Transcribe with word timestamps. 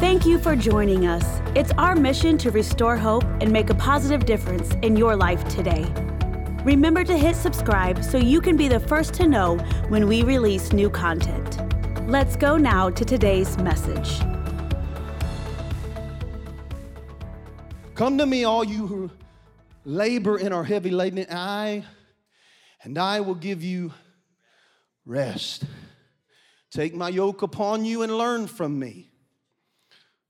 Thank 0.00 0.24
you 0.24 0.38
for 0.38 0.54
joining 0.54 1.08
us. 1.08 1.42
It's 1.56 1.72
our 1.72 1.96
mission 1.96 2.38
to 2.38 2.52
restore 2.52 2.96
hope 2.96 3.24
and 3.40 3.50
make 3.50 3.68
a 3.68 3.74
positive 3.74 4.24
difference 4.24 4.74
in 4.82 4.94
your 4.94 5.16
life 5.16 5.42
today. 5.48 5.92
Remember 6.62 7.02
to 7.02 7.18
hit 7.18 7.34
subscribe 7.34 8.04
so 8.04 8.16
you 8.16 8.40
can 8.40 8.56
be 8.56 8.68
the 8.68 8.78
first 8.78 9.12
to 9.14 9.26
know 9.26 9.56
when 9.88 10.06
we 10.06 10.22
release 10.22 10.72
new 10.72 10.88
content. 10.88 11.58
Let's 12.08 12.36
go 12.36 12.56
now 12.56 12.90
to 12.90 13.04
today's 13.04 13.58
message. 13.58 14.20
Come 17.96 18.18
to 18.18 18.26
me, 18.26 18.44
all 18.44 18.62
you 18.62 18.86
who 18.86 19.10
labor 19.84 20.36
and 20.36 20.54
are 20.54 20.62
heavy 20.62 20.90
laden, 20.90 21.18
and 21.18 21.36
I, 21.36 21.84
and 22.84 22.98
I 22.98 23.18
will 23.18 23.34
give 23.34 23.64
you 23.64 23.92
rest. 25.04 25.64
Take 26.70 26.94
my 26.94 27.08
yoke 27.08 27.42
upon 27.42 27.84
you 27.84 28.02
and 28.02 28.16
learn 28.16 28.46
from 28.46 28.78
me. 28.78 29.07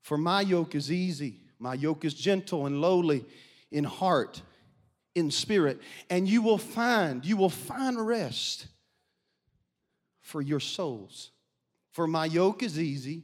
For 0.09 0.17
my 0.17 0.41
yoke 0.41 0.73
is 0.73 0.91
easy, 0.91 1.35
my 1.59 1.75
yoke 1.75 2.03
is 2.03 2.15
gentle 2.15 2.65
and 2.65 2.81
lowly 2.81 3.23
in 3.71 3.83
heart, 3.83 4.41
in 5.13 5.29
spirit, 5.29 5.79
and 6.09 6.27
you 6.27 6.41
will 6.41 6.57
find, 6.57 7.23
you 7.23 7.37
will 7.37 7.51
find 7.51 8.07
rest 8.07 8.65
for 10.19 10.41
your 10.41 10.59
souls. 10.59 11.29
For 11.91 12.07
my 12.07 12.25
yoke 12.25 12.63
is 12.63 12.79
easy 12.79 13.21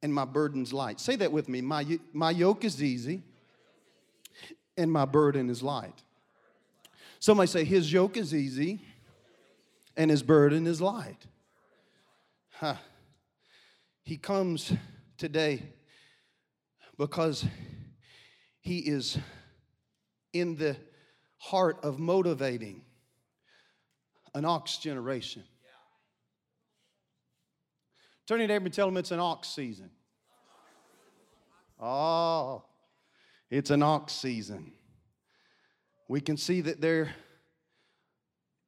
and 0.00 0.14
my 0.14 0.24
burden's 0.24 0.72
light. 0.72 1.00
Say 1.00 1.16
that 1.16 1.32
with 1.32 1.50
me. 1.50 1.60
My, 1.60 1.84
my 2.14 2.30
yoke 2.30 2.64
is 2.64 2.82
easy 2.82 3.22
and 4.74 4.90
my 4.90 5.04
burden 5.04 5.50
is 5.50 5.62
light. 5.62 6.02
Somebody 7.18 7.48
say, 7.48 7.64
His 7.64 7.92
yoke 7.92 8.16
is 8.16 8.34
easy 8.34 8.80
and 9.98 10.10
his 10.10 10.22
burden 10.22 10.66
is 10.66 10.80
light. 10.80 11.26
Huh. 12.52 12.76
He 14.02 14.16
comes 14.16 14.72
today 15.18 15.74
because 16.98 17.44
he 18.60 18.78
is 18.78 19.18
in 20.32 20.56
the 20.56 20.76
heart 21.38 21.78
of 21.82 21.98
motivating 21.98 22.82
an 24.34 24.44
ox 24.44 24.78
generation. 24.78 25.44
Turn 28.26 28.40
to 28.40 28.46
neighbor 28.46 28.64
and 28.64 28.74
tell 28.74 28.86
them 28.86 28.96
it's 28.96 29.12
an 29.12 29.20
ox 29.20 29.48
season. 29.48 29.90
Oh, 31.80 32.64
it's 33.50 33.70
an 33.70 33.82
ox 33.82 34.12
season. 34.12 34.72
We 36.08 36.20
can 36.20 36.36
see 36.36 36.60
that 36.62 36.80
there 36.80 37.14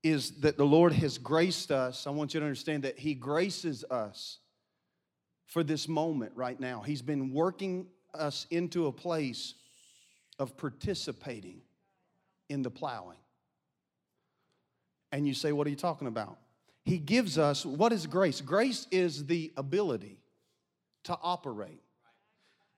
is 0.02 0.40
that 0.40 0.56
the 0.56 0.64
Lord 0.64 0.92
has 0.92 1.18
graced 1.18 1.72
us. 1.72 2.06
I 2.06 2.10
want 2.10 2.34
you 2.34 2.40
to 2.40 2.46
understand 2.46 2.84
that 2.84 2.98
He 2.98 3.14
graces 3.14 3.84
us 3.90 4.38
for 5.46 5.64
this 5.64 5.88
moment 5.88 6.32
right 6.36 6.58
now. 6.58 6.82
He's 6.82 7.02
been 7.02 7.32
working 7.32 7.88
us 8.14 8.46
into 8.50 8.86
a 8.86 8.92
place 8.92 9.54
of 10.38 10.56
participating 10.56 11.60
in 12.48 12.62
the 12.62 12.70
plowing. 12.70 13.18
And 15.12 15.26
you 15.26 15.34
say, 15.34 15.52
What 15.52 15.66
are 15.66 15.70
you 15.70 15.76
talking 15.76 16.08
about? 16.08 16.38
He 16.84 16.98
gives 16.98 17.36
us 17.36 17.66
what 17.66 17.92
is 17.92 18.06
grace? 18.06 18.40
Grace 18.40 18.86
is 18.90 19.26
the 19.26 19.52
ability 19.58 20.20
to 21.04 21.18
operate. 21.22 21.82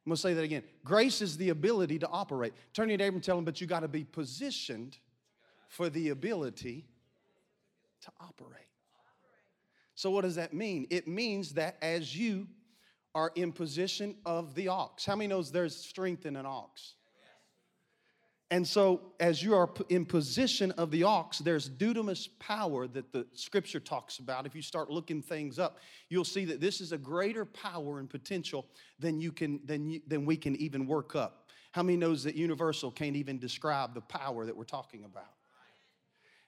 I'm 0.05 0.11
gonna 0.11 0.17
say 0.17 0.35
that 0.35 0.43
again. 0.43 0.65
Grace 0.85 1.23
is 1.23 1.37
the 1.37 1.51
ability 1.51 2.01
to 2.01 2.09
operate. 2.09 2.53
Turn 2.73 2.89
your 2.89 2.99
neighbor 2.99 3.15
and 3.15 3.23
tell 3.23 3.39
him, 3.39 3.45
but 3.45 3.61
you 3.61 3.69
gotta 3.69 3.87
be 3.87 4.03
positioned 4.03 4.99
for 5.69 5.89
the 5.89 6.09
ability 6.09 6.87
to 8.01 8.11
operate. 8.21 8.67
So, 9.95 10.11
what 10.11 10.23
does 10.23 10.35
that 10.35 10.55
mean? 10.55 10.87
It 10.91 11.07
means 11.07 11.53
that 11.55 11.77
as 11.81 12.17
you 12.17 12.49
are 13.15 13.33
in 13.35 13.53
position 13.53 14.17
of 14.25 14.55
the 14.55 14.69
ox, 14.69 15.05
how 15.05 15.17
many 15.17 15.29
knows 15.29 15.51
there's 15.51 15.77
strength 15.77 16.27
in 16.27 16.37
an 16.37 16.47
ox? 16.47 16.95
And 18.53 18.67
so, 18.67 19.13
as 19.21 19.45
you 19.45 19.55
are 19.55 19.71
in 19.91 20.05
position 20.05 20.73
of 20.73 20.91
the 20.91 21.05
ox, 21.05 21.39
there's 21.39 21.71
dunamis 21.71 22.29
power 22.41 22.89
that 22.89 23.13
the 23.13 23.25
scripture 23.33 23.79
talks 23.79 24.19
about. 24.19 24.45
If 24.45 24.57
you 24.57 24.63
start 24.63 24.91
looking 24.91 25.23
things 25.23 25.61
up, 25.61 25.79
you'll 26.09 26.25
see 26.25 26.45
that 26.47 26.61
this 26.61 26.81
is 26.81 26.91
a 26.91 26.99
greater 26.99 27.45
power 27.45 28.01
and 28.01 28.11
potential 28.11 28.67
than 28.99 29.21
you 29.21 29.31
can 29.31 29.61
than 29.65 29.89
you, 29.89 30.01
than 30.09 30.27
we 30.27 30.37
can 30.37 30.57
even 30.57 30.89
work 30.89 31.15
up. 31.15 31.49
How 31.71 31.85
many 31.85 31.97
knows 31.97 32.25
that 32.25 32.35
universal 32.35 32.91
can't 32.91 33.15
even 33.15 33.39
describe 33.39 33.95
the 33.95 34.01
power 34.01 34.45
that 34.45 34.57
we're 34.57 34.65
talking 34.65 35.05
about? 35.05 35.31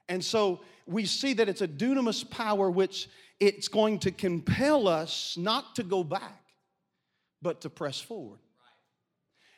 And 0.08 0.24
so 0.24 0.60
we 0.86 1.06
see 1.06 1.32
that 1.34 1.48
it's 1.48 1.62
a 1.62 1.68
dunamis 1.68 2.28
power 2.28 2.68
which 2.68 3.08
it's 3.38 3.68
going 3.68 4.00
to 4.00 4.10
compel 4.10 4.88
us 4.88 5.36
not 5.38 5.76
to 5.76 5.84
go 5.84 6.02
back, 6.02 6.41
but 7.42 7.60
to 7.62 7.70
press 7.70 8.00
forward. 8.00 8.38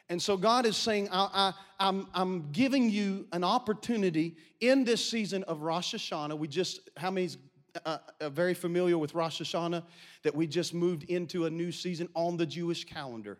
And 0.08 0.20
so 0.20 0.36
God 0.36 0.66
is 0.66 0.76
saying, 0.76 1.08
I, 1.10 1.48
am 1.48 1.54
I'm, 1.78 2.08
I'm 2.14 2.52
giving 2.52 2.90
you 2.90 3.26
an 3.32 3.42
opportunity 3.42 4.36
in 4.60 4.84
this 4.84 5.08
season 5.08 5.42
of 5.44 5.62
Rosh 5.62 5.94
Hashanah. 5.94 6.36
We 6.36 6.48
just, 6.48 6.90
how 6.96 7.10
many's 7.10 7.38
uh, 7.86 7.98
uh, 8.20 8.28
very 8.28 8.54
familiar 8.54 8.98
with 8.98 9.14
Rosh 9.14 9.40
Hashanah? 9.40 9.82
That 10.22 10.34
we 10.34 10.46
just 10.46 10.74
moved 10.74 11.04
into 11.04 11.46
a 11.46 11.50
new 11.50 11.72
season 11.72 12.08
on 12.14 12.36
the 12.36 12.44
Jewish 12.44 12.84
calendar. 12.84 13.38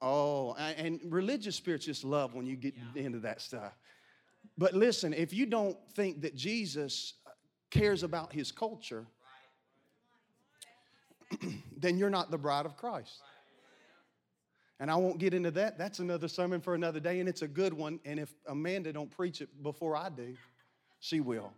Oh, 0.00 0.54
and 0.54 1.00
religious 1.04 1.54
spirits 1.54 1.84
just 1.84 2.02
love 2.02 2.34
when 2.34 2.46
you 2.46 2.56
get 2.56 2.74
yeah. 2.94 3.04
into 3.04 3.20
that 3.20 3.40
stuff. 3.40 3.76
But 4.58 4.74
listen, 4.74 5.14
if 5.14 5.32
you 5.32 5.46
don't 5.46 5.76
think 5.94 6.22
that 6.22 6.34
Jesus 6.34 7.14
cares 7.70 8.02
about 8.02 8.32
his 8.32 8.50
culture, 8.50 9.06
then 11.76 11.98
you're 11.98 12.10
not 12.10 12.30
the 12.30 12.38
bride 12.38 12.66
of 12.66 12.76
Christ. 12.76 13.20
And 14.80 14.90
I 14.90 14.96
won't 14.96 15.18
get 15.18 15.32
into 15.32 15.52
that. 15.52 15.78
That's 15.78 16.00
another 16.00 16.26
sermon 16.26 16.60
for 16.60 16.74
another 16.74 16.98
day, 16.98 17.20
and 17.20 17.28
it's 17.28 17.42
a 17.42 17.48
good 17.48 17.72
one. 17.72 18.00
And 18.04 18.18
if 18.18 18.34
Amanda 18.46 18.92
don't 18.92 19.10
preach 19.10 19.40
it 19.40 19.48
before 19.62 19.96
I 19.96 20.08
do, 20.08 20.34
she 20.98 21.20
will. 21.20 21.52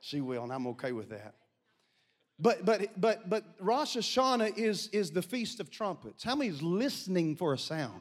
She 0.00 0.20
will, 0.20 0.42
and 0.44 0.52
I'm 0.52 0.66
okay 0.68 0.92
with 0.92 1.10
that. 1.10 1.34
But 2.38 2.64
but 2.64 2.98
but 2.98 3.28
but 3.28 3.44
Rosh 3.60 3.96
Hashanah 3.96 4.56
is 4.56 4.88
is 4.88 5.10
the 5.10 5.20
feast 5.20 5.60
of 5.60 5.70
trumpets. 5.70 6.24
How 6.24 6.34
many's 6.34 6.62
listening 6.62 7.36
for 7.36 7.52
a 7.52 7.58
sound? 7.58 8.00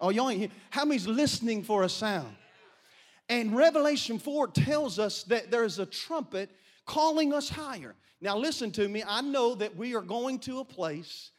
Oh, 0.00 0.10
y'all 0.10 0.28
ain't 0.28 0.40
here. 0.40 0.50
How 0.70 0.84
many's 0.84 1.06
listening 1.06 1.62
for 1.62 1.84
a 1.84 1.88
sound? 1.88 2.34
And 3.28 3.56
Revelation 3.56 4.18
4 4.18 4.48
tells 4.48 4.98
us 4.98 5.22
that 5.24 5.52
there's 5.52 5.78
a 5.78 5.86
trumpet 5.86 6.50
calling 6.86 7.32
us 7.32 7.48
higher. 7.48 7.94
Now, 8.20 8.36
listen 8.36 8.70
to 8.72 8.88
me. 8.88 9.02
I 9.06 9.20
know 9.20 9.54
that 9.56 9.76
we 9.76 9.94
are 9.94 10.02
going 10.02 10.38
to 10.40 10.60
a 10.60 10.64
place 10.64 11.30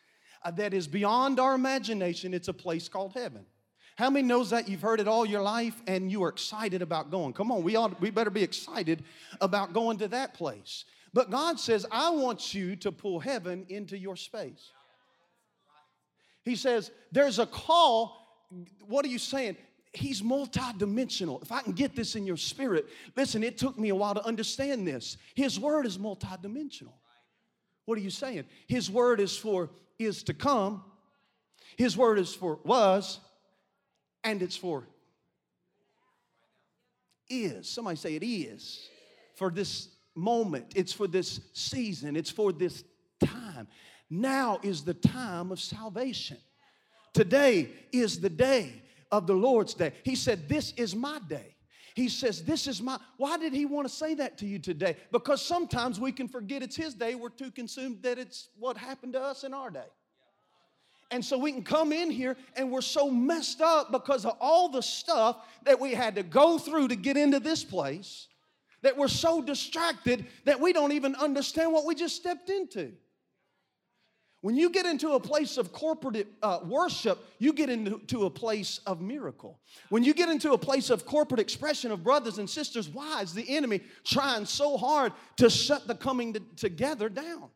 uh, 0.43 0.51
that 0.51 0.73
is 0.73 0.87
beyond 0.87 1.39
our 1.39 1.55
imagination. 1.55 2.33
It's 2.33 2.49
a 2.49 2.53
place 2.53 2.89
called 2.89 3.13
heaven. 3.13 3.45
How 3.95 4.09
many 4.09 4.27
knows 4.27 4.49
that 4.49 4.67
you've 4.67 4.81
heard 4.81 4.99
it 4.99 5.07
all 5.07 5.25
your 5.25 5.41
life 5.41 5.79
and 5.87 6.11
you 6.11 6.23
are 6.23 6.29
excited 6.29 6.81
about 6.81 7.11
going? 7.11 7.33
Come 7.33 7.51
on, 7.51 7.63
we 7.63 7.75
ought 7.75 8.01
we 8.01 8.09
better 8.09 8.31
be 8.31 8.43
excited 8.43 9.03
about 9.39 9.71
going 9.71 9.99
to 9.99 10.07
that 10.09 10.33
place. 10.33 10.85
But 11.13 11.29
God 11.29 11.59
says, 11.59 11.85
I 11.91 12.09
want 12.09 12.55
you 12.55 12.75
to 12.77 12.91
pull 12.91 13.19
heaven 13.19 13.65
into 13.69 13.97
your 13.97 14.15
space. 14.15 14.71
He 16.43 16.55
says, 16.55 16.91
there's 17.11 17.37
a 17.37 17.45
call. 17.45 18.17
What 18.87 19.05
are 19.05 19.09
you 19.09 19.19
saying? 19.19 19.57
He's 19.93 20.21
multidimensional. 20.21 21.41
If 21.41 21.51
I 21.51 21.61
can 21.61 21.73
get 21.73 21.95
this 21.95 22.15
in 22.15 22.25
your 22.25 22.37
spirit, 22.37 22.87
listen, 23.15 23.43
it 23.43 23.57
took 23.57 23.77
me 23.77 23.89
a 23.89 23.95
while 23.95 24.15
to 24.15 24.25
understand 24.25 24.87
this. 24.87 25.17
His 25.35 25.59
word 25.59 25.85
is 25.85 25.97
multidimensional. 25.97 26.93
What 27.85 27.97
are 27.97 28.01
you 28.01 28.09
saying? 28.09 28.45
His 28.67 28.89
word 28.89 29.19
is 29.19 29.37
for 29.37 29.69
is 29.99 30.23
to 30.23 30.33
come, 30.33 30.83
his 31.77 31.95
word 31.95 32.19
is 32.19 32.33
for 32.33 32.59
was, 32.63 33.19
and 34.23 34.41
it's 34.41 34.55
for 34.55 34.87
is. 37.29 37.69
Somebody 37.69 37.97
say 37.97 38.15
it 38.15 38.25
is 38.25 38.89
for 39.35 39.49
this 39.49 39.89
moment, 40.15 40.73
it's 40.75 40.93
for 40.93 41.07
this 41.07 41.39
season, 41.53 42.15
it's 42.15 42.31
for 42.31 42.51
this 42.51 42.83
time. 43.23 43.67
Now 44.09 44.59
is 44.63 44.83
the 44.83 44.93
time 44.93 45.51
of 45.51 45.59
salvation. 45.59 46.37
Today 47.13 47.69
is 47.91 48.19
the 48.19 48.29
day 48.29 48.81
of 49.13 49.27
the 49.27 49.35
Lord's 49.35 49.75
day. 49.75 49.93
He 50.03 50.15
said, 50.15 50.49
This 50.49 50.73
is 50.75 50.95
my 50.95 51.19
day. 51.29 51.55
He 51.93 52.09
says, 52.09 52.43
This 52.43 52.65
is 52.65 52.81
my. 52.81 52.99
Why 53.17 53.37
did 53.37 53.53
he 53.53 53.67
want 53.67 53.87
to 53.87 53.93
say 53.93 54.15
that 54.15 54.39
to 54.39 54.47
you 54.47 54.57
today? 54.57 54.97
Because 55.11 55.39
sometimes 55.39 55.99
we 55.99 56.11
can 56.11 56.27
forget 56.27 56.63
it's 56.63 56.75
his 56.75 56.95
day. 56.95 57.13
We're 57.13 57.29
too 57.29 57.51
consumed 57.51 58.01
that 58.01 58.17
it's 58.17 58.49
what 58.57 58.75
happened 58.75 59.13
to 59.13 59.21
us 59.21 59.43
in 59.43 59.53
our 59.53 59.69
day. 59.69 59.85
And 61.11 61.23
so 61.23 61.37
we 61.37 61.51
can 61.51 61.61
come 61.61 61.93
in 61.93 62.09
here 62.09 62.35
and 62.55 62.71
we're 62.71 62.81
so 62.81 63.11
messed 63.11 63.61
up 63.61 63.91
because 63.91 64.25
of 64.25 64.35
all 64.41 64.67
the 64.67 64.81
stuff 64.81 65.45
that 65.63 65.79
we 65.79 65.93
had 65.93 66.15
to 66.15 66.23
go 66.23 66.57
through 66.57 66.87
to 66.87 66.95
get 66.95 67.15
into 67.15 67.39
this 67.39 67.63
place 67.63 68.27
that 68.81 68.97
we're 68.97 69.07
so 69.07 69.39
distracted 69.39 70.25
that 70.45 70.59
we 70.59 70.73
don't 70.73 70.91
even 70.91 71.13
understand 71.15 71.71
what 71.71 71.85
we 71.85 71.93
just 71.93 72.15
stepped 72.15 72.49
into. 72.49 72.93
When 74.43 74.57
you 74.57 74.69
get 74.69 74.85
into 74.85 75.11
a 75.11 75.21
place 75.21 75.57
of 75.57 75.71
corporate 75.71 76.27
uh, 76.41 76.59
worship, 76.65 77.17
you 77.39 77.53
get 77.53 77.69
into 77.69 78.25
a 78.25 78.29
place 78.29 78.81
of 78.85 78.99
miracle. 78.99 79.57
When 79.87 80.03
you 80.03 80.13
get 80.13 80.27
into 80.27 80.51
a 80.51 80.57
place 80.57 80.89
of 80.89 81.05
corporate 81.05 81.39
expression 81.39 81.91
of 81.91 82.03
brothers 82.03 82.39
and 82.39 82.49
sisters, 82.49 82.89
why 82.89 83.21
is 83.21 83.33
the 83.33 83.55
enemy 83.55 83.79
trying 84.03 84.45
so 84.45 84.75
hard 84.75 85.13
to 85.37 85.49
shut 85.49 85.87
the 85.87 85.95
coming 85.95 86.33
to, 86.33 86.41
together 86.57 87.07
down? 87.07 87.51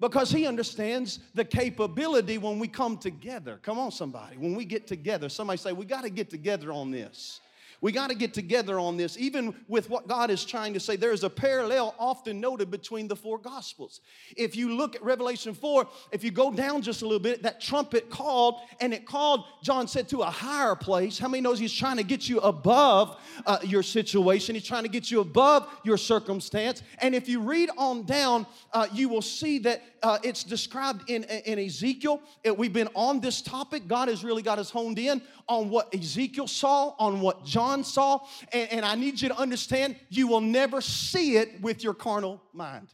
because 0.00 0.30
he 0.30 0.46
understands 0.46 1.20
the 1.34 1.44
capability 1.44 2.38
when 2.38 2.58
we 2.58 2.68
come 2.68 2.98
together. 2.98 3.58
Come 3.62 3.78
on, 3.78 3.90
somebody. 3.90 4.36
When 4.36 4.54
we 4.54 4.64
get 4.64 4.86
together, 4.86 5.28
somebody 5.28 5.58
say, 5.58 5.72
We 5.72 5.86
got 5.86 6.02
to 6.02 6.10
get 6.10 6.30
together 6.30 6.70
on 6.72 6.90
this. 6.90 7.40
We 7.80 7.92
got 7.92 8.10
to 8.10 8.16
get 8.16 8.34
together 8.34 8.78
on 8.78 8.96
this. 8.96 9.16
Even 9.18 9.54
with 9.68 9.88
what 9.88 10.08
God 10.08 10.30
is 10.30 10.44
trying 10.44 10.74
to 10.74 10.80
say, 10.80 10.96
there 10.96 11.12
is 11.12 11.22
a 11.22 11.30
parallel 11.30 11.94
often 11.98 12.40
noted 12.40 12.70
between 12.70 13.06
the 13.06 13.14
four 13.14 13.38
gospels. 13.38 14.00
If 14.36 14.56
you 14.56 14.74
look 14.74 14.96
at 14.96 15.02
Revelation 15.02 15.54
4, 15.54 15.86
if 16.10 16.24
you 16.24 16.32
go 16.32 16.52
down 16.52 16.82
just 16.82 17.02
a 17.02 17.04
little 17.04 17.20
bit, 17.20 17.42
that 17.44 17.60
trumpet 17.60 18.10
called, 18.10 18.60
and 18.80 18.92
it 18.92 19.06
called, 19.06 19.44
John 19.62 19.86
said, 19.86 20.08
to 20.08 20.22
a 20.22 20.30
higher 20.30 20.74
place. 20.74 21.18
How 21.18 21.28
many 21.28 21.40
knows 21.40 21.60
he's 21.60 21.72
trying 21.72 21.98
to 21.98 22.02
get 22.02 22.28
you 22.28 22.40
above 22.40 23.16
uh, 23.46 23.58
your 23.62 23.84
situation? 23.84 24.56
He's 24.56 24.64
trying 24.66 24.82
to 24.82 24.88
get 24.88 25.10
you 25.10 25.20
above 25.20 25.68
your 25.84 25.96
circumstance. 25.96 26.82
And 26.98 27.14
if 27.14 27.28
you 27.28 27.40
read 27.40 27.70
on 27.78 28.04
down, 28.04 28.46
uh, 28.72 28.88
you 28.92 29.08
will 29.08 29.22
see 29.22 29.60
that 29.60 29.82
uh, 30.02 30.18
it's 30.22 30.44
described 30.44 31.08
in, 31.10 31.24
in 31.24 31.58
Ezekiel. 31.58 32.20
It, 32.44 32.56
we've 32.56 32.72
been 32.72 32.88
on 32.94 33.20
this 33.20 33.42
topic. 33.42 33.88
God 33.88 34.08
has 34.08 34.24
really 34.24 34.42
got 34.42 34.58
us 34.58 34.70
honed 34.70 34.98
in 34.98 35.22
on 35.48 35.70
what 35.70 35.94
Ezekiel 35.94 36.46
saw, 36.46 36.94
on 36.98 37.20
what 37.20 37.44
John 37.44 37.84
saw. 37.84 38.20
And, 38.52 38.72
and 38.72 38.84
I 38.84 38.94
need 38.94 39.20
you 39.20 39.28
to 39.28 39.36
understand 39.36 39.96
you 40.08 40.28
will 40.28 40.40
never 40.40 40.80
see 40.80 41.36
it 41.36 41.60
with 41.60 41.82
your 41.82 41.94
carnal 41.94 42.42
mind. 42.52 42.88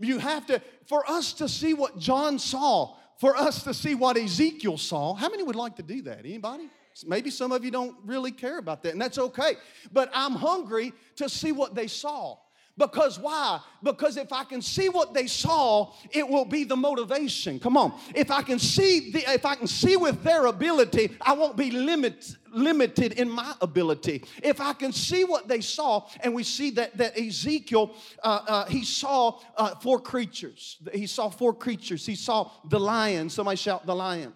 You 0.00 0.18
have 0.18 0.46
to, 0.46 0.62
for 0.86 1.08
us 1.10 1.32
to 1.34 1.48
see 1.48 1.74
what 1.74 1.98
John 1.98 2.38
saw, 2.38 2.96
for 3.18 3.36
us 3.36 3.64
to 3.64 3.74
see 3.74 3.94
what 3.94 4.16
Ezekiel 4.16 4.78
saw, 4.78 5.14
how 5.14 5.28
many 5.28 5.42
would 5.42 5.56
like 5.56 5.76
to 5.76 5.82
do 5.82 6.02
that? 6.02 6.20
Anybody? 6.20 6.70
Maybe 7.06 7.30
some 7.30 7.52
of 7.52 7.64
you 7.64 7.70
don't 7.70 7.96
really 8.04 8.32
care 8.32 8.58
about 8.58 8.82
that, 8.82 8.92
and 8.92 9.00
that's 9.00 9.18
okay. 9.18 9.54
But 9.92 10.10
I'm 10.14 10.32
hungry 10.32 10.92
to 11.16 11.28
see 11.28 11.52
what 11.52 11.74
they 11.74 11.86
saw. 11.86 12.38
Because 12.78 13.18
why? 13.18 13.60
Because 13.82 14.16
if 14.16 14.32
I 14.32 14.44
can 14.44 14.62
see 14.62 14.88
what 14.88 15.12
they 15.12 15.26
saw, 15.26 15.92
it 16.12 16.26
will 16.26 16.44
be 16.44 16.62
the 16.62 16.76
motivation. 16.76 17.58
Come 17.58 17.76
on. 17.76 17.92
If 18.14 18.30
I 18.30 18.42
can 18.42 18.60
see 18.60 19.10
the, 19.10 19.32
if 19.32 19.44
I 19.44 19.56
can 19.56 19.66
see 19.66 19.96
with 19.96 20.22
their 20.22 20.46
ability, 20.46 21.10
I 21.20 21.32
won't 21.32 21.56
be 21.56 21.72
limit, 21.72 22.36
limited 22.52 23.14
in 23.14 23.28
my 23.28 23.52
ability. 23.60 24.24
If 24.44 24.60
I 24.60 24.74
can 24.74 24.92
see 24.92 25.24
what 25.24 25.48
they 25.48 25.60
saw, 25.60 26.06
and 26.20 26.32
we 26.32 26.44
see 26.44 26.70
that 26.70 26.96
that 26.96 27.18
Ezekiel 27.18 27.94
uh, 28.22 28.40
uh, 28.46 28.66
he 28.66 28.84
saw 28.84 29.40
uh, 29.56 29.74
four 29.76 29.98
creatures. 30.00 30.78
He 30.92 31.08
saw 31.08 31.30
four 31.30 31.54
creatures. 31.54 32.06
He 32.06 32.14
saw 32.14 32.50
the 32.68 32.78
lion. 32.78 33.28
Somebody 33.28 33.56
shout 33.56 33.86
the 33.86 33.94
lion. 33.94 34.32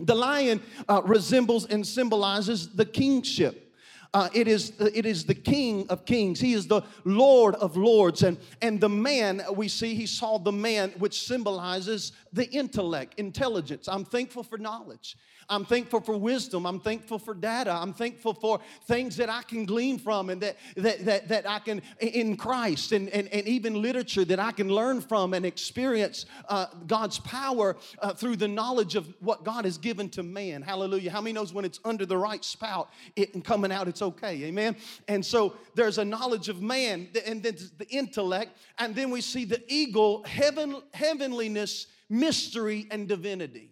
The 0.00 0.14
lion 0.14 0.60
uh, 0.88 1.02
resembles 1.04 1.66
and 1.66 1.86
symbolizes 1.86 2.70
the 2.70 2.86
kingship. 2.86 3.69
Uh, 4.12 4.28
it, 4.34 4.48
is, 4.48 4.72
it 4.80 5.06
is 5.06 5.24
the 5.24 5.34
King 5.34 5.86
of 5.88 6.04
kings. 6.04 6.40
He 6.40 6.52
is 6.52 6.66
the 6.66 6.82
Lord 7.04 7.54
of 7.56 7.76
lords. 7.76 8.24
And, 8.24 8.38
and 8.60 8.80
the 8.80 8.88
man, 8.88 9.42
we 9.54 9.68
see, 9.68 9.94
he 9.94 10.06
saw 10.06 10.38
the 10.38 10.52
man, 10.52 10.90
which 10.98 11.26
symbolizes 11.26 12.12
the 12.32 12.50
intellect, 12.50 13.14
intelligence. 13.18 13.88
I'm 13.88 14.04
thankful 14.04 14.42
for 14.42 14.58
knowledge. 14.58 15.16
I'm 15.50 15.64
thankful 15.64 16.00
for 16.00 16.16
wisdom. 16.16 16.64
I'm 16.64 16.78
thankful 16.78 17.18
for 17.18 17.34
data. 17.34 17.72
I'm 17.72 17.92
thankful 17.92 18.34
for 18.34 18.60
things 18.86 19.16
that 19.16 19.28
I 19.28 19.42
can 19.42 19.64
glean 19.64 19.98
from 19.98 20.30
and 20.30 20.40
that, 20.42 20.56
that, 20.76 21.04
that, 21.04 21.28
that 21.28 21.50
I 21.50 21.58
can, 21.58 21.82
in 21.98 22.36
Christ 22.36 22.92
and, 22.92 23.08
and, 23.08 23.26
and 23.28 23.48
even 23.48 23.82
literature 23.82 24.24
that 24.26 24.38
I 24.38 24.52
can 24.52 24.68
learn 24.68 25.00
from 25.00 25.34
and 25.34 25.44
experience 25.44 26.26
uh, 26.48 26.66
God's 26.86 27.18
power 27.18 27.76
uh, 27.98 28.14
through 28.14 28.36
the 28.36 28.46
knowledge 28.46 28.94
of 28.94 29.12
what 29.18 29.42
God 29.42 29.64
has 29.64 29.76
given 29.76 30.08
to 30.10 30.22
man. 30.22 30.62
Hallelujah. 30.62 31.10
How 31.10 31.20
many 31.20 31.32
knows 31.32 31.52
when 31.52 31.64
it's 31.64 31.80
under 31.84 32.06
the 32.06 32.16
right 32.16 32.44
spout, 32.44 32.88
it 33.16 33.34
and 33.34 33.44
coming 33.44 33.72
out, 33.72 33.88
it's 33.88 33.99
okay. 34.02 34.44
Amen. 34.44 34.76
And 35.08 35.24
so 35.24 35.54
there's 35.74 35.98
a 35.98 36.04
knowledge 36.04 36.48
of 36.48 36.62
man 36.62 37.08
and 37.26 37.42
then 37.42 37.56
the 37.78 37.88
intellect. 37.88 38.56
And 38.78 38.94
then 38.94 39.10
we 39.10 39.20
see 39.20 39.44
the 39.44 39.62
eagle, 39.68 40.24
heaven, 40.24 40.82
heavenliness, 40.92 41.86
mystery, 42.08 42.86
and 42.90 43.08
divinity. 43.08 43.70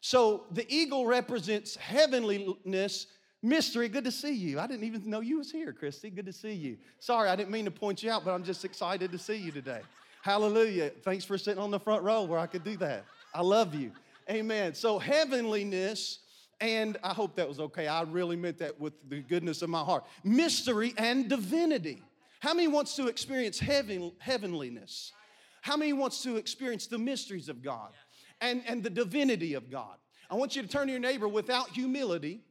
So 0.00 0.44
the 0.50 0.66
eagle 0.68 1.06
represents 1.06 1.76
heavenliness, 1.76 3.06
mystery. 3.42 3.88
Good 3.88 4.04
to 4.04 4.12
see 4.12 4.34
you. 4.34 4.60
I 4.60 4.66
didn't 4.66 4.84
even 4.84 5.08
know 5.08 5.20
you 5.20 5.38
was 5.38 5.50
here, 5.50 5.72
Christy. 5.72 6.10
Good 6.10 6.26
to 6.26 6.32
see 6.32 6.52
you. 6.52 6.76
Sorry, 6.98 7.28
I 7.28 7.36
didn't 7.36 7.50
mean 7.50 7.64
to 7.64 7.70
point 7.70 8.02
you 8.02 8.10
out, 8.10 8.24
but 8.24 8.32
I'm 8.32 8.44
just 8.44 8.64
excited 8.64 9.12
to 9.12 9.18
see 9.18 9.36
you 9.36 9.50
today. 9.50 9.80
Hallelujah. 10.22 10.90
Thanks 11.04 11.24
for 11.24 11.36
sitting 11.36 11.62
on 11.62 11.70
the 11.70 11.80
front 11.80 12.02
row 12.02 12.22
where 12.24 12.38
I 12.38 12.46
could 12.46 12.64
do 12.64 12.76
that. 12.78 13.04
I 13.34 13.42
love 13.42 13.74
you. 13.74 13.92
Amen. 14.30 14.74
So 14.74 14.98
heavenliness, 14.98 16.20
and 16.60 16.96
I 17.02 17.12
hope 17.12 17.36
that 17.36 17.48
was 17.48 17.60
okay. 17.60 17.86
I 17.86 18.02
really 18.02 18.36
meant 18.36 18.58
that 18.58 18.78
with 18.80 18.94
the 19.08 19.20
goodness 19.20 19.62
of 19.62 19.70
my 19.70 19.82
heart. 19.82 20.04
Mystery 20.22 20.94
and 20.96 21.28
divinity. 21.28 22.02
How 22.40 22.54
many 22.54 22.68
wants 22.68 22.96
to 22.96 23.08
experience 23.08 23.58
heaven, 23.58 24.12
heavenliness? 24.18 25.12
How 25.62 25.76
many 25.76 25.92
wants 25.92 26.22
to 26.24 26.36
experience 26.36 26.86
the 26.86 26.98
mysteries 26.98 27.48
of 27.48 27.62
God? 27.62 27.92
and, 28.40 28.62
and 28.66 28.82
the 28.82 28.90
divinity 28.90 29.54
of 29.54 29.70
God. 29.70 29.96
I 30.30 30.34
want 30.34 30.56
you 30.56 30.62
to 30.62 30.68
turn 30.68 30.86
to 30.86 30.92
your 30.92 31.00
neighbor 31.00 31.28
without 31.28 31.70
humility, 31.70 32.42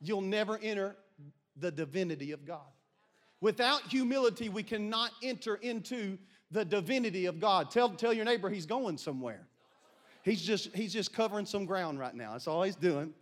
you'll 0.00 0.20
never 0.20 0.58
enter 0.62 0.96
the 1.56 1.70
divinity 1.70 2.32
of 2.32 2.44
God. 2.44 2.60
Without 3.40 3.82
humility, 3.82 4.48
we 4.48 4.62
cannot 4.62 5.10
enter 5.22 5.56
into 5.56 6.18
the 6.50 6.64
divinity 6.64 7.26
of 7.26 7.40
God. 7.40 7.70
Tell, 7.70 7.90
tell 7.90 8.12
your 8.12 8.24
neighbor 8.24 8.48
he's 8.48 8.66
going 8.66 8.98
somewhere. 8.98 9.46
He's 10.24 10.42
just, 10.42 10.74
he's 10.74 10.92
just 10.92 11.12
covering 11.12 11.46
some 11.46 11.66
ground 11.66 11.98
right 11.98 12.14
now. 12.14 12.32
That's 12.32 12.48
all 12.48 12.62
he's 12.62 12.76
doing. 12.76 13.12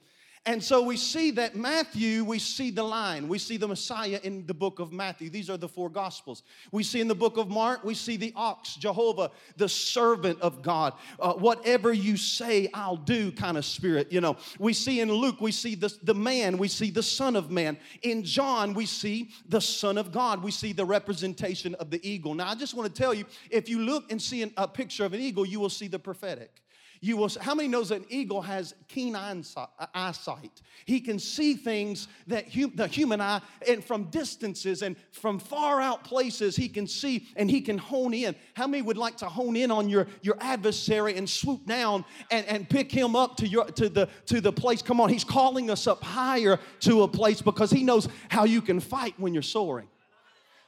And 0.45 0.61
so 0.61 0.83
we 0.83 0.97
see 0.97 1.31
that 1.33 1.55
Matthew, 1.55 2.25
we 2.25 2.41
see 2.41 2.73
the 2.73 2.83
line. 2.83 3.29
We 3.29 3.39
see 3.39 3.57
the 3.57 3.69
Messiah 3.69 4.19
in 4.25 4.45
the 4.45 4.55
book 4.55 4.81
of 4.81 4.93
Matthew. 4.93 5.31
These 5.31 5.49
are 5.49 5.57
the 5.57 5.69
four 5.69 5.89
gospels. 5.89 6.43
We 6.73 6.83
see 6.83 7.01
in 7.01 7.07
the 7.07 7.15
book 7.15 7.37
of 7.37 7.49
Mark, 7.49 7.85
we 7.85 7.95
see 7.95 8.17
the 8.17 8.33
ox, 8.35 8.75
Jehovah, 8.75 9.31
the 9.57 9.69
servant 9.69 10.41
of 10.41 10.61
God. 10.61 10.95
Uh, 11.21 11.35
whatever 11.35 11.93
you 11.93 12.17
say, 12.17 12.69
I'll 12.75 12.97
do 12.97 13.31
kind 13.31 13.57
of 13.57 13.65
spirit, 13.65 14.11
you 14.11 14.21
know. 14.21 14.37
We 14.59 14.73
see 14.73 14.99
in 14.99 15.13
Luke, 15.13 15.41
we 15.41 15.53
see 15.53 15.77
the, 15.77 15.97
the 16.03 16.15
man, 16.15 16.59
we 16.59 16.67
see 16.67 16.91
the 16.91 17.05
son 17.05 17.37
of 17.37 17.53
man. 17.53 17.79
In 18.03 18.25
John, 18.25 18.75
we 18.75 18.87
see 18.87 19.31
the 19.49 19.61
son 19.61 19.97
of 19.97 20.11
God. 20.11 20.43
We 20.43 20.51
see 20.51 20.73
the 20.73 20.85
representation 20.85 21.77
of 21.77 21.91
the 21.91 22.01
eagle. 22.09 22.35
Now, 22.35 22.49
I 22.49 22.57
just 22.57 22.75
want 22.75 22.93
to 22.93 23.01
tell 23.01 23.15
you, 23.15 23.27
if 23.49 23.69
you 23.69 23.79
look 23.79 24.11
and 24.11 24.21
see 24.21 24.43
an, 24.43 24.53
a 24.57 24.67
picture 24.67 25.05
of 25.05 25.13
an 25.13 25.21
eagle, 25.21 25.47
you 25.47 25.61
will 25.61 25.71
see 25.71 25.87
the 25.87 26.01
prophetic. 26.01 26.63
You 27.05 27.17
will, 27.17 27.29
how 27.41 27.57
many 27.57 27.69
knows 27.69 27.89
that 27.89 27.97
an 27.97 28.07
eagle 28.11 28.41
has 28.43 28.77
keen 28.87 29.17
uh, 29.17 29.37
eyesight? 29.93 30.63
He 30.85 31.01
can 31.01 31.19
see 31.19 31.55
things 31.55 32.07
that 32.29 32.55
hum, 32.55 32.71
the 32.77 32.87
human 32.87 33.21
eye, 33.21 33.41
and 33.69 33.85
from 33.85 34.05
distances 34.05 34.83
and 34.83 34.95
from 35.11 35.41
far 35.41 35.81
out 35.81 36.05
places, 36.05 36.55
he 36.55 36.69
can 36.69 36.87
see 36.87 37.27
and 37.35 37.51
he 37.51 37.61
can 37.61 37.77
hone 37.77 38.15
in. 38.15 38.37
How 38.55 38.69
many 38.69 38.83
would 38.83 38.97
like 38.97 39.17
to 39.17 39.27
hone 39.27 39.57
in 39.57 39.73
on 39.73 39.89
your, 39.89 40.07
your 40.23 40.37
adversary 40.41 41.17
and 41.17 41.29
swoop 41.29 41.67
down 41.67 42.05
and, 42.31 42.47
and 42.47 42.71
pick 42.71 42.93
him 42.93 43.17
up 43.17 43.37
to, 43.39 43.49
your, 43.49 43.65
to, 43.65 43.89
the, 43.89 44.09
to 44.27 44.41
the 44.41 44.53
place? 44.53 44.81
Come 44.81 45.01
on, 45.01 45.09
he's 45.11 45.25
calling 45.25 45.71
us 45.73 45.89
up 45.89 46.05
higher 46.05 46.61
to 46.81 47.03
a 47.03 47.09
place 47.09 47.43
because 47.43 47.73
he 47.73 47.83
knows 47.83 48.09
how 48.29 48.45
you 48.45 48.63
can 48.63 48.79
fight 48.79 49.15
when 49.19 49.35
you're 49.35 49.43
soaring 49.43 49.89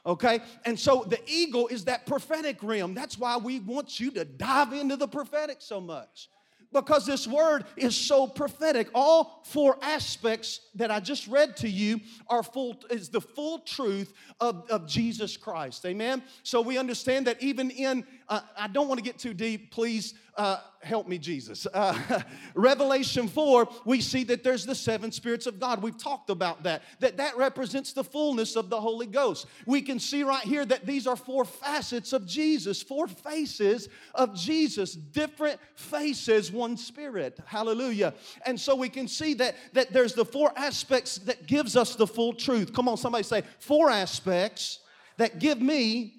okay? 0.06 0.40
And 0.64 0.78
so 0.78 1.04
the 1.08 1.20
eagle 1.26 1.68
is 1.68 1.84
that 1.84 2.06
prophetic 2.06 2.62
realm. 2.62 2.94
That's 2.94 3.18
why 3.18 3.36
we 3.36 3.60
want 3.60 4.00
you 4.00 4.10
to 4.12 4.24
dive 4.24 4.72
into 4.72 4.96
the 4.96 5.08
prophetic 5.08 5.58
so 5.60 5.80
much. 5.80 6.28
Because 6.72 7.06
this 7.06 7.28
word 7.28 7.66
is 7.76 7.94
so 7.94 8.26
prophetic. 8.26 8.88
All 8.94 9.42
four 9.44 9.78
aspects 9.80 10.60
that 10.74 10.90
I 10.90 10.98
just 10.98 11.28
read 11.28 11.56
to 11.58 11.68
you 11.68 12.00
are 12.28 12.42
full, 12.42 12.82
is 12.90 13.08
the 13.08 13.20
full 13.20 13.60
truth 13.60 14.12
of, 14.40 14.68
of 14.68 14.88
Jesus 14.88 15.36
Christ. 15.36 15.86
Amen? 15.86 16.20
So 16.42 16.60
we 16.60 16.76
understand 16.76 17.28
that 17.28 17.40
even 17.40 17.70
in, 17.70 18.04
uh, 18.28 18.40
I 18.56 18.68
don't 18.68 18.88
want 18.88 18.98
to 18.98 19.04
get 19.04 19.18
too 19.18 19.34
deep, 19.34 19.70
please 19.70 20.14
uh, 20.36 20.58
help 20.82 21.06
me, 21.06 21.18
Jesus. 21.18 21.66
Uh, 21.72 22.22
Revelation 22.54 23.28
4, 23.28 23.68
we 23.84 24.00
see 24.00 24.24
that 24.24 24.42
there's 24.42 24.66
the 24.66 24.74
seven 24.74 25.12
spirits 25.12 25.46
of 25.46 25.60
God. 25.60 25.82
We've 25.82 25.96
talked 25.96 26.30
about 26.30 26.62
that, 26.64 26.82
that 27.00 27.16
that 27.18 27.36
represents 27.36 27.92
the 27.92 28.02
fullness 28.02 28.56
of 28.56 28.70
the 28.70 28.80
Holy 28.80 29.06
Ghost. 29.06 29.46
We 29.66 29.82
can 29.82 29.98
see 29.98 30.22
right 30.22 30.42
here 30.42 30.64
that 30.64 30.86
these 30.86 31.06
are 31.06 31.16
four 31.16 31.44
facets 31.44 32.12
of 32.12 32.26
Jesus, 32.26 32.82
four 32.82 33.06
faces 33.06 33.88
of 34.14 34.34
Jesus, 34.34 34.94
different 34.94 35.60
faces, 35.74 36.50
one 36.50 36.76
spirit. 36.76 37.38
Hallelujah. 37.46 38.14
And 38.46 38.58
so 38.58 38.74
we 38.74 38.88
can 38.88 39.06
see 39.06 39.34
that, 39.34 39.54
that 39.74 39.92
there's 39.92 40.14
the 40.14 40.24
four 40.24 40.52
aspects 40.56 41.18
that 41.18 41.46
gives 41.46 41.76
us 41.76 41.94
the 41.94 42.06
full 42.06 42.32
truth. 42.32 42.72
Come 42.72 42.88
on, 42.88 42.96
somebody 42.96 43.24
say, 43.24 43.42
four 43.58 43.90
aspects 43.90 44.80
that 45.16 45.38
give 45.38 45.60
me 45.60 46.14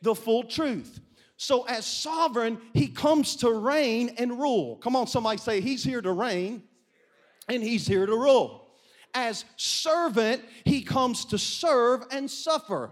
the 0.00 0.14
full 0.14 0.44
truth. 0.44 1.00
So, 1.40 1.62
as 1.62 1.86
sovereign, 1.86 2.60
he 2.74 2.88
comes 2.88 3.36
to 3.36 3.50
reign 3.52 4.16
and 4.18 4.40
rule. 4.40 4.74
Come 4.76 4.96
on, 4.96 5.06
somebody 5.06 5.38
say, 5.38 5.60
He's 5.60 5.84
here 5.84 6.02
to 6.02 6.10
reign 6.10 6.64
and 7.48 7.62
He's 7.62 7.86
here 7.86 8.06
to 8.06 8.12
rule. 8.12 8.66
As 9.14 9.44
servant, 9.56 10.42
he 10.64 10.82
comes 10.82 11.24
to 11.26 11.38
serve 11.38 12.04
and 12.10 12.30
suffer. 12.30 12.90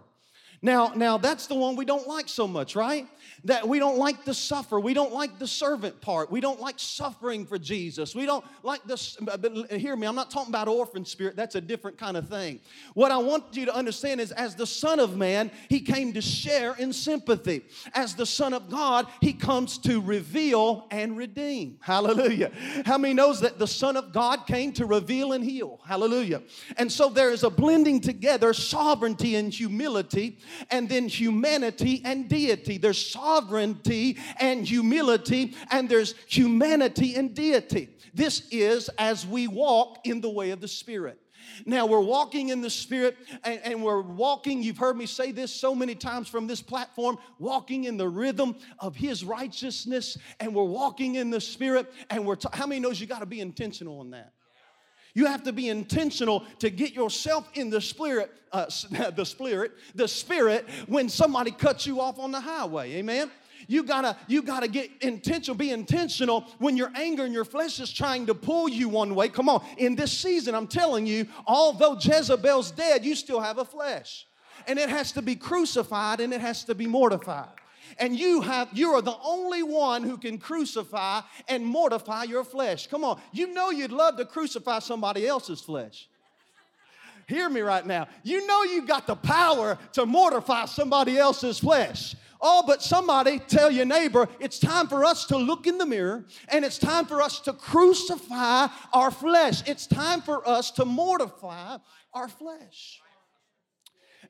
Now, 0.62 0.92
now 0.94 1.18
that's 1.18 1.46
the 1.46 1.54
one 1.54 1.76
we 1.76 1.84
don't 1.84 2.06
like 2.08 2.28
so 2.28 2.48
much, 2.48 2.74
right? 2.74 3.06
That 3.46 3.66
we 3.66 3.78
don't 3.78 3.96
like 3.96 4.24
the 4.24 4.34
suffer. 4.34 4.78
We 4.80 4.92
don't 4.92 5.12
like 5.12 5.38
the 5.38 5.46
servant 5.46 6.00
part. 6.00 6.30
We 6.30 6.40
don't 6.40 6.60
like 6.60 6.78
suffering 6.78 7.46
for 7.46 7.58
Jesus. 7.58 8.14
We 8.14 8.26
don't 8.26 8.44
like 8.62 8.82
this. 8.84 9.16
But 9.20 9.70
hear 9.70 9.94
me, 9.96 10.06
I'm 10.06 10.16
not 10.16 10.30
talking 10.30 10.50
about 10.50 10.66
orphan 10.68 11.04
spirit. 11.04 11.36
That's 11.36 11.54
a 11.54 11.60
different 11.60 11.96
kind 11.96 12.16
of 12.16 12.28
thing. 12.28 12.60
What 12.94 13.12
I 13.12 13.18
want 13.18 13.44
you 13.52 13.64
to 13.66 13.74
understand 13.74 14.20
is 14.20 14.32
as 14.32 14.56
the 14.56 14.66
Son 14.66 14.98
of 14.98 15.16
Man, 15.16 15.50
He 15.68 15.80
came 15.80 16.12
to 16.14 16.20
share 16.20 16.74
in 16.74 16.92
sympathy. 16.92 17.62
As 17.94 18.14
the 18.14 18.26
Son 18.26 18.52
of 18.52 18.68
God, 18.68 19.06
He 19.20 19.32
comes 19.32 19.78
to 19.78 20.00
reveal 20.00 20.86
and 20.90 21.16
redeem. 21.16 21.78
Hallelujah. 21.80 22.50
How 22.84 22.98
many 22.98 23.14
knows 23.14 23.40
that 23.40 23.60
the 23.60 23.68
Son 23.68 23.96
of 23.96 24.12
God 24.12 24.46
came 24.46 24.72
to 24.72 24.86
reveal 24.86 25.32
and 25.32 25.44
heal? 25.44 25.80
Hallelujah. 25.86 26.42
And 26.76 26.90
so 26.90 27.08
there 27.08 27.30
is 27.30 27.44
a 27.44 27.50
blending 27.50 28.00
together 28.00 28.52
sovereignty 28.52 29.36
and 29.36 29.52
humility, 29.52 30.38
and 30.70 30.88
then 30.88 31.06
humanity 31.08 32.02
and 32.04 32.28
deity. 32.28 32.78
There's 32.78 32.98
sovereignty 32.98 33.35
sovereignty 33.36 34.18
and 34.38 34.66
humility, 34.66 35.54
and 35.70 35.88
there's 35.88 36.14
humanity 36.26 37.14
and 37.14 37.34
deity. 37.34 37.88
This 38.14 38.46
is 38.50 38.88
as 38.98 39.26
we 39.26 39.48
walk 39.48 39.98
in 40.04 40.20
the 40.20 40.30
way 40.30 40.50
of 40.50 40.60
the 40.60 40.68
Spirit. 40.68 41.18
Now 41.64 41.86
we're 41.86 42.00
walking 42.00 42.48
in 42.48 42.60
the 42.60 42.70
Spirit 42.70 43.16
and, 43.44 43.60
and, 43.62 43.82
we're 43.82 44.00
walking, 44.00 44.62
you've 44.62 44.78
heard 44.78 44.96
me 44.96 45.06
say 45.06 45.30
this 45.30 45.54
so 45.54 45.74
many 45.74 45.94
times 45.94 46.28
from 46.28 46.46
this 46.46 46.60
platform, 46.60 47.18
walking 47.38 47.84
in 47.84 47.96
the 47.96 48.08
rhythm 48.08 48.56
of 48.80 48.96
His 48.96 49.24
righteousness, 49.24 50.18
and 50.40 50.54
we're 50.54 50.64
walking 50.64 51.14
in 51.14 51.30
the 51.30 51.40
Spirit. 51.40 51.92
And 52.10 52.26
we're, 52.26 52.36
t- 52.36 52.48
how 52.52 52.66
many 52.66 52.80
knows 52.80 53.00
you 53.00 53.06
got 53.06 53.20
to 53.20 53.26
be 53.26 53.40
intentional 53.40 54.02
in 54.02 54.10
that? 54.10 54.32
You 55.16 55.24
have 55.24 55.44
to 55.44 55.52
be 55.52 55.70
intentional 55.70 56.44
to 56.58 56.68
get 56.68 56.92
yourself 56.92 57.48
in 57.54 57.70
the 57.70 57.80
spirit, 57.80 58.30
uh, 58.52 58.66
the 59.16 59.24
spirit, 59.24 59.72
the 59.94 60.06
spirit 60.06 60.68
when 60.88 61.08
somebody 61.08 61.52
cuts 61.52 61.86
you 61.86 62.02
off 62.02 62.18
on 62.18 62.32
the 62.32 62.40
highway. 62.40 62.96
Amen. 62.96 63.30
You 63.66 63.82
gotta, 63.82 64.14
you 64.28 64.42
gotta 64.42 64.68
get 64.68 64.90
intentional, 65.00 65.56
be 65.56 65.70
intentional 65.70 66.42
when 66.58 66.76
your 66.76 66.90
anger 66.94 67.24
and 67.24 67.32
your 67.32 67.46
flesh 67.46 67.80
is 67.80 67.90
trying 67.90 68.26
to 68.26 68.34
pull 68.34 68.68
you 68.68 68.90
one 68.90 69.14
way. 69.14 69.30
Come 69.30 69.48
on, 69.48 69.64
in 69.78 69.96
this 69.96 70.12
season, 70.12 70.54
I'm 70.54 70.68
telling 70.68 71.06
you, 71.06 71.26
although 71.46 71.94
Jezebel's 71.98 72.70
dead, 72.70 73.02
you 73.02 73.14
still 73.14 73.40
have 73.40 73.56
a 73.56 73.64
flesh. 73.64 74.26
And 74.66 74.78
it 74.78 74.90
has 74.90 75.12
to 75.12 75.22
be 75.22 75.34
crucified 75.34 76.20
and 76.20 76.34
it 76.34 76.42
has 76.42 76.64
to 76.64 76.74
be 76.74 76.86
mortified 76.86 77.48
and 77.98 78.18
you 78.18 78.40
have 78.40 78.68
you 78.72 78.90
are 78.90 79.02
the 79.02 79.16
only 79.24 79.62
one 79.62 80.02
who 80.02 80.16
can 80.16 80.38
crucify 80.38 81.20
and 81.48 81.64
mortify 81.64 82.24
your 82.24 82.44
flesh. 82.44 82.86
Come 82.86 83.04
on. 83.04 83.20
You 83.32 83.52
know 83.52 83.70
you'd 83.70 83.92
love 83.92 84.16
to 84.16 84.24
crucify 84.24 84.80
somebody 84.80 85.26
else's 85.26 85.60
flesh. 85.60 86.08
Hear 87.26 87.48
me 87.48 87.60
right 87.60 87.84
now. 87.84 88.06
You 88.22 88.46
know 88.46 88.62
you've 88.62 88.86
got 88.86 89.06
the 89.06 89.16
power 89.16 89.78
to 89.94 90.06
mortify 90.06 90.66
somebody 90.66 91.18
else's 91.18 91.58
flesh. 91.58 92.14
Oh, 92.40 92.62
but 92.66 92.82
somebody 92.82 93.38
tell 93.38 93.70
your 93.70 93.86
neighbor, 93.86 94.28
it's 94.38 94.58
time 94.58 94.88
for 94.88 95.04
us 95.04 95.26
to 95.26 95.36
look 95.36 95.66
in 95.66 95.78
the 95.78 95.86
mirror 95.86 96.24
and 96.48 96.64
it's 96.64 96.78
time 96.78 97.06
for 97.06 97.22
us 97.22 97.40
to 97.40 97.52
crucify 97.52 98.68
our 98.92 99.10
flesh. 99.10 99.66
It's 99.66 99.86
time 99.86 100.20
for 100.20 100.46
us 100.46 100.70
to 100.72 100.84
mortify 100.84 101.78
our 102.12 102.28
flesh. 102.28 103.00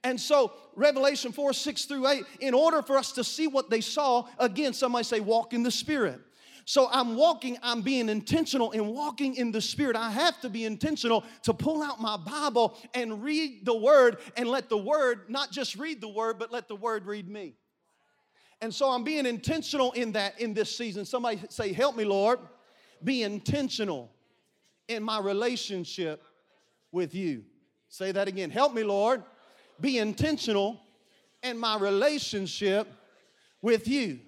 And 0.07 0.21
so, 0.21 0.53
Revelation 0.77 1.33
4 1.33 1.53
6 1.53 1.85
through 1.87 2.07
8, 2.07 2.23
in 2.39 2.55
order 2.55 2.81
for 2.81 2.97
us 2.97 3.11
to 3.13 3.25
see 3.25 3.49
what 3.49 3.71
they 3.71 3.81
saw, 3.81 4.29
again, 4.39 4.73
somebody 4.73 5.03
say, 5.03 5.19
walk 5.19 5.53
in 5.53 5.65
the 5.65 5.71
Spirit. 5.73 6.21
So 6.65 6.89
I'm 6.93 7.17
walking, 7.17 7.59
I'm 7.61 7.83
being 7.83 8.09
intentional 8.09 8.71
in 8.71 8.87
walking 8.87 9.35
in 9.35 9.51
the 9.51 9.61
Spirit. 9.61 9.97
I 9.97 10.13
have 10.13 10.41
to 10.43 10.49
be 10.49 10.65
intentional 10.65 11.25
to 11.43 11.53
pull 11.53 11.83
out 11.83 12.01
my 12.01 12.17
Bible 12.17 12.79
and 12.95 13.25
read 13.25 13.67
the 13.67 13.77
Word 13.77 14.19
and 14.37 14.49
let 14.49 14.69
the 14.69 14.79
Word 14.79 15.23
not 15.29 15.51
just 15.51 15.75
read 15.75 16.01
the 16.01 16.09
Word, 16.09 16.39
but 16.39 16.53
let 16.53 16.69
the 16.69 16.77
Word 16.77 17.05
read 17.05 17.29
me. 17.29 17.57
And 18.61 18.73
so 18.73 18.89
I'm 18.89 19.03
being 19.03 19.27
intentional 19.27 19.91
in 19.91 20.13
that 20.13 20.41
in 20.41 20.55
this 20.55 20.77
season. 20.77 21.05
Somebody 21.05 21.41
say, 21.49 21.73
Help 21.73 21.97
me, 21.97 22.05
Lord. 22.05 22.39
Be 23.03 23.25
intentional 23.25 24.13
in 24.87 25.03
my 25.03 25.19
relationship 25.19 26.23
with 26.93 27.13
you. 27.13 27.43
Say 27.89 28.13
that 28.13 28.29
again. 28.29 28.51
Help 28.51 28.73
me, 28.73 28.85
Lord 28.85 29.25
be 29.81 29.99
intentional 29.99 30.81
in 31.43 31.59
my 31.59 31.79
relationship 31.79 32.89
with 33.63 33.89
you. 33.89 34.21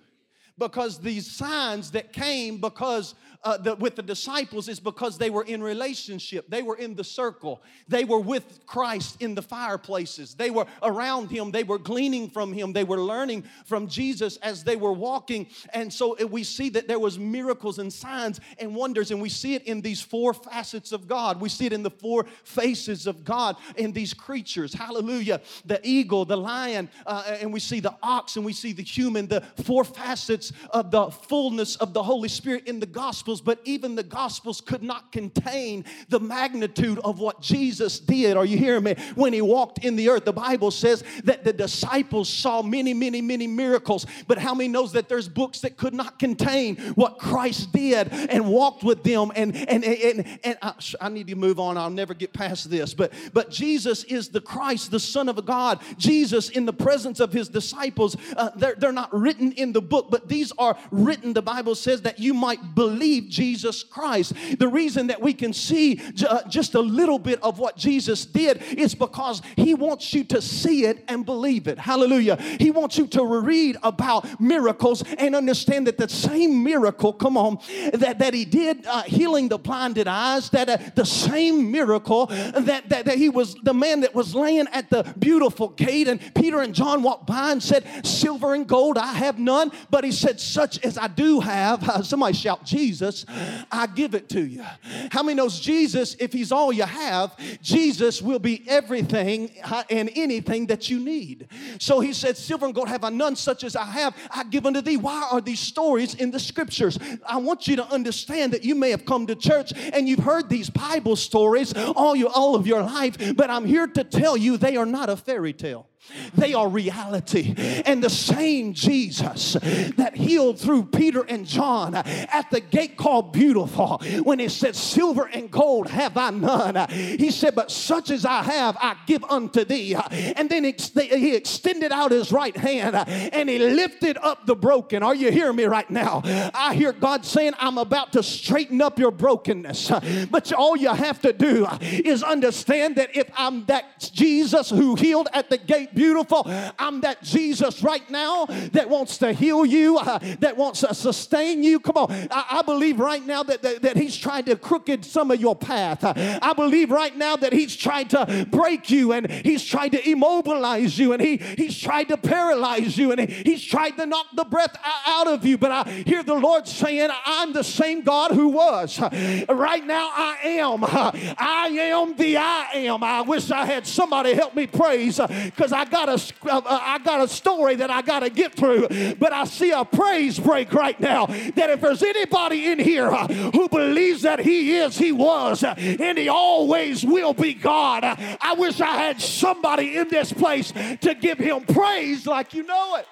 Because 0.58 0.98
these 0.98 1.30
signs 1.30 1.92
that 1.92 2.12
came 2.12 2.60
because 2.60 3.14
uh, 3.44 3.56
the, 3.56 3.76
with 3.76 3.94
the 3.94 4.02
disciples 4.02 4.68
is 4.68 4.80
because 4.80 5.16
they 5.16 5.30
were 5.30 5.44
in 5.44 5.62
relationship. 5.62 6.48
They 6.48 6.62
were 6.62 6.76
in 6.76 6.94
the 6.94 7.04
circle. 7.04 7.62
They 7.86 8.04
were 8.04 8.18
with 8.18 8.66
Christ 8.66 9.22
in 9.22 9.34
the 9.34 9.42
fireplaces. 9.42 10.34
They 10.34 10.50
were 10.50 10.66
around 10.82 11.30
Him. 11.30 11.52
They 11.52 11.62
were 11.62 11.78
gleaning 11.78 12.30
from 12.30 12.52
Him. 12.52 12.72
They 12.72 12.82
were 12.82 13.00
learning 13.00 13.44
from 13.64 13.86
Jesus 13.86 14.38
as 14.38 14.64
they 14.64 14.74
were 14.74 14.92
walking. 14.92 15.46
And 15.72 15.92
so 15.92 16.16
we 16.26 16.42
see 16.42 16.68
that 16.70 16.88
there 16.88 16.98
was 16.98 17.18
miracles 17.18 17.78
and 17.78 17.92
signs 17.92 18.40
and 18.58 18.74
wonders. 18.74 19.12
And 19.12 19.22
we 19.22 19.28
see 19.28 19.54
it 19.54 19.62
in 19.64 19.82
these 19.82 20.00
four 20.00 20.34
facets 20.34 20.90
of 20.90 21.06
God. 21.06 21.40
We 21.40 21.48
see 21.48 21.66
it 21.66 21.72
in 21.72 21.84
the 21.84 21.90
four 21.90 22.26
faces 22.42 23.06
of 23.06 23.24
God 23.24 23.56
in 23.76 23.92
these 23.92 24.12
creatures. 24.12 24.74
Hallelujah. 24.74 25.40
The 25.64 25.80
eagle, 25.84 26.24
the 26.24 26.36
lion, 26.36 26.88
uh, 27.06 27.36
and 27.40 27.52
we 27.52 27.60
see 27.60 27.78
the 27.78 27.94
ox, 28.02 28.34
and 28.34 28.44
we 28.44 28.52
see 28.52 28.72
the 28.72 28.82
human. 28.82 29.28
The 29.28 29.42
four 29.62 29.84
facets 29.84 30.52
of 30.70 30.90
the 30.90 31.10
fullness 31.10 31.76
of 31.76 31.92
the 31.92 32.02
Holy 32.02 32.28
Spirit 32.28 32.66
in 32.66 32.80
the 32.80 32.86
gospel 32.86 33.27
Gospels, 33.28 33.40
but 33.42 33.60
even 33.64 33.94
the 33.94 34.02
Gospels 34.02 34.62
could 34.62 34.82
not 34.82 35.12
contain 35.12 35.84
the 36.08 36.18
magnitude 36.18 36.98
of 37.00 37.18
what 37.18 37.42
Jesus 37.42 38.00
did. 38.00 38.38
Are 38.38 38.44
you 38.46 38.56
hearing 38.56 38.84
me? 38.84 38.94
When 39.16 39.34
he 39.34 39.42
walked 39.42 39.84
in 39.84 39.96
the 39.96 40.08
earth, 40.08 40.24
the 40.24 40.32
Bible 40.32 40.70
says 40.70 41.04
that 41.24 41.44
the 41.44 41.52
disciples 41.52 42.30
saw 42.30 42.62
many, 42.62 42.94
many, 42.94 43.20
many 43.20 43.46
miracles. 43.46 44.06
But 44.26 44.38
how 44.38 44.54
many 44.54 44.68
knows 44.68 44.92
that 44.92 45.10
there's 45.10 45.28
books 45.28 45.60
that 45.60 45.76
could 45.76 45.92
not 45.92 46.18
contain 46.18 46.76
what 46.94 47.18
Christ 47.18 47.70
did 47.70 48.08
and 48.10 48.48
walked 48.48 48.82
with 48.82 49.02
them? 49.02 49.30
And 49.36 49.54
and 49.54 49.84
and, 49.84 50.38
and 50.42 50.58
I, 50.62 50.72
I 50.98 51.08
need 51.10 51.26
to 51.26 51.34
move 51.34 51.60
on. 51.60 51.76
I'll 51.76 51.90
never 51.90 52.14
get 52.14 52.32
past 52.32 52.70
this. 52.70 52.94
But 52.94 53.12
but 53.34 53.50
Jesus 53.50 54.04
is 54.04 54.30
the 54.30 54.40
Christ, 54.40 54.90
the 54.90 55.00
Son 55.00 55.28
of 55.28 55.44
God. 55.44 55.82
Jesus 55.98 56.48
in 56.48 56.64
the 56.64 56.72
presence 56.72 57.20
of 57.20 57.30
his 57.32 57.50
disciples. 57.50 58.16
Uh, 58.36 58.50
they're, 58.56 58.74
they're 58.74 58.90
not 58.90 59.12
written 59.12 59.52
in 59.52 59.72
the 59.74 59.82
book, 59.82 60.10
but 60.10 60.28
these 60.28 60.50
are 60.58 60.78
written. 60.90 61.34
The 61.34 61.42
Bible 61.42 61.74
says 61.74 62.02
that 62.02 62.18
you 62.18 62.32
might 62.32 62.74
believe 62.74 63.17
believe 63.20 63.30
Jesus 63.30 63.82
Christ. 63.82 64.32
The 64.58 64.68
reason 64.68 65.08
that 65.08 65.20
we 65.20 65.32
can 65.32 65.52
see 65.52 66.00
uh, 66.26 66.42
just 66.48 66.74
a 66.74 66.80
little 66.80 67.18
bit 67.18 67.42
of 67.42 67.58
what 67.58 67.76
Jesus 67.76 68.26
did 68.26 68.62
is 68.76 68.94
because 68.94 69.42
He 69.56 69.74
wants 69.74 70.12
you 70.14 70.24
to 70.24 70.42
see 70.42 70.84
it 70.84 71.04
and 71.08 71.24
believe 71.24 71.68
it. 71.68 71.78
Hallelujah. 71.78 72.36
He 72.58 72.70
wants 72.70 72.98
you 72.98 73.06
to 73.08 73.24
read 73.24 73.76
about 73.82 74.40
miracles 74.40 75.02
and 75.18 75.34
understand 75.34 75.86
that 75.86 75.98
the 75.98 76.08
same 76.08 76.62
miracle, 76.62 77.12
come 77.12 77.36
on, 77.36 77.58
that, 77.92 78.18
that 78.18 78.34
He 78.34 78.44
did 78.44 78.86
uh, 78.86 79.02
healing 79.02 79.48
the 79.48 79.58
blinded 79.58 80.08
eyes, 80.08 80.50
that 80.50 80.68
uh, 80.68 80.78
the 80.94 81.06
same 81.06 81.70
miracle 81.70 82.26
that, 82.26 82.88
that, 82.88 83.04
that 83.04 83.18
He 83.18 83.28
was 83.28 83.54
the 83.62 83.74
man 83.74 84.00
that 84.00 84.14
was 84.14 84.34
laying 84.34 84.66
at 84.72 84.90
the 84.90 85.02
beautiful 85.18 85.68
gate, 85.68 86.08
and 86.08 86.20
Peter 86.34 86.60
and 86.60 86.74
John 86.74 87.02
walked 87.02 87.26
by 87.26 87.52
and 87.52 87.62
said, 87.62 87.84
Silver 88.04 88.54
and 88.54 88.66
gold 88.66 88.98
I 88.98 89.12
have 89.14 89.38
none, 89.38 89.72
but 89.90 90.04
He 90.04 90.12
said, 90.12 90.40
Such 90.40 90.84
as 90.84 90.98
I 90.98 91.08
do 91.08 91.40
have. 91.40 91.88
Uh, 91.88 92.02
somebody 92.18 92.34
shout, 92.34 92.64
Jesus. 92.64 93.07
Jesus, 93.08 93.24
I 93.70 93.86
give 93.86 94.14
it 94.14 94.28
to 94.30 94.44
you. 94.44 94.64
How 95.10 95.22
many 95.22 95.34
knows 95.34 95.60
Jesus, 95.60 96.16
if 96.18 96.32
he's 96.32 96.52
all 96.52 96.72
you 96.72 96.84
have, 96.84 97.36
Jesus 97.62 98.20
will 98.22 98.38
be 98.38 98.64
everything 98.68 99.50
uh, 99.64 99.82
and 99.90 100.10
anything 100.14 100.66
that 100.66 100.90
you 100.90 100.98
need. 100.98 101.48
So 101.78 102.00
he 102.00 102.12
said, 102.12 102.36
Silver 102.36 102.66
and 102.66 102.74
gold 102.74 102.88
have 102.88 103.04
I 103.04 103.10
none 103.10 103.36
such 103.36 103.64
as 103.64 103.76
I 103.76 103.84
have, 103.84 104.14
I 104.30 104.44
give 104.44 104.66
unto 104.66 104.80
thee. 104.80 104.96
Why 104.96 105.28
are 105.30 105.40
these 105.40 105.60
stories 105.60 106.14
in 106.14 106.30
the 106.30 106.40
scriptures? 106.40 106.98
I 107.26 107.38
want 107.38 107.68
you 107.68 107.76
to 107.76 107.86
understand 107.86 108.52
that 108.52 108.64
you 108.64 108.74
may 108.74 108.90
have 108.90 109.04
come 109.04 109.26
to 109.26 109.34
church 109.34 109.72
and 109.92 110.08
you've 110.08 110.20
heard 110.20 110.48
these 110.48 110.70
Bible 110.70 111.16
stories 111.16 111.74
all, 111.74 112.14
your, 112.14 112.30
all 112.30 112.54
of 112.54 112.66
your 112.66 112.82
life, 112.82 113.36
but 113.36 113.50
I'm 113.50 113.64
here 113.64 113.86
to 113.86 114.04
tell 114.04 114.36
you 114.36 114.56
they 114.56 114.76
are 114.76 114.86
not 114.86 115.08
a 115.08 115.16
fairy 115.16 115.52
tale. 115.52 115.86
They 116.34 116.54
are 116.54 116.68
reality. 116.68 117.54
And 117.84 118.02
the 118.02 118.10
same 118.10 118.74
Jesus 118.74 119.54
that 119.96 120.16
healed 120.16 120.58
through 120.58 120.84
Peter 120.86 121.22
and 121.22 121.46
John 121.46 121.94
at 121.94 122.50
the 122.50 122.60
gate 122.60 122.96
called 122.96 123.32
Beautiful, 123.32 123.98
when 124.22 124.38
he 124.38 124.48
said, 124.48 124.76
Silver 124.76 125.26
and 125.26 125.50
gold 125.50 125.88
have 125.88 126.16
I 126.16 126.30
none, 126.30 126.88
he 126.90 127.30
said, 127.30 127.54
But 127.54 127.70
such 127.70 128.10
as 128.10 128.24
I 128.24 128.42
have, 128.42 128.76
I 128.80 128.96
give 129.06 129.24
unto 129.24 129.64
thee. 129.64 129.94
And 129.94 130.48
then 130.48 130.64
he 130.64 131.34
extended 131.34 131.92
out 131.92 132.10
his 132.10 132.32
right 132.32 132.56
hand 132.56 132.96
and 132.96 133.48
he 133.48 133.58
lifted 133.58 134.18
up 134.18 134.46
the 134.46 134.56
broken. 134.56 135.02
Are 135.02 135.14
you 135.14 135.30
hearing 135.30 135.56
me 135.56 135.64
right 135.64 135.88
now? 135.90 136.22
I 136.24 136.74
hear 136.74 136.92
God 136.92 137.24
saying, 137.24 137.54
I'm 137.58 137.78
about 137.78 138.12
to 138.12 138.22
straighten 138.22 138.80
up 138.80 138.98
your 138.98 139.10
brokenness. 139.10 139.90
But 140.30 140.52
all 140.52 140.76
you 140.76 140.92
have 140.92 141.20
to 141.22 141.32
do 141.32 141.66
is 141.80 142.22
understand 142.22 142.96
that 142.96 143.16
if 143.16 143.30
I'm 143.36 143.64
that 143.66 144.10
Jesus 144.12 144.70
who 144.70 144.94
healed 144.94 145.28
at 145.32 145.50
the 145.50 145.58
gate 145.58 145.94
beautiful. 145.98 146.44
I'm 146.78 147.00
that 147.00 147.24
Jesus 147.24 147.82
right 147.82 148.08
now 148.08 148.46
that 148.46 148.88
wants 148.88 149.18
to 149.18 149.32
heal 149.32 149.66
you, 149.66 149.98
uh, 149.98 150.20
that 150.38 150.56
wants 150.56 150.80
to 150.80 150.94
sustain 150.94 151.64
you. 151.64 151.80
Come 151.80 151.96
on. 151.96 152.12
I, 152.30 152.58
I 152.58 152.62
believe 152.62 153.00
right 153.00 153.24
now 153.26 153.42
that, 153.42 153.62
that, 153.62 153.82
that, 153.82 153.96
He's 153.96 154.16
trying 154.16 154.44
to 154.44 154.54
crooked 154.54 155.04
some 155.04 155.32
of 155.32 155.40
your 155.40 155.56
path. 155.56 156.04
Uh, 156.04 156.38
I 156.40 156.52
believe 156.52 156.92
right 156.92 157.16
now 157.16 157.34
that 157.34 157.52
He's 157.52 157.74
trying 157.74 158.06
to 158.08 158.46
break 158.48 158.90
you 158.90 159.12
and 159.12 159.28
He's 159.28 159.64
trying 159.64 159.90
to 159.90 160.08
immobilize 160.08 160.96
you 160.98 161.12
and 161.14 161.20
he, 161.20 161.36
He's 161.36 161.76
tried 161.76 162.08
to 162.10 162.16
paralyze 162.16 162.96
you 162.96 163.10
and 163.10 163.20
he, 163.20 163.26
He's 163.26 163.64
tried 163.64 163.96
to 163.96 164.06
knock 164.06 164.26
the 164.34 164.44
breath 164.44 164.76
out 165.04 165.26
of 165.26 165.44
you. 165.44 165.58
But 165.58 165.72
I 165.72 165.90
hear 166.06 166.22
the 166.22 166.34
Lord 166.34 166.68
saying, 166.68 167.10
I'm 167.26 167.52
the 167.52 167.64
same 167.64 168.02
God 168.02 168.30
who 168.30 168.48
was. 168.48 169.00
Right 169.48 169.84
now, 169.84 170.10
I 170.14 170.38
am. 170.44 170.84
I 170.84 171.68
am 171.90 172.14
the 172.16 172.36
I 172.36 172.70
am. 172.74 173.02
I 173.02 173.22
wish 173.22 173.50
I 173.50 173.64
had 173.66 173.84
somebody 173.84 174.34
help 174.34 174.54
me 174.54 174.68
praise 174.68 175.18
because 175.18 175.72
I 175.72 175.87
got 175.88 176.08
a 176.08 176.12
uh, 176.48 176.58
uh, 176.58 176.62
I 176.80 176.98
got 176.98 177.20
a 177.20 177.28
story 177.28 177.74
that 177.76 177.90
I 177.90 178.02
got 178.02 178.20
to 178.20 178.30
get 178.30 178.54
through. 178.54 178.88
But 179.18 179.32
I 179.32 179.44
see 179.44 179.72
a 179.72 179.84
praise 179.84 180.38
break 180.38 180.72
right 180.72 180.98
now. 181.00 181.26
That 181.26 181.70
if 181.70 181.80
there's 181.80 182.02
anybody 182.02 182.66
in 182.70 182.78
here 182.78 183.08
uh, 183.08 183.26
who 183.26 183.68
believes 183.68 184.22
that 184.22 184.38
He 184.38 184.76
is, 184.76 184.96
He 184.96 185.12
was, 185.12 185.64
and 185.64 186.16
He 186.18 186.28
always 186.28 187.04
will 187.04 187.34
be 187.34 187.54
God, 187.54 188.04
I 188.04 188.54
wish 188.56 188.80
I 188.80 188.96
had 188.96 189.20
somebody 189.20 189.96
in 189.96 190.08
this 190.08 190.32
place 190.32 190.72
to 190.72 191.16
give 191.20 191.38
Him 191.38 191.62
praise 191.62 192.26
like 192.26 192.54
you 192.54 192.62
know 192.62 192.96
it. 192.96 193.06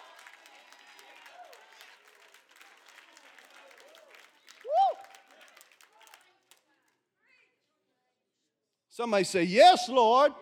Somebody 8.97 9.25
say, 9.25 9.43
Yes, 9.43 9.91
Lord. 9.91 10.33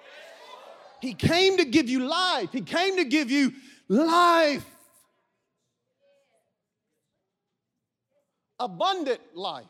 He 1.05 1.13
came 1.13 1.59
to 1.59 1.67
give 1.67 1.87
you 1.87 2.01
life. 2.01 2.49
He 2.51 2.63
came 2.63 2.97
to 2.97 3.05
give 3.05 3.31
you 3.31 3.53
life. 3.89 4.65
Abundant 8.59 9.21
life. 9.35 9.67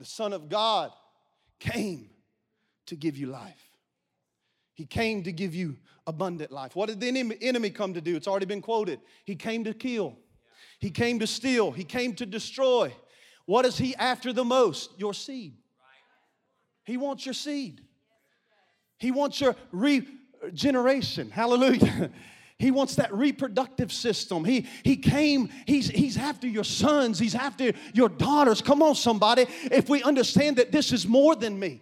The 0.00 0.04
Son 0.04 0.32
of 0.32 0.48
God 0.48 0.90
came 1.60 2.10
to 2.86 2.96
give 2.96 3.16
you 3.16 3.28
life. 3.28 3.62
He 4.74 4.84
came 4.84 5.22
to 5.22 5.30
give 5.30 5.54
you 5.54 5.76
abundant 6.08 6.50
life. 6.50 6.74
What 6.74 6.88
did 6.88 6.98
the 6.98 7.36
enemy 7.42 7.70
come 7.70 7.94
to 7.94 8.00
do? 8.00 8.16
It's 8.16 8.26
already 8.26 8.46
been 8.46 8.60
quoted. 8.60 8.98
He 9.24 9.36
came 9.36 9.62
to 9.62 9.72
kill, 9.72 10.18
he 10.80 10.90
came 10.90 11.20
to 11.20 11.28
steal, 11.28 11.70
he 11.70 11.84
came 11.84 12.12
to 12.16 12.26
destroy. 12.26 12.92
What 13.46 13.66
is 13.66 13.78
he 13.78 13.94
after 13.94 14.32
the 14.32 14.44
most? 14.44 14.98
Your 14.98 15.14
seed. 15.14 15.54
He 16.84 16.96
wants 16.96 17.24
your 17.26 17.34
seed. 17.34 17.80
He 18.98 19.10
wants 19.10 19.40
your 19.40 19.56
regeneration. 19.72 21.30
Hallelujah. 21.30 22.10
He 22.60 22.70
wants 22.70 22.96
that 22.96 23.10
reproductive 23.14 23.90
system. 23.90 24.44
He, 24.44 24.66
he 24.82 24.94
came, 24.98 25.48
he's, 25.64 25.88
he's 25.88 26.18
after 26.18 26.46
your 26.46 26.62
sons, 26.62 27.18
he's 27.18 27.34
after 27.34 27.72
your 27.94 28.10
daughters. 28.10 28.60
Come 28.60 28.82
on, 28.82 28.96
somebody. 28.96 29.46
If 29.72 29.88
we 29.88 30.02
understand 30.02 30.56
that 30.56 30.70
this 30.70 30.92
is 30.92 31.06
more 31.06 31.34
than 31.34 31.58
me. 31.58 31.80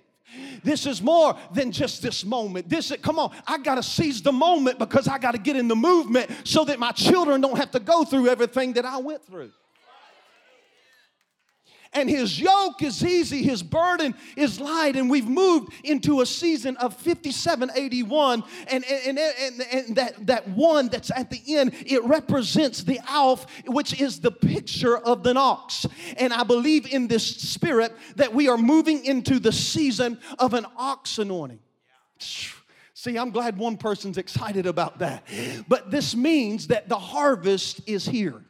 This 0.62 0.86
is 0.86 1.02
more 1.02 1.36
than 1.52 1.72
just 1.72 2.00
this 2.00 2.24
moment. 2.24 2.68
This 2.68 2.92
come 3.02 3.18
on, 3.18 3.34
I 3.44 3.58
got 3.58 3.74
to 3.74 3.82
seize 3.82 4.22
the 4.22 4.30
moment 4.30 4.78
because 4.78 5.08
I 5.08 5.18
got 5.18 5.32
to 5.32 5.38
get 5.38 5.56
in 5.56 5.66
the 5.66 5.74
movement 5.74 6.30
so 6.44 6.64
that 6.66 6.78
my 6.78 6.92
children 6.92 7.40
don't 7.40 7.56
have 7.56 7.72
to 7.72 7.80
go 7.80 8.04
through 8.04 8.28
everything 8.28 8.74
that 8.74 8.84
I 8.84 8.98
went 8.98 9.24
through 9.24 9.50
and 11.92 12.08
his 12.08 12.40
yoke 12.40 12.82
is 12.82 13.04
easy, 13.04 13.42
his 13.42 13.62
burden 13.62 14.14
is 14.36 14.60
light. 14.60 14.96
And 14.96 15.08
we've 15.08 15.28
moved 15.28 15.72
into 15.84 16.20
a 16.20 16.26
season 16.26 16.76
of 16.76 16.94
5781, 16.94 18.44
and, 18.68 18.84
and, 18.84 19.18
and, 19.18 19.62
and 19.72 19.96
that, 19.96 20.26
that 20.26 20.48
one 20.48 20.88
that's 20.88 21.10
at 21.10 21.30
the 21.30 21.40
end, 21.56 21.72
it 21.86 22.04
represents 22.04 22.82
the 22.82 23.00
Alf, 23.08 23.46
which 23.66 24.00
is 24.00 24.20
the 24.20 24.30
picture 24.30 24.98
of 24.98 25.22
the 25.22 25.36
ox. 25.36 25.86
And 26.16 26.32
I 26.32 26.42
believe 26.42 26.92
in 26.92 27.08
this 27.08 27.24
spirit 27.24 27.94
that 28.16 28.34
we 28.34 28.48
are 28.48 28.58
moving 28.58 29.04
into 29.04 29.38
the 29.38 29.52
season 29.52 30.18
of 30.38 30.54
an 30.54 30.66
ox 30.76 31.18
anointing. 31.18 31.60
See, 32.18 33.16
I'm 33.16 33.30
glad 33.30 33.56
one 33.56 33.76
person's 33.76 34.18
excited 34.18 34.66
about 34.66 34.98
that. 34.98 35.24
But 35.68 35.90
this 35.90 36.16
means 36.16 36.66
that 36.66 36.88
the 36.88 36.98
harvest 36.98 37.80
is 37.86 38.04
here. 38.04 38.42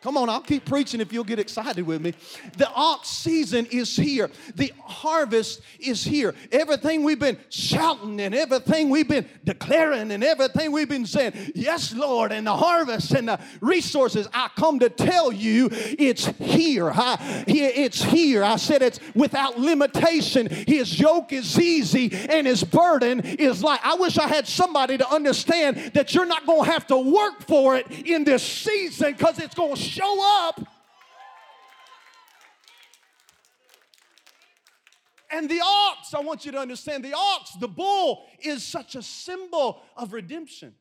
Come 0.00 0.16
on, 0.16 0.28
I'll 0.28 0.40
keep 0.40 0.64
preaching 0.64 1.00
if 1.00 1.12
you'll 1.12 1.24
get 1.24 1.40
excited 1.40 1.84
with 1.84 2.00
me. 2.00 2.14
The 2.56 2.70
ox 2.70 3.08
season 3.08 3.66
is 3.66 3.96
here. 3.96 4.30
The 4.54 4.72
harvest 4.80 5.60
is 5.80 6.04
here. 6.04 6.36
Everything 6.52 7.02
we've 7.02 7.18
been 7.18 7.36
shouting 7.48 8.20
and 8.20 8.32
everything 8.32 8.90
we've 8.90 9.08
been 9.08 9.28
declaring 9.44 10.12
and 10.12 10.22
everything 10.22 10.70
we've 10.70 10.88
been 10.88 11.04
saying, 11.04 11.32
yes, 11.54 11.92
Lord, 11.92 12.30
and 12.30 12.46
the 12.46 12.54
harvest 12.54 13.10
and 13.10 13.28
the 13.28 13.40
resources, 13.60 14.28
I 14.32 14.50
come 14.56 14.78
to 14.78 14.88
tell 14.88 15.32
you 15.32 15.68
it's 15.72 16.26
here. 16.26 16.90
I, 16.92 17.44
it's 17.48 18.00
here. 18.00 18.44
I 18.44 18.54
said 18.56 18.82
it's 18.82 19.00
without 19.16 19.58
limitation. 19.58 20.48
His 20.48 20.98
yoke 20.98 21.32
is 21.32 21.58
easy 21.58 22.12
and 22.30 22.46
his 22.46 22.62
burden 22.62 23.20
is 23.20 23.64
light. 23.64 23.80
I 23.82 23.96
wish 23.96 24.16
I 24.16 24.28
had 24.28 24.46
somebody 24.46 24.96
to 24.96 25.08
understand 25.10 25.92
that 25.94 26.14
you're 26.14 26.24
not 26.24 26.46
going 26.46 26.64
to 26.64 26.70
have 26.70 26.86
to 26.88 26.98
work 26.98 27.42
for 27.48 27.74
it 27.74 27.90
in 28.06 28.22
this 28.22 28.44
season 28.44 29.12
because 29.12 29.40
it's 29.40 29.56
going 29.56 29.74
to 29.74 29.87
show 29.88 30.46
up. 30.46 30.60
And 35.30 35.48
the 35.48 35.60
ox, 35.62 36.14
I 36.14 36.20
want 36.20 36.46
you 36.46 36.52
to 36.52 36.58
understand 36.58 37.04
the 37.04 37.14
ox, 37.14 37.52
the 37.60 37.68
bull, 37.68 38.24
is 38.40 38.64
such 38.64 38.94
a 38.94 39.02
symbol 39.02 39.82
of 39.96 40.12
redemption. 40.12 40.74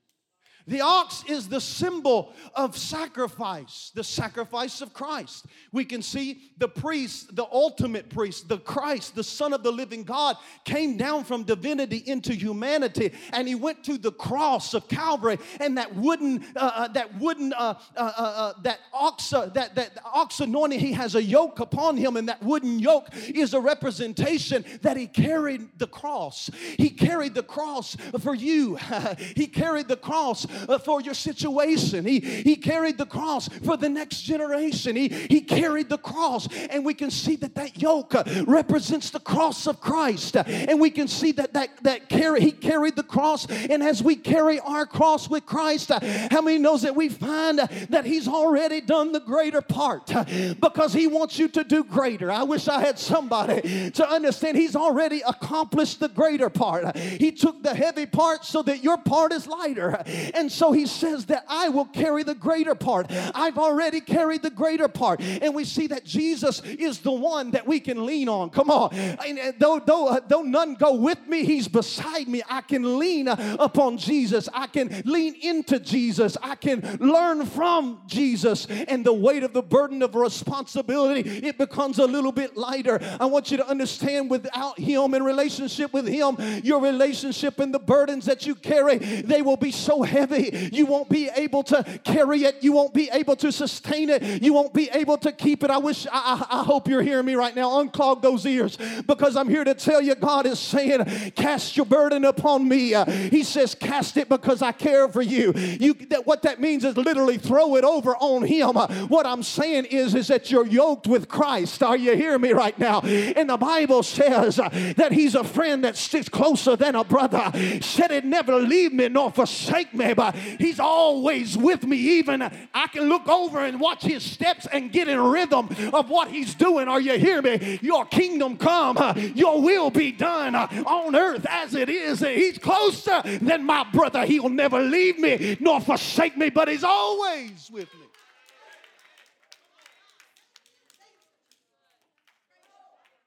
The 0.67 0.81
ox 0.81 1.23
is 1.27 1.47
the 1.47 1.61
symbol 1.61 2.33
of 2.53 2.77
sacrifice, 2.77 3.91
the 3.95 4.03
sacrifice 4.03 4.81
of 4.81 4.93
Christ. 4.93 5.45
We 5.71 5.85
can 5.85 6.01
see 6.01 6.51
the 6.57 6.67
priest, 6.67 7.33
the 7.35 7.45
ultimate 7.45 8.09
priest, 8.09 8.49
the 8.49 8.57
Christ, 8.57 9.15
the 9.15 9.23
Son 9.23 9.53
of 9.53 9.63
the 9.63 9.71
living 9.71 10.03
God, 10.03 10.35
came 10.65 10.97
down 10.97 11.23
from 11.23 11.43
divinity 11.43 12.03
into 12.05 12.33
humanity, 12.33 13.13
and 13.31 13.47
he 13.47 13.55
went 13.55 13.85
to 13.85 13.97
the 13.97 14.11
cross 14.11 14.73
of 14.73 14.89
Calvary. 14.89 15.39
And 15.61 15.77
that 15.77 15.95
wooden, 15.95 16.45
uh, 16.57 16.59
uh, 16.59 16.87
that 16.89 17.17
wooden, 17.17 17.53
uh, 17.53 17.75
uh, 17.95 17.99
uh, 18.17 18.21
uh 18.21 18.53
that 18.63 18.79
ox, 18.93 19.29
that 19.29 19.75
that 19.75 19.97
ox 20.03 20.41
anointing, 20.41 20.81
he 20.81 20.91
has 20.91 21.15
a 21.15 21.23
yoke 21.23 21.61
upon 21.61 21.95
him, 21.95 22.17
and 22.17 22.27
that 22.27 22.43
wooden 22.43 22.77
yoke 22.77 23.07
is 23.15 23.53
a 23.53 23.61
representation 23.61 24.65
that 24.81 24.97
he 24.97 25.07
carried 25.07 25.79
the 25.79 25.87
cross. 25.87 26.49
He 26.77 26.89
carried 26.89 27.35
the 27.35 27.43
cross 27.43 27.95
for 28.19 28.35
you. 28.35 28.75
he 29.35 29.47
carried 29.47 29.87
the 29.87 29.95
cross 29.95 30.45
for 30.83 31.01
your 31.01 31.13
situation. 31.13 32.05
He, 32.05 32.19
he 32.19 32.55
carried 32.55 32.97
the 32.97 33.05
cross 33.05 33.47
for 33.47 33.77
the 33.77 33.89
next 33.89 34.21
generation. 34.21 34.95
He, 34.95 35.07
he 35.07 35.41
carried 35.41 35.89
the 35.89 35.97
cross, 35.97 36.47
and 36.69 36.85
we 36.85 36.93
can 36.93 37.11
see 37.11 37.35
that 37.37 37.55
that 37.55 37.81
yoke 37.81 38.15
uh, 38.15 38.23
represents 38.45 39.09
the 39.09 39.19
cross 39.19 39.67
of 39.67 39.79
Christ. 39.79 40.35
And 40.35 40.79
we 40.79 40.89
can 40.89 41.07
see 41.07 41.31
that, 41.33 41.53
that, 41.53 41.83
that 41.83 42.09
carry, 42.09 42.41
he 42.41 42.51
carried 42.51 42.95
the 42.95 43.03
cross, 43.03 43.47
and 43.49 43.83
as 43.83 44.03
we 44.03 44.15
carry 44.15 44.59
our 44.59 44.85
cross 44.85 45.29
with 45.29 45.45
Christ, 45.45 45.91
uh, 45.91 45.99
how 46.31 46.41
many 46.41 46.57
knows 46.57 46.81
that 46.81 46.95
we 46.95 47.09
find 47.09 47.59
that 47.59 48.05
he's 48.05 48.27
already 48.27 48.81
done 48.81 49.11
the 49.11 49.19
greater 49.19 49.61
part 49.61 50.11
because 50.59 50.93
he 50.93 51.07
wants 51.07 51.39
you 51.39 51.47
to 51.49 51.63
do 51.63 51.83
greater. 51.83 52.31
I 52.31 52.43
wish 52.43 52.67
I 52.67 52.81
had 52.81 52.99
somebody 52.99 53.91
to 53.91 54.09
understand 54.09 54.57
he's 54.57 54.75
already 54.75 55.21
accomplished 55.21 55.99
the 55.99 56.09
greater 56.09 56.49
part. 56.49 56.95
He 56.97 57.31
took 57.31 57.63
the 57.63 57.73
heavy 57.73 58.05
part 58.05 58.45
so 58.45 58.61
that 58.63 58.83
your 58.83 58.97
part 58.97 59.31
is 59.33 59.47
lighter. 59.47 60.01
And 60.33 60.46
and 60.47 60.51
so 60.53 60.71
he 60.71 60.85
says 60.85 61.25
that 61.25 61.43
I 61.49 61.67
will 61.67 61.83
carry 61.83 62.23
the 62.23 62.33
greater 62.33 62.73
part. 62.73 63.07
I've 63.11 63.57
already 63.57 63.99
carried 63.99 64.43
the 64.43 64.49
greater 64.49 64.87
part. 64.87 65.19
And 65.19 65.53
we 65.53 65.65
see 65.65 65.87
that 65.87 66.05
Jesus 66.05 66.61
is 66.63 66.99
the 66.99 67.11
one 67.11 67.51
that 67.51 67.67
we 67.67 67.81
can 67.81 68.05
lean 68.05 68.29
on. 68.29 68.49
Come 68.49 68.71
on. 68.71 68.93
And 68.95 69.55
though, 69.59 69.81
though, 69.85 70.07
uh, 70.07 70.21
though 70.25 70.43
none 70.43 70.75
go 70.75 70.95
with 70.95 71.27
me, 71.27 71.43
he's 71.43 71.67
beside 71.67 72.29
me. 72.29 72.43
I 72.49 72.61
can 72.61 72.97
lean 72.97 73.27
uh, 73.27 73.57
upon 73.59 73.97
Jesus. 73.97 74.47
I 74.53 74.67
can 74.67 75.01
lean 75.03 75.35
into 75.41 75.81
Jesus. 75.81 76.37
I 76.41 76.55
can 76.55 76.97
learn 77.01 77.45
from 77.45 77.99
Jesus. 78.07 78.67
And 78.67 79.05
the 79.05 79.11
weight 79.11 79.43
of 79.43 79.51
the 79.51 79.61
burden 79.61 80.01
of 80.01 80.15
responsibility, 80.15 81.29
it 81.45 81.57
becomes 81.57 81.99
a 81.99 82.05
little 82.05 82.31
bit 82.31 82.55
lighter. 82.55 83.01
I 83.19 83.25
want 83.25 83.51
you 83.51 83.57
to 83.57 83.67
understand 83.67 84.29
without 84.29 84.79
him 84.79 85.13
in 85.13 85.23
relationship 85.23 85.91
with 85.91 86.07
him, 86.07 86.37
your 86.63 86.81
relationship 86.81 87.59
and 87.59 87.73
the 87.73 87.79
burdens 87.79 88.23
that 88.27 88.45
you 88.45 88.55
carry, 88.55 88.97
they 88.97 89.41
will 89.41 89.57
be 89.57 89.73
so 89.73 90.03
heavy 90.03 90.36
heavy. 90.37 90.75
You 90.75 90.85
won't 90.85 91.09
be 91.09 91.29
able 91.35 91.63
to 91.63 91.83
carry 92.03 92.43
it. 92.43 92.57
You 92.61 92.71
won't 92.73 92.93
be 92.93 93.09
able 93.11 93.35
to 93.37 93.51
sustain 93.51 94.09
it. 94.09 94.41
You 94.41 94.53
won't 94.53 94.73
be 94.73 94.89
able 94.91 95.17
to 95.19 95.31
keep 95.31 95.63
it. 95.63 95.69
I 95.69 95.77
wish, 95.77 96.05
I, 96.07 96.47
I, 96.49 96.59
I 96.59 96.63
hope 96.63 96.87
you're 96.87 97.01
hearing 97.01 97.25
me 97.25 97.35
right 97.35 97.55
now. 97.55 97.83
Unclog 97.83 98.21
those 98.21 98.45
ears 98.45 98.77
because 99.05 99.35
I'm 99.35 99.49
here 99.49 99.63
to 99.63 99.73
tell 99.73 100.01
you 100.01 100.15
God 100.15 100.45
is 100.45 100.59
saying, 100.59 101.31
Cast 101.35 101.77
your 101.77 101.85
burden 101.85 102.25
upon 102.25 102.67
me. 102.67 102.93
Uh, 102.93 103.05
he 103.05 103.43
says, 103.43 103.75
Cast 103.75 104.17
it 104.17 104.29
because 104.29 104.61
I 104.61 104.71
care 104.71 105.07
for 105.07 105.21
you. 105.21 105.53
you 105.55 105.93
that, 106.09 106.25
what 106.25 106.43
that 106.43 106.59
means 106.59 106.83
is 106.83 106.97
literally 106.97 107.37
throw 107.37 107.75
it 107.75 107.83
over 107.83 108.15
on 108.17 108.43
Him. 108.43 108.77
Uh, 108.77 108.87
what 109.07 109.25
I'm 109.25 109.43
saying 109.43 109.85
is, 109.85 110.15
is 110.15 110.27
that 110.27 110.51
you're 110.51 110.67
yoked 110.67 111.07
with 111.07 111.27
Christ. 111.27 111.83
Are 111.83 111.97
you 111.97 112.15
hearing 112.15 112.41
me 112.41 112.51
right 112.51 112.77
now? 112.77 113.01
And 113.01 113.49
the 113.49 113.57
Bible 113.57 114.03
says 114.03 114.59
uh, 114.59 114.69
that 114.97 115.11
He's 115.11 115.35
a 115.35 115.43
friend 115.43 115.83
that 115.83 115.95
sticks 115.95 116.29
closer 116.29 116.75
than 116.75 116.95
a 116.95 117.03
brother. 117.03 117.51
Said 117.81 118.11
it 118.11 118.25
never 118.25 118.57
leave 118.57 118.93
me 118.93 119.07
nor 119.09 119.31
forsake 119.31 119.93
me, 119.93 120.13
He's 120.57 120.79
always 120.79 121.57
with 121.57 121.83
me. 121.83 121.97
Even 121.97 122.41
I 122.41 122.87
can 122.87 123.09
look 123.09 123.27
over 123.27 123.59
and 123.59 123.79
watch 123.79 124.03
His 124.03 124.23
steps 124.23 124.67
and 124.71 124.91
get 124.91 125.07
in 125.07 125.19
rhythm 125.19 125.69
of 125.93 126.09
what 126.09 126.29
He's 126.29 126.55
doing. 126.55 126.87
Are 126.87 127.01
you 127.01 127.17
hear 127.17 127.41
me? 127.41 127.79
Your 127.81 128.05
kingdom 128.05 128.57
come, 128.57 128.97
your 129.35 129.61
will 129.61 129.89
be 129.89 130.11
done 130.11 130.55
on 130.55 131.15
earth 131.15 131.45
as 131.49 131.75
it 131.75 131.89
is. 131.89 132.19
He's 132.19 132.57
closer 132.57 133.21
than 133.23 133.65
my 133.65 133.85
brother. 133.91 134.25
He'll 134.25 134.49
never 134.49 134.81
leave 134.81 135.19
me 135.19 135.57
nor 135.59 135.81
forsake 135.81 136.37
me, 136.37 136.49
but 136.49 136.67
He's 136.67 136.83
always 136.83 137.69
with 137.71 137.93
me. 137.93 138.05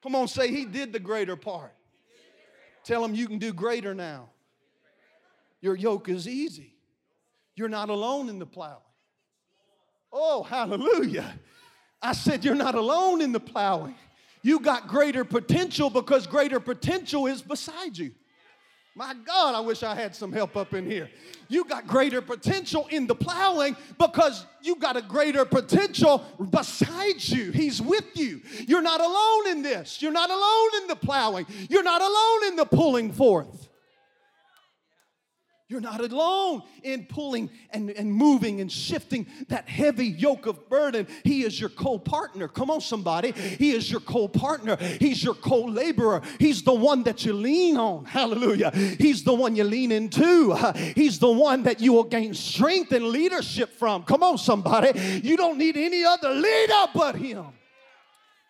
Come 0.02 0.14
on, 0.14 0.28
say 0.28 0.48
He 0.48 0.64
did 0.64 0.92
the 0.92 0.98
greater 0.98 1.36
part. 1.36 1.72
Tell 2.84 3.04
Him 3.04 3.14
you 3.14 3.26
can 3.26 3.38
do 3.38 3.52
greater 3.52 3.94
now. 3.94 4.30
Your 5.60 5.76
yoke 5.76 6.08
is 6.08 6.26
easy. 6.26 6.74
You're 7.60 7.68
not 7.68 7.90
alone 7.90 8.30
in 8.30 8.38
the 8.38 8.46
plowing. 8.46 8.78
Oh, 10.10 10.42
hallelujah. 10.42 11.30
I 12.00 12.14
said, 12.14 12.42
You're 12.42 12.54
not 12.54 12.74
alone 12.74 13.20
in 13.20 13.32
the 13.32 13.38
plowing. 13.38 13.96
You 14.40 14.60
got 14.60 14.88
greater 14.88 15.26
potential 15.26 15.90
because 15.90 16.26
greater 16.26 16.58
potential 16.58 17.26
is 17.26 17.42
beside 17.42 17.98
you. 17.98 18.12
My 18.94 19.12
God, 19.26 19.54
I 19.54 19.60
wish 19.60 19.82
I 19.82 19.94
had 19.94 20.16
some 20.16 20.32
help 20.32 20.56
up 20.56 20.72
in 20.72 20.90
here. 20.90 21.10
You 21.48 21.64
got 21.64 21.86
greater 21.86 22.22
potential 22.22 22.88
in 22.90 23.06
the 23.06 23.14
plowing 23.14 23.76
because 23.98 24.46
you 24.62 24.76
got 24.76 24.96
a 24.96 25.02
greater 25.02 25.44
potential 25.44 26.24
beside 26.48 27.22
you. 27.22 27.52
He's 27.52 27.82
with 27.82 28.06
you. 28.14 28.40
You're 28.66 28.80
not 28.80 29.02
alone 29.02 29.48
in 29.48 29.60
this. 29.60 30.00
You're 30.00 30.12
not 30.12 30.30
alone 30.30 30.82
in 30.82 30.88
the 30.88 30.96
plowing. 30.96 31.44
You're 31.68 31.82
not 31.82 32.00
alone 32.00 32.52
in 32.52 32.56
the 32.56 32.64
pulling 32.64 33.12
forth. 33.12 33.69
You're 35.70 35.80
not 35.80 36.00
alone 36.00 36.64
in 36.82 37.04
pulling 37.04 37.48
and, 37.70 37.90
and 37.90 38.12
moving 38.12 38.60
and 38.60 38.70
shifting 38.70 39.28
that 39.50 39.68
heavy 39.68 40.08
yoke 40.08 40.46
of 40.46 40.68
burden. 40.68 41.06
He 41.22 41.44
is 41.44 41.60
your 41.60 41.68
co 41.68 41.96
partner. 41.96 42.48
Come 42.48 42.72
on, 42.72 42.80
somebody. 42.80 43.30
He 43.30 43.70
is 43.70 43.88
your 43.88 44.00
co 44.00 44.26
partner. 44.26 44.74
He's 44.74 45.22
your 45.22 45.34
co 45.34 45.60
laborer. 45.62 46.22
He's 46.40 46.64
the 46.64 46.74
one 46.74 47.04
that 47.04 47.24
you 47.24 47.34
lean 47.34 47.76
on. 47.76 48.04
Hallelujah. 48.04 48.72
He's 48.72 49.22
the 49.22 49.32
one 49.32 49.54
you 49.54 49.62
lean 49.62 49.92
into. 49.92 50.54
He's 50.96 51.20
the 51.20 51.30
one 51.30 51.62
that 51.62 51.78
you 51.78 51.92
will 51.92 52.02
gain 52.02 52.34
strength 52.34 52.90
and 52.90 53.04
leadership 53.04 53.70
from. 53.78 54.02
Come 54.02 54.24
on, 54.24 54.38
somebody. 54.38 54.98
You 55.22 55.36
don't 55.36 55.56
need 55.56 55.76
any 55.76 56.04
other 56.04 56.30
leader 56.30 56.86
but 56.92 57.14
Him. 57.14 57.46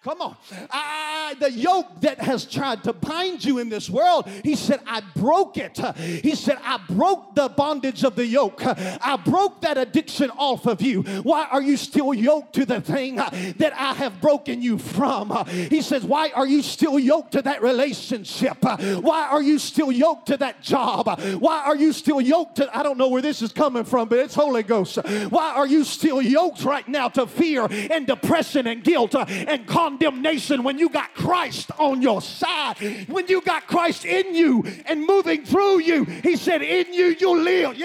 Come 0.02 0.22
on. 0.22 0.36
I, 0.70 1.19
the 1.34 1.50
yoke 1.50 2.00
that 2.00 2.18
has 2.18 2.44
tried 2.44 2.84
to 2.84 2.92
bind 2.92 3.44
you 3.44 3.58
in 3.58 3.68
this 3.68 3.88
world, 3.88 4.28
he 4.44 4.56
said, 4.56 4.80
I 4.86 5.02
broke 5.16 5.56
it. 5.56 5.78
He 5.96 6.34
said, 6.34 6.58
I 6.62 6.80
broke 6.88 7.34
the 7.34 7.48
bondage 7.48 8.04
of 8.04 8.16
the 8.16 8.26
yoke. 8.26 8.60
I 8.64 9.16
broke 9.24 9.60
that 9.62 9.78
addiction 9.78 10.30
off 10.30 10.66
of 10.66 10.82
you. 10.82 11.02
Why 11.02 11.46
are 11.50 11.62
you 11.62 11.76
still 11.76 12.14
yoked 12.14 12.54
to 12.54 12.64
the 12.64 12.80
thing 12.80 13.16
that 13.16 13.72
I 13.76 13.94
have 13.94 14.20
broken 14.20 14.62
you 14.62 14.78
from? 14.78 15.46
He 15.46 15.82
says, 15.82 16.04
Why 16.04 16.30
are 16.34 16.46
you 16.46 16.62
still 16.62 16.98
yoked 16.98 17.32
to 17.32 17.42
that 17.42 17.62
relationship? 17.62 18.62
Why 18.62 19.28
are 19.30 19.42
you 19.42 19.58
still 19.58 19.92
yoked 19.92 20.26
to 20.26 20.36
that 20.38 20.62
job? 20.62 21.20
Why 21.40 21.62
are 21.64 21.76
you 21.76 21.92
still 21.92 22.20
yoked 22.20 22.56
to, 22.56 22.76
I 22.76 22.82
don't 22.82 22.98
know 22.98 23.08
where 23.08 23.22
this 23.22 23.42
is 23.42 23.52
coming 23.52 23.84
from, 23.84 24.08
but 24.08 24.18
it's 24.18 24.34
Holy 24.34 24.62
Ghost. 24.62 24.96
Why 25.28 25.52
are 25.54 25.66
you 25.66 25.84
still 25.84 26.22
yoked 26.22 26.64
right 26.64 26.86
now 26.88 27.08
to 27.10 27.26
fear 27.26 27.66
and 27.70 28.06
depression 28.06 28.66
and 28.66 28.82
guilt 28.82 29.14
and 29.14 29.66
condemnation 29.66 30.62
when 30.62 30.78
you 30.78 30.88
got 30.88 31.14
Christ 31.20 31.70
on 31.78 32.00
your 32.00 32.22
side, 32.22 32.76
when 33.08 33.26
you 33.28 33.42
got 33.42 33.66
Christ 33.66 34.04
in 34.04 34.34
you 34.34 34.64
and 34.86 35.06
moving 35.06 35.44
through 35.44 35.80
you. 35.80 36.04
He 36.04 36.36
said, 36.36 36.62
In 36.62 36.94
you 36.94 37.14
you'll 37.18 37.38
live. 37.38 37.76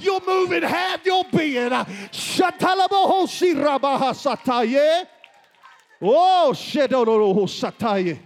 You'll 0.00 0.26
move 0.26 0.52
and 0.52 0.64
have 0.64 1.06
your 1.06 1.24
being. 1.32 1.70
Oh, 6.00 6.52
Sataye. 7.46 8.18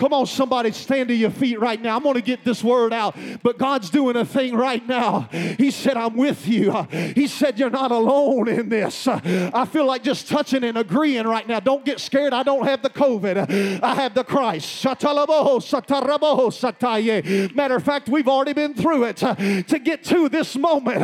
Come 0.00 0.14
on, 0.14 0.24
somebody 0.24 0.72
stand 0.72 1.08
to 1.10 1.14
your 1.14 1.30
feet 1.30 1.60
right 1.60 1.80
now. 1.80 1.94
I'm 1.94 2.02
going 2.02 2.14
to 2.14 2.22
get 2.22 2.42
this 2.42 2.64
word 2.64 2.94
out, 2.94 3.14
but 3.42 3.58
God's 3.58 3.90
doing 3.90 4.16
a 4.16 4.24
thing 4.24 4.56
right 4.56 4.86
now. 4.88 5.28
He 5.58 5.70
said, 5.70 5.98
I'm 5.98 6.16
with 6.16 6.48
you. 6.48 6.72
He 7.14 7.26
said, 7.26 7.58
You're 7.58 7.68
not 7.68 7.92
alone 7.92 8.48
in 8.48 8.70
this. 8.70 9.06
I 9.06 9.66
feel 9.66 9.84
like 9.84 10.02
just 10.02 10.26
touching 10.26 10.64
and 10.64 10.78
agreeing 10.78 11.26
right 11.26 11.46
now. 11.46 11.60
Don't 11.60 11.84
get 11.84 12.00
scared. 12.00 12.32
I 12.32 12.42
don't 12.42 12.64
have 12.64 12.82
the 12.82 12.88
COVID, 12.88 13.82
I 13.82 13.94
have 13.94 14.14
the 14.14 14.24
Christ. 14.24 14.82
Matter 17.54 17.76
of 17.76 17.82
fact, 17.84 18.08
we've 18.08 18.28
already 18.28 18.54
been 18.54 18.72
through 18.72 19.04
it 19.04 19.16
to 19.18 19.78
get 19.78 20.02
to 20.04 20.30
this 20.30 20.56
moment. 20.56 21.02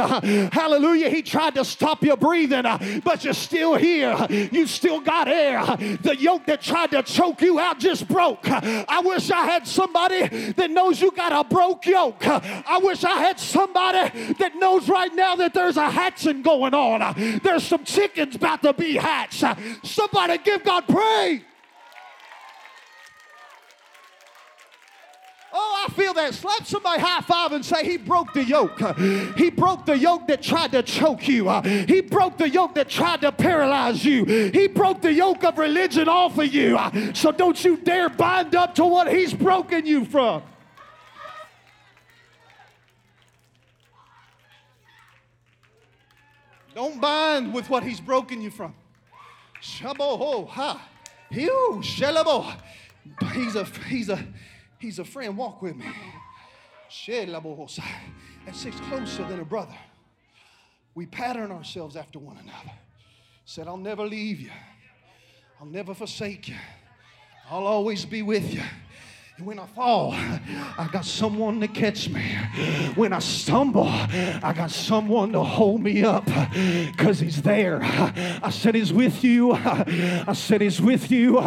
Hallelujah. 0.54 1.10
He 1.10 1.20
tried 1.20 1.54
to 1.56 1.66
stop 1.66 2.02
your 2.02 2.16
breathing, 2.16 2.62
but 3.04 3.24
you're 3.24 3.34
still 3.34 3.74
here. 3.74 4.26
You 4.30 4.66
still 4.66 5.00
got 5.00 5.28
air. 5.28 5.64
The 6.00 6.16
yoke 6.18 6.46
that 6.46 6.62
tried 6.62 6.92
to 6.92 7.02
choke 7.02 7.42
you 7.42 7.58
out 7.58 7.78
just 7.78 8.08
broke. 8.08 8.46
I 8.88 9.00
wish 9.00 9.30
I 9.30 9.44
had 9.44 9.66
somebody 9.66 10.26
that 10.52 10.70
knows 10.70 11.00
you 11.00 11.10
got 11.10 11.32
a 11.32 11.48
broke 11.48 11.86
yoke. 11.86 12.26
I 12.26 12.78
wish 12.82 13.04
I 13.04 13.18
had 13.18 13.38
somebody 13.38 14.32
that 14.34 14.56
knows 14.56 14.88
right 14.88 15.14
now 15.14 15.36
that 15.36 15.54
there's 15.54 15.76
a 15.76 15.90
hatching 15.90 16.42
going 16.42 16.74
on. 16.74 17.40
There's 17.42 17.64
some 17.64 17.84
chickens 17.84 18.36
about 18.36 18.62
to 18.62 18.72
be 18.72 18.96
hatched. 18.96 19.44
Somebody 19.84 20.38
give 20.38 20.64
God 20.64 20.86
praise. 20.86 21.42
Oh, 25.58 25.86
I 25.88 25.92
feel 25.92 26.12
that. 26.12 26.34
Slap 26.34 26.66
somebody 26.66 27.00
high 27.00 27.22
five 27.22 27.52
and 27.52 27.64
say, 27.64 27.82
He 27.82 27.96
broke 27.96 28.34
the 28.34 28.44
yoke. 28.44 28.78
He 29.38 29.48
broke 29.48 29.86
the 29.86 29.96
yoke 29.96 30.26
that 30.28 30.42
tried 30.42 30.72
to 30.72 30.82
choke 30.82 31.26
you. 31.26 31.48
He 31.62 32.02
broke 32.02 32.36
the 32.36 32.48
yoke 32.48 32.74
that 32.74 32.90
tried 32.90 33.22
to 33.22 33.32
paralyze 33.32 34.04
you. 34.04 34.24
He 34.26 34.68
broke 34.68 35.00
the 35.00 35.12
yoke 35.12 35.44
of 35.44 35.56
religion 35.56 36.08
off 36.08 36.36
of 36.38 36.52
you. 36.52 36.78
So 37.14 37.32
don't 37.32 37.62
you 37.64 37.78
dare 37.78 38.10
bind 38.10 38.54
up 38.54 38.74
to 38.74 38.84
what 38.84 39.10
He's 39.10 39.32
broken 39.32 39.86
you 39.86 40.04
from. 40.04 40.42
Don't 46.74 47.00
bind 47.00 47.54
with 47.54 47.70
what 47.70 47.82
He's 47.82 48.00
broken 48.00 48.42
you 48.42 48.50
from. 48.50 48.74
Shabo 49.62 50.18
ho 50.18 50.44
ha. 50.44 50.86
He's 53.32 53.56
a 53.56 53.64
he's 53.88 54.08
a 54.10 54.18
He's 54.78 54.98
a 54.98 55.04
friend. 55.04 55.36
Walk 55.36 55.62
with 55.62 55.76
me. 55.76 55.86
That 58.44 58.54
sits 58.54 58.78
closer 58.88 59.24
than 59.24 59.40
a 59.40 59.44
brother. 59.44 59.76
We 60.94 61.06
pattern 61.06 61.50
ourselves 61.50 61.96
after 61.96 62.18
one 62.18 62.36
another. 62.38 62.72
Said, 63.44 63.68
I'll 63.68 63.76
never 63.76 64.04
leave 64.04 64.40
you. 64.40 64.50
I'll 65.60 65.66
never 65.66 65.94
forsake 65.94 66.48
you. 66.48 66.56
I'll 67.50 67.66
always 67.66 68.04
be 68.04 68.22
with 68.22 68.52
you. 68.52 68.62
When 69.44 69.58
I 69.58 69.66
fall, 69.66 70.14
I 70.14 70.88
got 70.90 71.04
someone 71.04 71.60
to 71.60 71.68
catch 71.68 72.08
me. 72.08 72.22
When 72.94 73.12
I 73.12 73.18
stumble, 73.18 73.86
I 73.86 74.54
got 74.56 74.70
someone 74.70 75.32
to 75.32 75.42
hold 75.42 75.82
me 75.82 76.02
up 76.02 76.24
because 76.24 77.20
He's 77.20 77.42
there. 77.42 77.80
I 77.82 78.48
said 78.48 78.74
He's 78.74 78.94
with 78.94 79.22
you. 79.22 79.52
I 79.52 80.32
said 80.32 80.62
He's 80.62 80.80
with 80.80 81.10
you. 81.10 81.42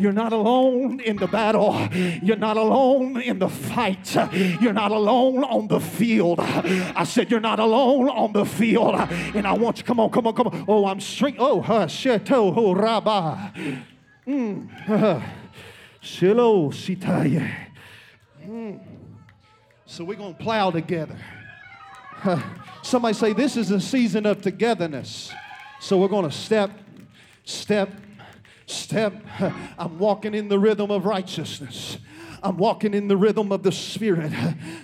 You're 0.00 0.12
not 0.12 0.32
alone 0.32 0.98
in 0.98 1.16
the 1.16 1.28
battle. 1.28 1.88
You're 2.20 2.36
not 2.36 2.56
alone 2.56 3.20
in 3.20 3.38
the 3.38 3.48
fight. 3.48 4.16
You're 4.60 4.72
not 4.72 4.90
alone 4.90 5.44
on 5.44 5.68
the 5.68 5.78
field. 5.78 6.40
I 6.40 7.04
said 7.04 7.30
You're 7.30 7.38
not 7.38 7.60
alone 7.60 8.08
on 8.08 8.32
the 8.32 8.44
field. 8.44 8.96
And 8.96 9.46
I 9.46 9.52
want 9.52 9.78
you, 9.78 9.84
come 9.84 10.00
on, 10.00 10.10
come 10.10 10.26
on, 10.26 10.34
come 10.34 10.48
on. 10.48 10.64
Oh, 10.66 10.86
I'm 10.86 10.98
straight. 10.98 11.36
Oh, 11.38 11.60
sheto, 11.60 12.52
oh, 12.56 12.74
rabba. 12.74 13.52
Mm. 14.26 15.22
Shiloh 16.00 16.70
Sitaye. 16.70 17.54
Mm. 18.44 18.80
So 19.86 20.04
we're 20.04 20.16
going 20.16 20.34
to 20.34 20.42
plow 20.42 20.70
together. 20.70 21.16
Somebody 22.82 23.14
say, 23.14 23.32
This 23.32 23.56
is 23.56 23.70
a 23.70 23.80
season 23.80 24.26
of 24.26 24.42
togetherness. 24.42 25.32
So 25.80 25.98
we're 25.98 26.08
going 26.08 26.28
to 26.28 26.36
step, 26.36 26.70
step, 27.44 27.90
step. 28.66 29.14
I'm 29.78 29.98
walking 29.98 30.34
in 30.34 30.48
the 30.48 30.58
rhythm 30.58 30.90
of 30.90 31.04
righteousness. 31.04 31.98
I'm 32.42 32.56
walking 32.56 32.94
in 32.94 33.08
the 33.08 33.16
rhythm 33.16 33.52
of 33.52 33.62
the 33.62 33.72
Spirit. 33.72 34.32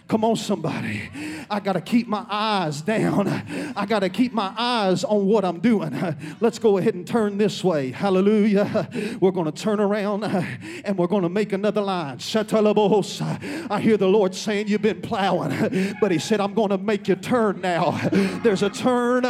Come 0.09 0.25
on, 0.25 0.37
somebody. 0.37 1.11
I 1.51 1.61
got 1.61 1.75
to 1.75 1.81
keep 1.81 2.07
my 2.07 2.25
eyes 2.29 2.81
down. 2.83 3.29
I 3.77 3.87
got 3.87 4.01
to 4.01 4.09
keep 4.09 4.33
my 4.33 4.53
eyes 4.57 5.05
on 5.05 5.27
what 5.27 5.45
I'm 5.45 5.61
doing. 5.61 6.17
Let's 6.41 6.59
go 6.59 6.79
ahead 6.79 6.95
and 6.95 7.07
turn 7.07 7.39
this 7.39 7.63
way. 7.63 7.91
Hallelujah. 7.91 8.89
We're 9.21 9.31
going 9.31 9.51
to 9.51 9.53
turn 9.53 9.81
around 9.81 10.25
and 10.25 10.99
we're 10.99 11.07
going 11.07 11.23
to 11.23 11.29
make 11.29 11.53
another 11.53 11.81
line. 11.81 12.19
I 12.21 13.81
hear 13.81 13.97
the 13.97 14.09
Lord 14.09 14.35
saying, 14.35 14.69
You've 14.69 14.83
been 14.83 15.01
plowing, 15.01 15.95
but 16.01 16.11
He 16.11 16.19
said, 16.19 16.41
I'm 16.41 16.55
going 16.55 16.71
to 16.71 16.79
make 16.79 17.09
you 17.09 17.17
turn 17.17 17.61
now. 17.61 17.93
There's 18.43 18.63
a 18.63 18.71
turn, 18.71 19.23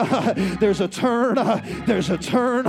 there's 0.61 0.81
a 0.81 0.89
turn, 0.89 1.35
there's 1.87 2.11
a 2.11 2.19
turn, 2.19 2.65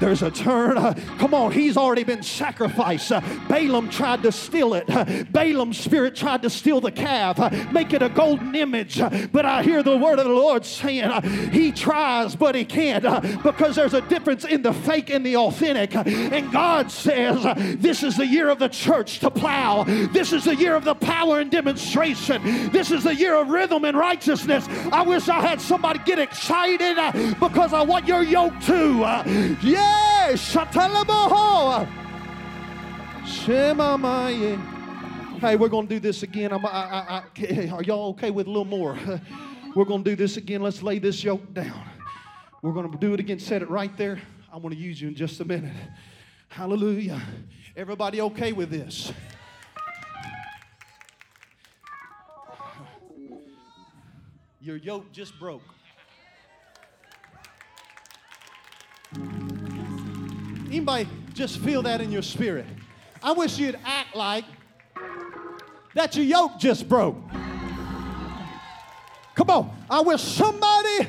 there's 0.00 0.22
a 0.22 0.30
turn. 0.30 0.94
Come 1.18 1.34
on, 1.34 1.52
He's 1.52 1.76
already 1.76 2.04
been 2.04 2.22
sacrificed. 2.22 3.10
Balaam 3.48 3.88
tried 3.88 4.22
to 4.22 4.32
steal 4.32 4.74
it. 4.74 4.88
Balaam's 5.30 5.78
spirit 5.78 6.16
tried 6.16 6.42
to 6.42 6.50
steal 6.50 6.80
the 6.80 6.92
calf, 6.92 7.38
make 7.72 7.92
it 7.92 8.02
a 8.02 8.08
golden 8.08 8.54
image. 8.54 9.00
But 9.32 9.46
I 9.46 9.62
hear 9.62 9.82
the 9.82 9.96
word 9.96 10.18
of 10.18 10.26
the 10.26 10.32
Lord 10.32 10.64
saying, 10.64 11.10
He 11.52 11.72
tries, 11.72 12.36
but 12.36 12.54
He 12.54 12.64
can't 12.64 13.04
because 13.42 13.76
there's 13.76 13.94
a 13.94 14.00
difference 14.02 14.44
in 14.44 14.62
the 14.62 14.72
fake 14.72 15.10
and 15.10 15.24
the 15.24 15.36
authentic. 15.36 15.94
And 15.94 16.50
God 16.52 16.90
says, 16.90 17.42
This 17.78 18.02
is 18.02 18.16
the 18.16 18.26
year 18.26 18.48
of 18.48 18.58
the 18.58 18.68
church 18.68 19.20
to 19.20 19.30
plow. 19.30 19.84
This 19.84 20.32
is 20.32 20.44
the 20.44 20.56
year 20.56 20.74
of 20.74 20.84
the 20.84 20.94
power 20.94 21.40
and 21.40 21.50
demonstration. 21.50 22.70
This 22.70 22.90
is 22.90 23.04
the 23.04 23.14
year 23.14 23.34
of 23.34 23.48
rhythm 23.48 23.84
and 23.84 23.96
righteousness. 23.96 24.66
I 24.92 25.02
wish 25.02 25.28
I 25.28 25.40
had 25.40 25.60
somebody 25.60 26.00
get 26.04 26.18
excited 26.18 26.96
because 27.38 27.72
I 27.72 27.82
want 27.82 28.06
your 28.06 28.22
yoke 28.22 28.58
too. 28.60 29.00
Yes, 29.62 30.56
Hey, 35.40 35.54
we're 35.54 35.68
going 35.68 35.86
to 35.86 35.94
do 35.94 36.00
this 36.00 36.24
again. 36.24 36.52
I, 36.52 36.56
I, 36.56 37.22
I, 37.38 37.68
are 37.72 37.82
y'all 37.84 38.08
okay 38.08 38.32
with 38.32 38.48
a 38.48 38.50
little 38.50 38.64
more? 38.64 38.98
We're 39.76 39.84
going 39.84 40.02
to 40.02 40.10
do 40.10 40.16
this 40.16 40.36
again. 40.36 40.62
Let's 40.62 40.82
lay 40.82 40.98
this 40.98 41.22
yoke 41.22 41.54
down. 41.54 41.80
We're 42.60 42.72
going 42.72 42.90
to 42.90 42.98
do 42.98 43.14
it 43.14 43.20
again. 43.20 43.38
Set 43.38 43.62
it 43.62 43.70
right 43.70 43.96
there. 43.96 44.20
I'm 44.52 44.62
going 44.62 44.74
to 44.74 44.80
use 44.80 45.00
you 45.00 45.06
in 45.06 45.14
just 45.14 45.38
a 45.38 45.44
minute. 45.44 45.72
Hallelujah. 46.48 47.22
Everybody 47.76 48.20
okay 48.20 48.50
with 48.50 48.70
this? 48.70 49.12
Your 54.60 54.76
yoke 54.76 55.12
just 55.12 55.38
broke. 55.38 55.62
Anybody 60.66 61.08
just 61.32 61.60
feel 61.60 61.82
that 61.82 62.00
in 62.00 62.10
your 62.10 62.22
spirit? 62.22 62.66
I 63.22 63.30
wish 63.30 63.56
you'd 63.56 63.78
act 63.84 64.16
like 64.16 64.44
that 65.94 66.16
your 66.16 66.24
yoke 66.24 66.58
just 66.58 66.88
broke. 66.88 67.16
Come 69.34 69.50
on. 69.50 69.70
I 69.90 70.00
wish 70.00 70.20
somebody, 70.20 71.08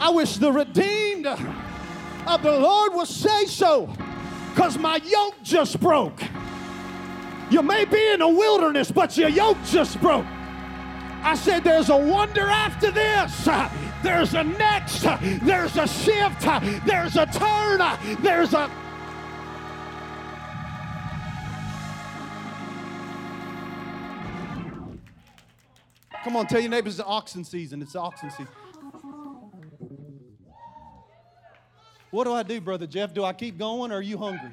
I 0.00 0.10
wish 0.14 0.36
the 0.36 0.50
redeemed 0.50 1.26
of 1.26 2.42
the 2.42 2.58
Lord 2.58 2.94
would 2.94 3.08
say 3.08 3.46
so 3.46 3.94
because 4.50 4.78
my 4.78 4.96
yoke 5.04 5.34
just 5.42 5.80
broke. 5.80 6.20
You 7.50 7.62
may 7.62 7.84
be 7.84 8.12
in 8.12 8.22
a 8.22 8.28
wilderness, 8.28 8.90
but 8.90 9.16
your 9.16 9.28
yoke 9.28 9.58
just 9.64 10.00
broke. 10.00 10.24
I 11.22 11.34
said, 11.36 11.64
There's 11.64 11.90
a 11.90 11.96
wonder 11.96 12.48
after 12.48 12.90
this. 12.90 13.48
There's 14.02 14.34
a 14.34 14.42
next. 14.42 15.02
There's 15.42 15.76
a 15.76 15.86
shift. 15.86 16.42
There's 16.86 17.16
a 17.16 17.26
turn. 17.26 18.22
There's 18.22 18.54
a. 18.54 18.70
Come 26.24 26.36
on, 26.36 26.46
tell 26.46 26.60
your 26.60 26.70
neighbors 26.70 27.00
it's 27.00 27.08
oxen 27.08 27.42
season. 27.42 27.82
It's 27.82 27.96
oxen 27.96 28.30
season. 28.30 28.48
What 32.10 32.24
do 32.24 32.32
I 32.32 32.42
do, 32.42 32.60
Brother 32.60 32.86
Jeff? 32.86 33.12
Do 33.12 33.24
I 33.24 33.32
keep 33.32 33.58
going 33.58 33.90
or 33.90 33.96
are 33.96 34.02
you 34.02 34.18
hungry? 34.18 34.50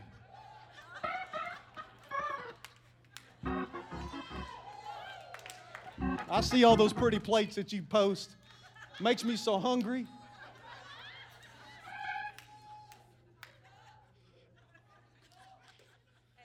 I 6.32 6.42
see 6.42 6.64
all 6.64 6.78
those 6.78 6.94
pretty 6.94 7.20
plates 7.20 7.56
that 7.56 7.74
you 7.74 7.82
post. 7.82 8.36
Makes 9.00 9.24
me 9.24 9.36
so 9.36 9.60
hungry. 9.60 10.08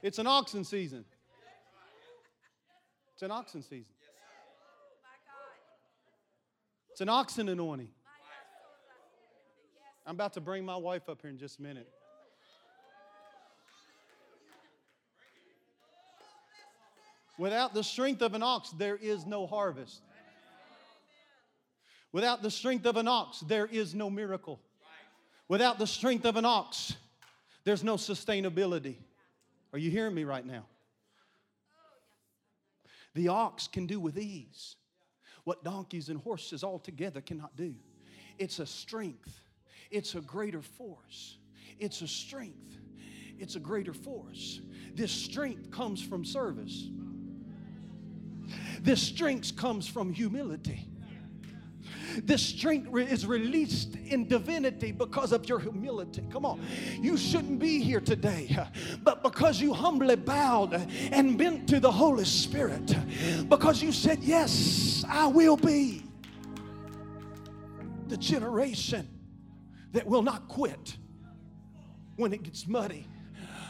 It's 0.03 0.19
an 0.19 0.27
oxen 0.27 0.65
season. 0.65 1.05
It's 3.15 3.23
an 3.23 3.31
oxen 3.31 3.63
season. 3.63 3.87
It's 6.95 7.01
an 7.01 7.09
oxen 7.09 7.49
anointing. 7.49 7.89
I'm 10.07 10.15
about 10.15 10.35
to 10.35 10.41
bring 10.41 10.65
my 10.65 10.77
wife 10.77 11.09
up 11.09 11.23
here 11.23 11.31
in 11.31 11.39
just 11.39 11.59
a 11.59 11.63
minute. 11.63 11.89
Without 17.37 17.75
the 17.75 17.83
strength 17.83 18.23
of 18.23 18.35
an 18.35 18.45
ox, 18.45 18.71
there 18.71 18.95
is 18.95 19.27
no 19.27 19.45
harvest. 19.45 20.03
Without 22.13 22.43
the 22.43 22.51
strength 22.53 22.87
of 22.87 22.97
an 22.97 23.09
ox, 23.09 23.41
there 23.41 23.67
is 23.67 23.93
no 23.93 24.09
miracle. 24.09 24.61
Without 25.49 25.81
the 25.81 25.89
strength 25.89 26.25
of 26.25 26.37
an 26.37 26.45
ox, 26.45 26.95
there's 27.65 27.83
no 27.83 27.97
sustainability. 27.97 28.99
Are 29.73 29.81
you 29.81 29.91
hearing 29.91 30.15
me 30.15 30.23
right 30.23 30.47
now? 30.47 30.65
The 33.15 33.27
ox 33.27 33.67
can 33.67 33.87
do 33.89 33.99
with 33.99 34.17
ease 34.17 34.77
what 35.45 35.63
donkeys 35.63 36.09
and 36.09 36.21
horses 36.21 36.65
altogether 36.65 37.21
cannot 37.21 37.55
do. 37.57 37.75
It's 38.39 38.59
a 38.59 38.67
strength, 38.67 39.41
it's 39.91 40.15
a 40.15 40.21
greater 40.21 40.63
force. 40.63 41.39
It's 41.79 42.03
a 42.03 42.09
strength, 42.09 42.77
it's 43.39 43.57
a 43.57 43.61
greater 43.61 43.95
force. 43.95 44.61
This 44.95 45.11
strength 45.11 45.71
comes 45.71 46.03
from 46.03 46.25
service. 46.25 46.89
This 48.81 49.03
strength 49.03 49.57
comes 49.57 49.89
from 49.89 50.13
humility. 50.13 50.89
This 52.23 52.43
strength 52.43 52.97
is 52.97 53.27
released 53.27 53.97
in 53.97 54.29
divinity 54.29 54.93
because 54.93 55.33
of 55.33 55.49
your 55.49 55.59
humility. 55.59 56.23
Come 56.31 56.45
on. 56.45 56.65
You 57.01 57.17
shouldn't 57.17 57.59
be 57.59 57.81
here 57.81 58.01
today, 58.01 58.57
but 59.03 59.23
because 59.23 59.61
you 59.61 59.73
humbly 59.73 60.17
bowed 60.17 60.75
and 61.11 61.37
bent 61.37 61.69
to 61.71 61.81
the 61.81 61.91
Holy 61.91 62.25
Spirit, 62.25 62.95
because 63.49 63.83
you 63.83 63.91
said, 63.91 64.23
Yes, 64.23 64.94
I 65.15 65.29
will 65.29 65.57
be 65.57 66.03
the 68.09 68.17
generation 68.17 69.09
that 69.93 70.05
will 70.05 70.23
not 70.23 70.49
quit 70.49 70.97
when 72.17 72.33
it 72.33 72.43
gets 72.43 72.67
muddy. 72.67 73.07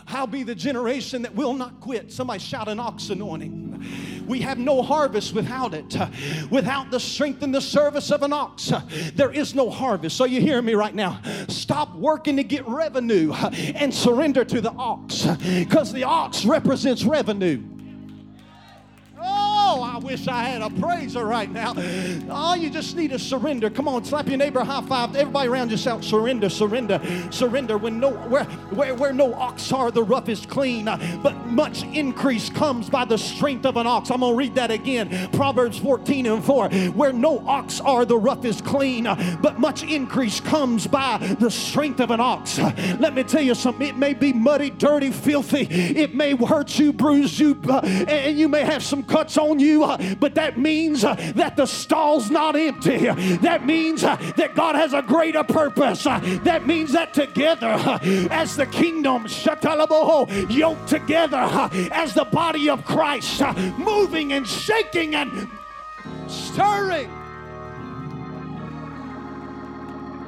I'll 0.06 0.26
be 0.26 0.42
the 0.42 0.54
generation 0.54 1.20
that 1.22 1.34
will 1.34 1.52
not 1.52 1.80
quit. 1.80 2.10
Somebody 2.10 2.40
shout 2.40 2.68
an 2.68 2.80
ox 2.80 3.10
anointing. 3.10 4.24
We 4.26 4.40
have 4.40 4.56
no 4.56 4.80
harvest 4.80 5.34
without 5.34 5.74
it. 5.74 5.94
Without 6.50 6.90
the 6.90 6.98
strength 6.98 7.42
and 7.42 7.54
the 7.54 7.60
service 7.60 8.10
of 8.10 8.22
an 8.22 8.32
ox, 8.32 8.72
there 9.14 9.30
is 9.30 9.54
no 9.54 9.68
harvest. 9.68 10.16
So 10.16 10.24
you 10.24 10.40
hear 10.40 10.62
me 10.62 10.74
right 10.74 10.94
now. 10.94 11.20
Stop 11.48 11.94
working 11.94 12.38
to 12.38 12.42
get 12.42 12.66
revenue 12.66 13.34
and 13.34 13.92
surrender 13.94 14.46
to 14.46 14.62
the 14.62 14.72
ox 14.72 15.26
because 15.26 15.92
the 15.92 16.04
ox 16.04 16.46
represents 16.46 17.04
revenue. 17.04 17.62
I 19.94 19.98
wish 19.98 20.26
I 20.26 20.42
had 20.42 20.60
a 20.60 20.70
praiser 20.70 21.24
right 21.24 21.48
now. 21.48 21.72
All 22.28 22.56
you 22.56 22.68
just 22.68 22.96
need 22.96 23.12
is 23.12 23.22
surrender. 23.22 23.70
Come 23.70 23.86
on, 23.86 24.04
slap 24.04 24.26
your 24.26 24.36
neighbor 24.36 24.64
high 24.64 24.82
five. 24.82 25.14
Everybody 25.14 25.48
around 25.48 25.70
yourself, 25.70 26.02
surrender, 26.02 26.48
surrender, 26.48 27.00
surrender. 27.30 27.78
When 27.78 28.00
no 28.00 28.10
where 28.10 28.42
where, 28.74 28.92
where 28.96 29.12
no 29.12 29.32
ox 29.34 29.70
are, 29.70 29.92
the 29.92 30.02
rough 30.02 30.28
is 30.28 30.46
clean. 30.46 30.86
But 31.22 31.46
much 31.46 31.84
increase 31.84 32.50
comes 32.50 32.90
by 32.90 33.04
the 33.04 33.16
strength 33.16 33.66
of 33.66 33.76
an 33.76 33.86
ox. 33.86 34.10
I'm 34.10 34.18
gonna 34.18 34.34
read 34.34 34.56
that 34.56 34.72
again. 34.72 35.28
Proverbs 35.30 35.78
14 35.78 36.26
and 36.26 36.44
4. 36.44 36.68
Where 36.70 37.12
no 37.12 37.38
ox 37.46 37.80
are, 37.80 38.04
the 38.04 38.18
rough 38.18 38.44
is 38.44 38.60
clean. 38.60 39.04
But 39.40 39.60
much 39.60 39.84
increase 39.84 40.40
comes 40.40 40.88
by 40.88 41.18
the 41.38 41.52
strength 41.52 42.00
of 42.00 42.10
an 42.10 42.18
ox. 42.18 42.58
Let 42.58 43.14
me 43.14 43.22
tell 43.22 43.42
you 43.42 43.54
something. 43.54 43.86
It 43.86 43.96
may 43.96 44.14
be 44.14 44.32
muddy, 44.32 44.70
dirty, 44.70 45.12
filthy. 45.12 45.68
It 45.70 46.16
may 46.16 46.34
hurt 46.34 46.80
you, 46.80 46.92
bruise 46.92 47.38
you, 47.38 47.62
uh, 47.68 47.78
and 48.08 48.36
you 48.36 48.48
may 48.48 48.64
have 48.64 48.82
some 48.82 49.04
cuts 49.04 49.38
on 49.38 49.60
you, 49.60 49.83
uh, 49.84 50.14
but 50.18 50.34
that 50.34 50.58
means 50.58 51.04
uh, 51.04 51.14
that 51.34 51.56
the 51.56 51.66
stall's 51.66 52.30
not 52.30 52.56
empty. 52.56 53.06
That 53.36 53.64
means 53.66 54.04
uh, 54.04 54.16
that 54.36 54.54
God 54.54 54.74
has 54.74 54.92
a 54.92 55.02
greater 55.02 55.44
purpose. 55.44 56.04
That 56.04 56.66
means 56.66 56.92
that 56.92 57.14
together, 57.14 57.76
as 58.30 58.56
the 58.56 58.66
kingdom, 58.66 59.26
yoked 60.50 60.88
together 60.88 61.70
as 61.92 62.14
the 62.14 62.24
body 62.24 62.68
of 62.68 62.84
Christ, 62.84 63.42
moving 63.78 64.32
and 64.32 64.46
shaking 64.46 65.14
and 65.14 65.48
stirring. 66.28 67.10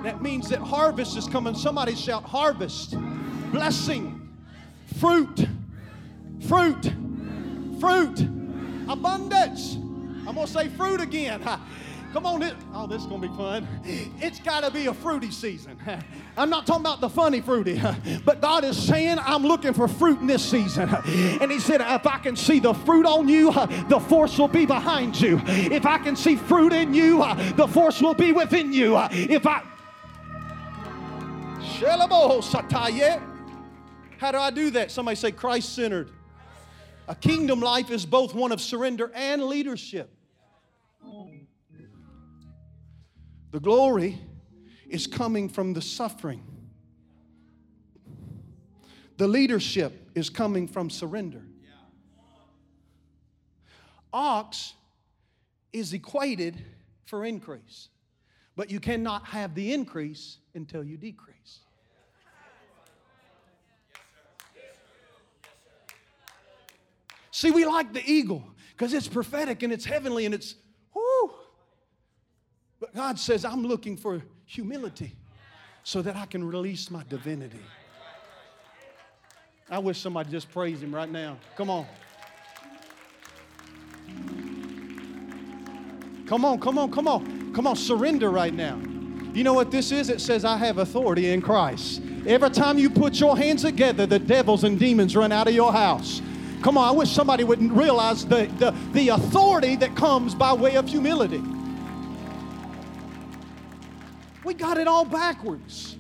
That 0.02 0.22
means 0.22 0.48
that 0.50 0.60
harvest 0.60 1.16
is 1.16 1.26
coming. 1.26 1.54
Somebody 1.54 1.94
shout, 1.94 2.22
harvest, 2.22 2.96
blessing, 3.50 4.28
fruit, 4.98 5.46
fruit, 6.46 6.92
Fruit. 7.80 8.35
Abundance. 8.88 9.76
I'm 10.26 10.34
going 10.34 10.46
to 10.46 10.52
say 10.52 10.68
fruit 10.68 11.00
again. 11.00 11.42
Come 12.12 12.24
on, 12.24 12.56
oh, 12.72 12.86
this 12.86 13.02
is 13.02 13.06
going 13.06 13.20
to 13.20 13.28
be 13.28 13.36
fun. 13.36 13.68
It's 13.84 14.38
got 14.38 14.64
to 14.64 14.70
be 14.70 14.86
a 14.86 14.94
fruity 14.94 15.30
season. 15.30 15.76
I'm 16.38 16.48
not 16.48 16.66
talking 16.66 16.80
about 16.80 17.02
the 17.02 17.10
funny 17.10 17.42
fruity, 17.42 17.78
but 18.24 18.40
God 18.40 18.64
is 18.64 18.78
saying, 18.78 19.18
I'm 19.20 19.42
looking 19.42 19.74
for 19.74 19.86
fruit 19.86 20.20
in 20.20 20.26
this 20.26 20.42
season. 20.42 20.88
And 20.88 21.52
He 21.52 21.60
said, 21.60 21.82
if 21.82 22.06
I 22.06 22.18
can 22.18 22.34
see 22.34 22.58
the 22.58 22.72
fruit 22.72 23.04
on 23.04 23.28
you, 23.28 23.52
the 23.88 24.00
force 24.08 24.38
will 24.38 24.48
be 24.48 24.64
behind 24.64 25.20
you. 25.20 25.42
If 25.46 25.84
I 25.84 25.98
can 25.98 26.16
see 26.16 26.36
fruit 26.36 26.72
in 26.72 26.94
you, 26.94 27.18
the 27.54 27.68
force 27.68 28.00
will 28.00 28.14
be 28.14 28.32
within 28.32 28.72
you. 28.72 28.96
If 29.10 29.46
I. 29.46 29.62
How 34.18 34.32
do 34.32 34.38
I 34.38 34.50
do 34.50 34.70
that? 34.70 34.90
Somebody 34.90 35.16
say 35.16 35.32
Christ 35.32 35.74
centered. 35.74 36.12
A 37.08 37.14
kingdom 37.14 37.60
life 37.60 37.90
is 37.90 38.04
both 38.04 38.34
one 38.34 38.52
of 38.52 38.60
surrender 38.60 39.12
and 39.14 39.44
leadership. 39.44 40.10
The 43.52 43.60
glory 43.60 44.18
is 44.88 45.06
coming 45.06 45.48
from 45.48 45.72
the 45.72 45.80
suffering. 45.80 46.42
The 49.16 49.28
leadership 49.28 50.10
is 50.14 50.28
coming 50.28 50.68
from 50.68 50.90
surrender. 50.90 51.42
Ox 54.12 54.74
is 55.72 55.92
equated 55.92 56.62
for 57.04 57.24
increase, 57.24 57.88
but 58.56 58.70
you 58.70 58.80
cannot 58.80 59.26
have 59.26 59.54
the 59.54 59.72
increase 59.72 60.38
until 60.54 60.82
you 60.82 60.96
decrease. 60.96 61.60
See, 67.36 67.50
we 67.50 67.66
like 67.66 67.92
the 67.92 68.02
eagle 68.10 68.42
because 68.70 68.94
it's 68.94 69.06
prophetic 69.06 69.62
and 69.62 69.70
it's 69.70 69.84
heavenly 69.84 70.24
and 70.24 70.34
it's, 70.34 70.54
whoo, 70.94 71.34
but 72.80 72.94
God 72.94 73.18
says, 73.18 73.44
I'm 73.44 73.62
looking 73.62 73.94
for 73.94 74.22
humility 74.46 75.14
so 75.82 76.00
that 76.00 76.16
I 76.16 76.24
can 76.24 76.42
release 76.42 76.90
my 76.90 77.02
divinity. 77.10 77.60
I 79.68 79.78
wish 79.80 80.00
somebody 80.00 80.30
just 80.30 80.50
praised 80.50 80.82
him 80.82 80.94
right 80.94 81.10
now. 81.10 81.36
Come 81.58 81.68
on. 81.68 81.84
Come 86.24 86.46
on, 86.46 86.58
come 86.58 86.78
on, 86.78 86.90
come 86.90 87.06
on. 87.06 87.52
Come 87.52 87.66
on, 87.66 87.76
surrender 87.76 88.30
right 88.30 88.54
now. 88.54 88.80
You 89.34 89.44
know 89.44 89.52
what 89.52 89.70
this 89.70 89.92
is? 89.92 90.08
It 90.08 90.22
says, 90.22 90.46
I 90.46 90.56
have 90.56 90.78
authority 90.78 91.30
in 91.32 91.42
Christ. 91.42 92.00
Every 92.26 92.48
time 92.48 92.78
you 92.78 92.88
put 92.88 93.20
your 93.20 93.36
hands 93.36 93.60
together, 93.60 94.06
the 94.06 94.18
devils 94.18 94.64
and 94.64 94.78
demons 94.78 95.14
run 95.14 95.32
out 95.32 95.48
of 95.48 95.54
your 95.54 95.70
house. 95.70 96.22
Come 96.62 96.78
on, 96.78 96.88
I 96.88 96.90
wish 96.90 97.10
somebody 97.10 97.44
would 97.44 97.60
realize 97.72 98.26
the, 98.26 98.46
the, 98.58 98.74
the 98.92 99.08
authority 99.10 99.76
that 99.76 99.94
comes 99.94 100.34
by 100.34 100.52
way 100.52 100.76
of 100.76 100.88
humility. 100.88 101.42
We 104.44 104.54
got 104.54 104.78
it 104.78 104.86
all 104.86 105.04
backwards. 105.04 105.96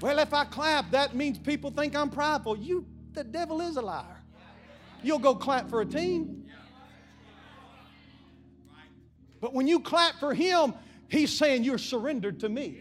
Well, 0.00 0.18
if 0.18 0.32
I 0.32 0.44
clap, 0.44 0.90
that 0.92 1.14
means 1.14 1.38
people 1.38 1.70
think 1.70 1.94
I'm 1.94 2.08
prideful. 2.08 2.56
You, 2.56 2.86
the 3.12 3.24
devil 3.24 3.60
is 3.60 3.76
a 3.76 3.82
liar. 3.82 4.22
You'll 5.02 5.18
go 5.18 5.34
clap 5.34 5.68
for 5.68 5.80
a 5.80 5.86
team. 5.86 6.46
But 9.40 9.54
when 9.54 9.66
you 9.66 9.80
clap 9.80 10.20
for 10.20 10.34
him, 10.34 10.74
he's 11.08 11.36
saying 11.36 11.64
you're 11.64 11.78
surrendered 11.78 12.40
to 12.40 12.48
me. 12.48 12.80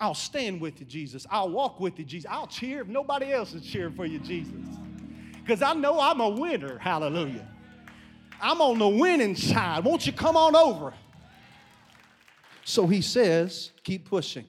I'll 0.00 0.14
stand 0.14 0.60
with 0.60 0.80
you, 0.80 0.86
Jesus. 0.86 1.26
I'll 1.30 1.50
walk 1.50 1.78
with 1.78 1.98
you, 1.98 2.04
Jesus. 2.04 2.28
I'll 2.28 2.48
cheer 2.48 2.80
if 2.80 2.88
nobody 2.88 3.32
else 3.32 3.54
is 3.54 3.64
cheering 3.64 3.94
for 3.94 4.04
you, 4.04 4.18
Jesus. 4.18 4.52
Because 5.42 5.62
I 5.62 5.74
know 5.74 6.00
I'm 6.00 6.20
a 6.20 6.28
winner. 6.28 6.78
Hallelujah. 6.78 7.48
I'm 8.40 8.60
on 8.60 8.78
the 8.78 8.88
winning 8.88 9.36
side. 9.36 9.84
Won't 9.84 10.06
you 10.06 10.12
come 10.12 10.36
on 10.36 10.54
over? 10.54 10.94
So 12.64 12.86
he 12.86 13.02
says, 13.02 13.72
keep 13.82 14.08
pushing. 14.08 14.46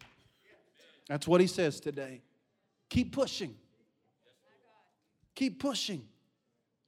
That's 1.08 1.28
what 1.28 1.42
he 1.42 1.48
says 1.48 1.80
today. 1.80 2.22
Keep 2.90 3.14
pushing. 3.14 3.56
Keep 5.36 5.60
pushing. 5.60 6.04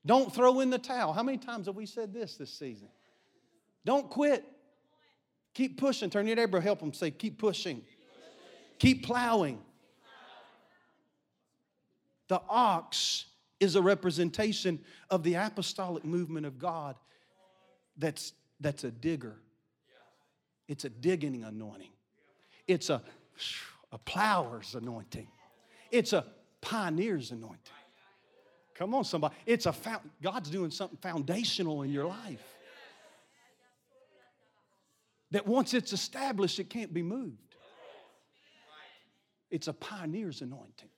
Don't 0.05 0.33
throw 0.33 0.59
in 0.59 0.69
the 0.69 0.77
towel. 0.77 1.13
How 1.13 1.23
many 1.23 1.39
times 1.39 1.65
have 1.65 1.75
we 1.75 1.87
said 1.87 2.13
this 2.13 2.37
this 2.37 2.51
season? 2.51 2.89
Don't 3.83 4.09
quit. 4.09 4.45
Keep 5.55 5.79
pushing. 5.79 6.09
Turn 6.09 6.27
your 6.27 6.35
neighbor, 6.35 6.59
help 6.59 6.79
them 6.79 6.93
say, 6.93 7.09
keep 7.09 7.39
pushing. 7.39 7.81
Keep 8.77 9.05
plowing. 9.05 9.59
The 12.27 12.41
ox 12.49 13.25
is 13.59 13.75
a 13.75 13.81
representation 13.81 14.79
of 15.09 15.23
the 15.23 15.35
apostolic 15.35 16.03
movement 16.03 16.45
of 16.45 16.59
God 16.59 16.95
that's, 17.97 18.33
that's 18.59 18.83
a 18.83 18.91
digger. 18.91 19.37
It's 20.67 20.85
a 20.85 20.89
digging 20.89 21.43
anointing. 21.43 21.91
It's 22.67 22.89
a, 22.89 23.01
a 23.91 23.97
plower's 23.97 24.75
anointing. 24.75 25.27
It's 25.91 26.13
a 26.13 26.25
pioneer's 26.61 27.31
anointing. 27.31 27.59
Come 28.73 28.93
on, 28.93 29.05
somebody. 29.05 29.35
It's 29.45 29.65
a 29.65 29.73
God's 30.21 30.49
doing 30.49 30.69
something 30.69 30.97
foundational 30.97 31.83
in 31.83 31.91
your 31.91 32.07
life. 32.07 32.43
That 35.31 35.47
once 35.47 35.73
it's 35.73 35.93
established, 35.93 36.59
it 36.59 36.69
can't 36.69 36.93
be 36.93 37.01
moved. 37.01 37.55
It's 39.49 39.67
a 39.67 39.73
pioneer's 39.73 40.41
anointing. 40.41 40.89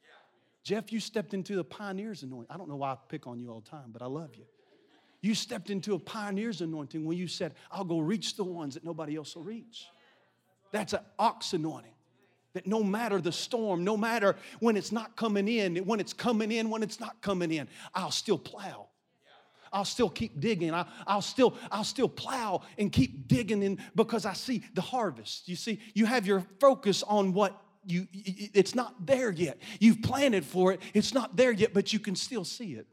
Jeff, 0.67 0.91
you 0.91 0.99
stepped 0.99 1.33
into 1.33 1.55
the 1.55 1.63
pioneer's 1.63 2.23
anointing. 2.23 2.53
I 2.53 2.57
don't 2.57 2.67
know 2.67 2.75
why 2.75 2.91
I 2.91 2.97
pick 3.07 3.25
on 3.25 3.39
you 3.39 3.49
all 3.49 3.61
the 3.61 3.69
time, 3.69 3.85
but 3.93 4.01
I 4.01 4.05
love 4.05 4.35
you. 4.35 4.43
You 5.21 5.33
stepped 5.33 5.69
into 5.69 5.93
a 5.93 5.99
pioneer's 5.99 6.59
anointing 6.59 7.05
when 7.05 7.17
you 7.17 7.29
said, 7.29 7.53
I'll 7.71 7.85
go 7.85 7.99
reach 7.99 8.35
the 8.35 8.43
ones 8.43 8.73
that 8.73 8.83
nobody 8.83 9.15
else 9.15 9.37
will 9.37 9.43
reach. 9.43 9.87
That's 10.73 10.91
an 10.91 10.99
ox 11.17 11.53
anointing. 11.53 11.93
That 12.51 12.67
no 12.67 12.83
matter 12.83 13.21
the 13.21 13.31
storm, 13.31 13.85
no 13.85 13.95
matter 13.95 14.35
when 14.59 14.75
it's 14.75 14.91
not 14.91 15.15
coming 15.15 15.47
in, 15.47 15.77
when 15.85 16.01
it's 16.01 16.11
coming 16.11 16.51
in, 16.51 16.69
when 16.69 16.83
it's 16.83 16.99
not 16.99 17.21
coming 17.21 17.53
in, 17.53 17.69
I'll 17.95 18.11
still 18.11 18.37
plow. 18.37 18.89
I'll 19.71 19.85
still 19.85 20.09
keep 20.09 20.37
digging. 20.37 20.73
I, 20.73 20.85
will 21.07 21.21
still, 21.21 21.55
I'll 21.71 21.85
still 21.85 22.09
plow 22.09 22.63
and 22.77 22.91
keep 22.91 23.29
digging 23.29 23.63
in 23.63 23.79
because 23.95 24.25
I 24.25 24.33
see 24.33 24.65
the 24.73 24.81
harvest. 24.81 25.47
You 25.47 25.55
see, 25.55 25.79
you 25.93 26.05
have 26.07 26.27
your 26.27 26.45
focus 26.59 27.03
on 27.03 27.31
what 27.31 27.57
you, 27.87 28.07
it's 28.11 28.75
not 28.75 29.05
there 29.05 29.31
yet. 29.31 29.57
You've 29.79 30.01
planted 30.01 30.45
for 30.45 30.73
it. 30.73 30.81
It's 30.93 31.13
not 31.13 31.35
there 31.35 31.51
yet, 31.51 31.73
but 31.73 31.93
you 31.93 31.99
can 31.99 32.15
still 32.15 32.43
see 32.43 32.73
it. 32.73 32.87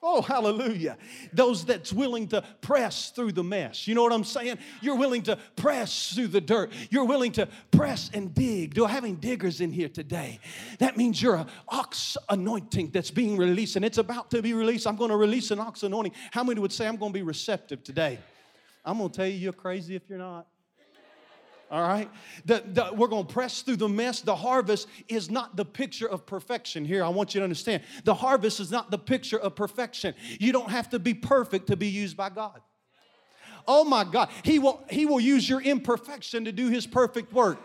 Oh, 0.00 0.22
hallelujah. 0.22 0.96
Those 1.32 1.64
that's 1.64 1.92
willing 1.92 2.28
to 2.28 2.42
press 2.60 3.10
through 3.10 3.32
the 3.32 3.42
mess. 3.42 3.88
You 3.88 3.96
know 3.96 4.02
what 4.04 4.12
I'm 4.12 4.24
saying? 4.24 4.58
You're 4.80 4.94
willing 4.94 5.22
to 5.22 5.36
press 5.56 6.14
through 6.14 6.28
the 6.28 6.40
dirt. 6.40 6.70
You're 6.90 7.04
willing 7.04 7.32
to 7.32 7.48
press 7.72 8.08
and 8.14 8.32
dig. 8.32 8.74
Do 8.74 8.84
I 8.84 8.90
have 8.90 9.04
any 9.04 9.14
diggers 9.14 9.60
in 9.60 9.72
here 9.72 9.88
today? 9.88 10.38
That 10.78 10.96
means 10.96 11.20
you're 11.20 11.34
an 11.34 11.46
ox 11.68 12.16
anointing 12.28 12.90
that's 12.90 13.10
being 13.10 13.36
released 13.36 13.74
and 13.74 13.84
it's 13.84 13.98
about 13.98 14.30
to 14.30 14.40
be 14.40 14.54
released. 14.54 14.86
I'm 14.86 14.96
going 14.96 15.10
to 15.10 15.16
release 15.16 15.50
an 15.50 15.58
ox 15.58 15.82
anointing. 15.82 16.12
How 16.30 16.44
many 16.44 16.60
would 16.60 16.72
say 16.72 16.86
I'm 16.86 16.96
going 16.96 17.12
to 17.12 17.18
be 17.18 17.24
receptive 17.24 17.82
today? 17.82 18.20
I'm 18.84 18.98
going 18.98 19.10
to 19.10 19.16
tell 19.16 19.26
you 19.26 19.34
you're 19.34 19.52
crazy 19.52 19.96
if 19.96 20.02
you're 20.08 20.18
not 20.18 20.46
all 21.70 21.82
right? 21.82 22.10
The, 22.46 22.62
the, 22.66 22.90
we're 22.94 23.08
going 23.08 23.26
to 23.26 23.32
press 23.32 23.62
through 23.62 23.76
the 23.76 23.88
mess. 23.88 24.20
The 24.20 24.36
harvest 24.36 24.88
is 25.08 25.30
not 25.30 25.56
the 25.56 25.64
picture 25.64 26.08
of 26.08 26.26
perfection. 26.26 26.84
Here, 26.84 27.04
I 27.04 27.08
want 27.08 27.34
you 27.34 27.40
to 27.40 27.44
understand 27.44 27.82
the 28.04 28.14
harvest 28.14 28.60
is 28.60 28.70
not 28.70 28.90
the 28.90 28.98
picture 28.98 29.38
of 29.38 29.54
perfection. 29.54 30.14
You 30.40 30.52
don't 30.52 30.70
have 30.70 30.90
to 30.90 30.98
be 30.98 31.14
perfect 31.14 31.66
to 31.68 31.76
be 31.76 31.88
used 31.88 32.16
by 32.16 32.30
God. 32.30 32.60
Oh 33.66 33.84
my 33.84 34.04
God, 34.04 34.30
He 34.44 34.58
will, 34.58 34.82
he 34.88 35.04
will 35.04 35.20
use 35.20 35.48
your 35.48 35.60
imperfection 35.60 36.46
to 36.46 36.52
do 36.52 36.68
His 36.68 36.86
perfect 36.86 37.32
work. 37.32 37.58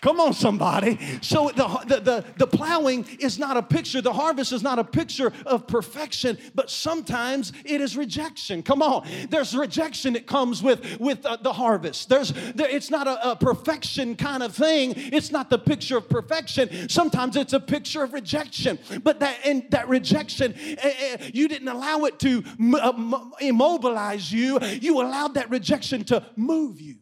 Come 0.00 0.18
on, 0.18 0.32
somebody. 0.32 0.98
So 1.20 1.50
the, 1.54 1.66
the, 1.86 2.00
the, 2.00 2.24
the, 2.38 2.46
plowing 2.46 3.06
is 3.18 3.38
not 3.38 3.58
a 3.58 3.62
picture, 3.62 4.00
the 4.00 4.12
harvest 4.12 4.52
is 4.52 4.62
not 4.62 4.78
a 4.78 4.84
picture 4.84 5.30
of 5.44 5.66
perfection, 5.66 6.38
but 6.54 6.70
sometimes 6.70 7.52
it 7.66 7.82
is 7.82 7.96
rejection. 7.96 8.62
Come 8.62 8.80
on. 8.80 9.06
There's 9.28 9.54
rejection 9.54 10.14
that 10.14 10.26
comes 10.26 10.62
with, 10.62 10.98
with 10.98 11.26
uh, 11.26 11.36
the 11.36 11.52
harvest. 11.52 12.08
There's, 12.08 12.32
there, 12.54 12.68
it's 12.68 12.90
not 12.90 13.06
a, 13.06 13.32
a, 13.32 13.36
perfection 13.36 14.16
kind 14.16 14.42
of 14.42 14.54
thing. 14.54 14.94
It's 14.96 15.30
not 15.30 15.50
the 15.50 15.58
picture 15.58 15.98
of 15.98 16.08
perfection. 16.08 16.88
Sometimes 16.88 17.36
it's 17.36 17.52
a 17.52 17.60
picture 17.60 18.02
of 18.02 18.14
rejection. 18.14 18.78
But 19.02 19.20
that, 19.20 19.38
and 19.44 19.64
that 19.70 19.88
rejection, 19.88 20.54
uh, 20.82 21.16
you 21.32 21.46
didn't 21.46 21.68
allow 21.68 22.04
it 22.04 22.18
to 22.20 22.42
m- 22.58 22.74
uh, 22.74 23.30
immobilize 23.40 24.32
you, 24.32 24.58
you 24.80 25.00
allowed 25.00 25.34
that 25.34 25.50
rejection 25.50 26.04
to 26.04 26.24
move 26.36 26.80
you. 26.80 26.96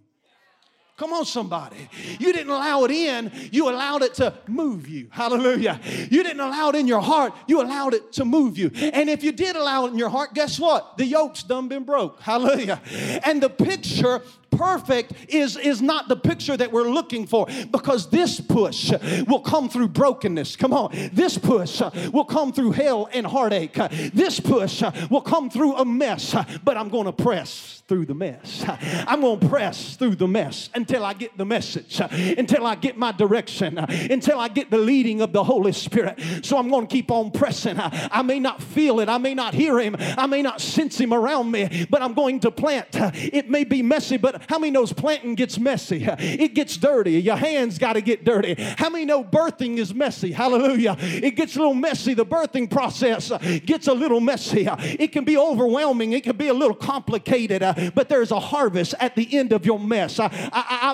Come 0.99 1.13
on, 1.13 1.25
somebody. 1.25 1.89
You 2.19 2.33
didn't 2.33 2.51
allow 2.51 2.83
it 2.83 2.91
in, 2.91 3.31
you 3.53 3.71
allowed 3.71 4.03
it 4.03 4.15
to 4.15 4.35
move 4.49 4.89
you. 4.89 5.07
Hallelujah. 5.11 5.81
You 6.11 6.25
didn't 6.25 6.41
allow 6.41 6.71
it 6.71 6.75
in 6.75 6.89
your 6.89 7.01
heart, 7.01 7.35
you 7.47 7.63
allowed 7.63 7.95
it 7.95 8.13
to 8.15 8.25
move 8.25 8.59
you. 8.59 8.73
And 8.75 9.09
if 9.09 9.23
you 9.23 9.31
did 9.31 9.55
allow 9.55 9.87
it 9.87 9.93
in 9.93 9.99
your 9.99 10.09
heart, 10.09 10.35
guess 10.35 10.59
what? 10.59 10.99
The 10.99 11.05
yoke's 11.05 11.45
done 11.45 11.69
been 11.69 11.85
broke. 11.85 12.21
Hallelujah. 12.21 12.83
And 13.25 13.41
the 13.41 13.49
picture 13.49 14.23
perfect 14.59 15.13
is, 15.29 15.57
is 15.57 15.81
not 15.81 16.09
the 16.09 16.17
picture 16.17 16.57
that 16.57 16.73
we're 16.73 16.91
looking 16.91 17.27
for 17.27 17.47
because 17.71 18.11
this 18.11 18.41
push 18.41 18.93
will 19.27 19.41
come 19.41 19.69
through 19.69 19.89
brokenness. 19.89 20.57
Come 20.57 20.73
on. 20.73 20.91
This 21.13 21.39
push 21.39 21.81
will 22.13 22.25
come 22.25 22.53
through 22.53 22.73
hell 22.73 23.09
and 23.13 23.27
heartache. 23.27 23.75
This 24.13 24.41
push 24.41 24.83
will 25.11 25.21
come 25.21 25.49
through 25.49 25.77
a 25.77 25.85
mess, 25.85 26.35
but 26.65 26.77
I'm 26.77 26.89
going 26.89 27.07
to 27.07 27.13
press 27.13 27.83
through 27.87 28.05
the 28.05 28.15
mess. 28.15 28.65
I'm 29.07 29.23
going 29.23 29.41
to 29.41 29.49
press 29.49 29.97
through 29.97 30.17
the 30.17 30.29
mess 30.29 30.69
until 30.75 31.05
I 31.05 31.15
get 31.15 31.39
the 31.39 31.47
message, 31.47 32.01
until 32.01 32.67
I 32.67 32.75
get 32.75 32.99
my 32.99 33.13
direction, 33.13 33.79
until 33.79 34.39
I 34.39 34.49
get 34.49 34.71
the 34.71 34.79
leading 34.79 35.23
of 35.23 35.33
the 35.33 35.43
Holy 35.43 35.73
Spirit. 35.73 36.21
So 36.43 36.59
I'm 36.59 36.69
going 36.69 36.87
to 36.87 36.93
keep 36.93 37.11
on 37.11 37.31
pressing. 37.31 37.77
I 37.79 38.23
may 38.23 38.41
not 38.41 38.63
feel 38.63 39.01
it, 39.01 39.09
I 39.09 39.19
may 39.19 39.35
not 39.35 39.55
hear 39.55 39.79
Him, 39.79 39.97
I 39.99 40.27
may 40.27 40.43
not 40.43 40.61
sense 40.61 41.01
Him 41.01 41.15
around 41.15 41.51
me, 41.51 41.87
but 41.89 42.03
I'm 42.03 42.13
going 42.13 42.41
to 42.41 42.51
plant. 42.51 42.89
It 42.93 43.49
may 43.49 43.65
be 43.65 43.83
messy, 43.83 44.17
but 44.17 44.48
how 44.49 44.59
many 44.59 44.71
knows 44.71 44.93
planting 44.93 45.35
gets 45.35 45.59
messy? 45.59 46.07
It 46.19 46.55
gets 46.55 46.77
dirty. 46.77 47.21
Your 47.21 47.37
hands 47.37 47.79
got 47.79 47.95
to 47.95 48.01
get 48.01 48.25
dirty. 48.25 48.55
How 48.55 48.91
many 48.91 49.05
know 49.05 49.25
birthing 49.25 49.79
is 49.79 49.95
messy? 49.95 50.31
Hallelujah. 50.33 50.97
It 51.01 51.37
gets 51.37 51.57
a 51.57 51.59
little 51.59 51.75
messy. 51.75 52.15
The 52.15 52.27
birthing 52.27 52.71
process 52.71 53.33
gets 53.65 53.89
a 53.89 53.95
little 53.95 54.21
messy. 54.21 54.69
It 54.69 55.13
can 55.13 55.25
be 55.25 55.37
overwhelming. 55.37 56.13
It 56.13 56.23
can 56.23 56.37
be 56.37 56.49
a 56.49 56.55
little 56.55 56.77
complicated, 56.77 57.63
uh, 57.63 57.91
but 57.95 58.09
there's 58.09 58.31
a 58.31 58.39
harvest 58.39 58.95
at 59.01 59.17
the 59.17 59.37
end 59.37 59.53
of 59.53 59.67
your 59.67 59.81
mess. 59.81 60.21
I, 60.21 60.31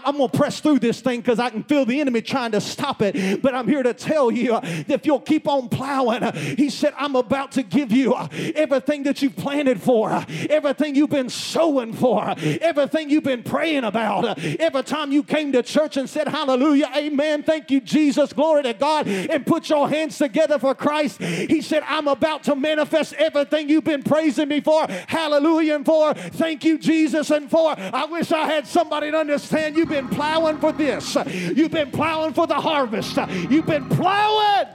I'm 0.04 0.16
going 0.16 0.30
to 0.30 0.36
press 0.36 0.60
through 0.60 0.78
this 0.78 1.00
thing 1.00 1.20
because 1.20 1.38
I 1.38 1.50
can 1.50 1.62
feel 1.64 1.84
the 1.84 2.00
enemy 2.00 2.22
trying 2.22 2.52
to 2.52 2.60
stop 2.60 3.02
it. 3.02 3.42
But 3.42 3.54
I'm 3.54 3.68
here 3.68 3.82
to 3.82 3.94
tell 3.94 4.30
you 4.30 4.52
that 4.60 4.90
if 4.90 5.06
you'll 5.06 5.20
keep 5.20 5.46
on 5.46 5.68
plowing, 5.68 6.22
he 6.56 6.70
said, 6.70 6.94
I'm 6.96 7.16
about 7.16 7.52
to 7.52 7.62
give 7.62 7.92
you 7.92 8.16
everything 8.32 9.02
that 9.04 9.20
you've 9.22 9.36
planted 9.36 9.80
for, 9.80 10.24
everything 10.48 10.94
you've 10.94 11.10
been 11.10 11.28
sowing 11.28 11.92
for, 11.92 12.34
everything 12.38 13.10
you've 13.10 13.24
been 13.24 13.43
praying 13.44 13.84
about. 13.84 14.38
Every 14.38 14.82
time 14.82 15.12
you 15.12 15.22
came 15.22 15.52
to 15.52 15.62
church 15.62 15.96
and 15.96 16.08
said, 16.08 16.28
Hallelujah, 16.28 16.90
Amen, 16.96 17.42
thank 17.42 17.70
you, 17.70 17.80
Jesus, 17.80 18.32
glory 18.32 18.62
to 18.64 18.72
God, 18.74 19.06
and 19.06 19.46
put 19.46 19.68
your 19.68 19.88
hands 19.88 20.18
together 20.18 20.58
for 20.58 20.74
Christ, 20.74 21.22
He 21.22 21.60
said, 21.60 21.82
I'm 21.86 22.08
about 22.08 22.44
to 22.44 22.56
manifest 22.56 23.14
everything 23.14 23.68
you've 23.68 23.84
been 23.84 24.02
praising 24.02 24.48
me 24.48 24.60
for. 24.60 24.86
Hallelujah, 24.88 25.76
and 25.76 25.84
for 25.84 26.14
thank 26.14 26.64
you, 26.64 26.78
Jesus, 26.78 27.30
and 27.30 27.50
for 27.50 27.74
I 27.78 28.06
wish 28.06 28.32
I 28.32 28.46
had 28.46 28.66
somebody 28.66 29.10
to 29.10 29.16
understand 29.16 29.76
you've 29.76 29.88
been 29.88 30.08
plowing 30.08 30.58
for 30.58 30.72
this. 30.72 31.16
You've 31.26 31.70
been 31.70 31.90
plowing 31.90 32.34
for 32.34 32.46
the 32.46 32.54
harvest. 32.54 33.16
You've 33.50 33.66
been 33.66 33.88
plowing 33.88 34.66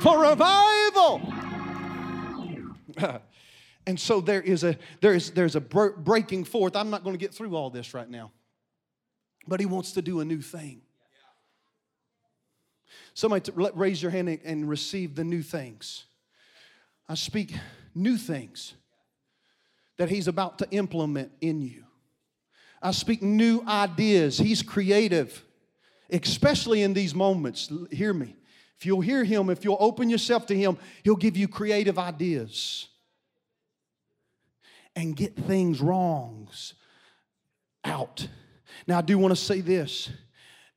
for 0.00 0.22
revival. 0.22 1.20
And 3.86 4.00
so 4.00 4.20
there 4.20 4.40
is 4.40 4.64
a 4.64 4.76
there 5.00 5.14
is 5.14 5.30
there's 5.32 5.56
a 5.56 5.60
breaking 5.60 6.44
forth. 6.44 6.74
I'm 6.74 6.90
not 6.90 7.04
going 7.04 7.14
to 7.14 7.20
get 7.20 7.34
through 7.34 7.54
all 7.54 7.70
this 7.70 7.92
right 7.92 8.08
now. 8.08 8.32
But 9.46 9.60
he 9.60 9.66
wants 9.66 9.92
to 9.92 10.02
do 10.02 10.20
a 10.20 10.24
new 10.24 10.40
thing. 10.40 10.80
Somebody 13.12 13.52
raise 13.74 14.02
your 14.02 14.10
hand 14.10 14.40
and 14.44 14.68
receive 14.68 15.14
the 15.14 15.24
new 15.24 15.42
things. 15.42 16.06
I 17.08 17.14
speak 17.14 17.54
new 17.94 18.16
things 18.16 18.74
that 19.98 20.08
he's 20.08 20.26
about 20.26 20.58
to 20.58 20.70
implement 20.70 21.30
in 21.40 21.60
you. 21.60 21.84
I 22.82 22.90
speak 22.90 23.22
new 23.22 23.62
ideas. 23.68 24.38
He's 24.38 24.62
creative, 24.62 25.44
especially 26.10 26.82
in 26.82 26.94
these 26.94 27.14
moments. 27.14 27.70
Hear 27.90 28.12
me. 28.12 28.34
If 28.78 28.86
you'll 28.86 29.02
hear 29.02 29.24
him, 29.24 29.50
if 29.50 29.64
you'll 29.64 29.76
open 29.78 30.10
yourself 30.10 30.46
to 30.46 30.56
him, 30.56 30.78
he'll 31.02 31.16
give 31.16 31.36
you 31.36 31.46
creative 31.46 31.98
ideas 31.98 32.88
and 34.96 35.16
get 35.16 35.36
things 35.36 35.80
wrongs 35.80 36.74
out. 37.84 38.26
Now, 38.86 38.98
I 38.98 39.02
do 39.02 39.18
want 39.18 39.32
to 39.32 39.40
say 39.40 39.60
this 39.60 40.10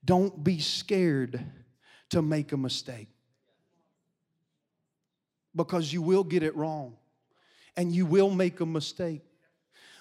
don't 0.03 0.43
be 0.43 0.59
scared 0.59 1.43
to 2.09 2.21
make 2.21 2.51
a 2.51 2.57
mistake 2.57 3.09
because 5.55 5.91
you 5.91 6.01
will 6.01 6.23
get 6.23 6.43
it 6.43 6.55
wrong 6.55 6.95
and 7.75 7.93
you 7.93 8.05
will 8.05 8.29
make 8.29 8.59
a 8.59 8.65
mistake. 8.65 9.23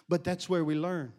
But 0.09 0.23
that's 0.23 0.49
where 0.49 0.65
we 0.65 0.77
learn. 0.77 1.13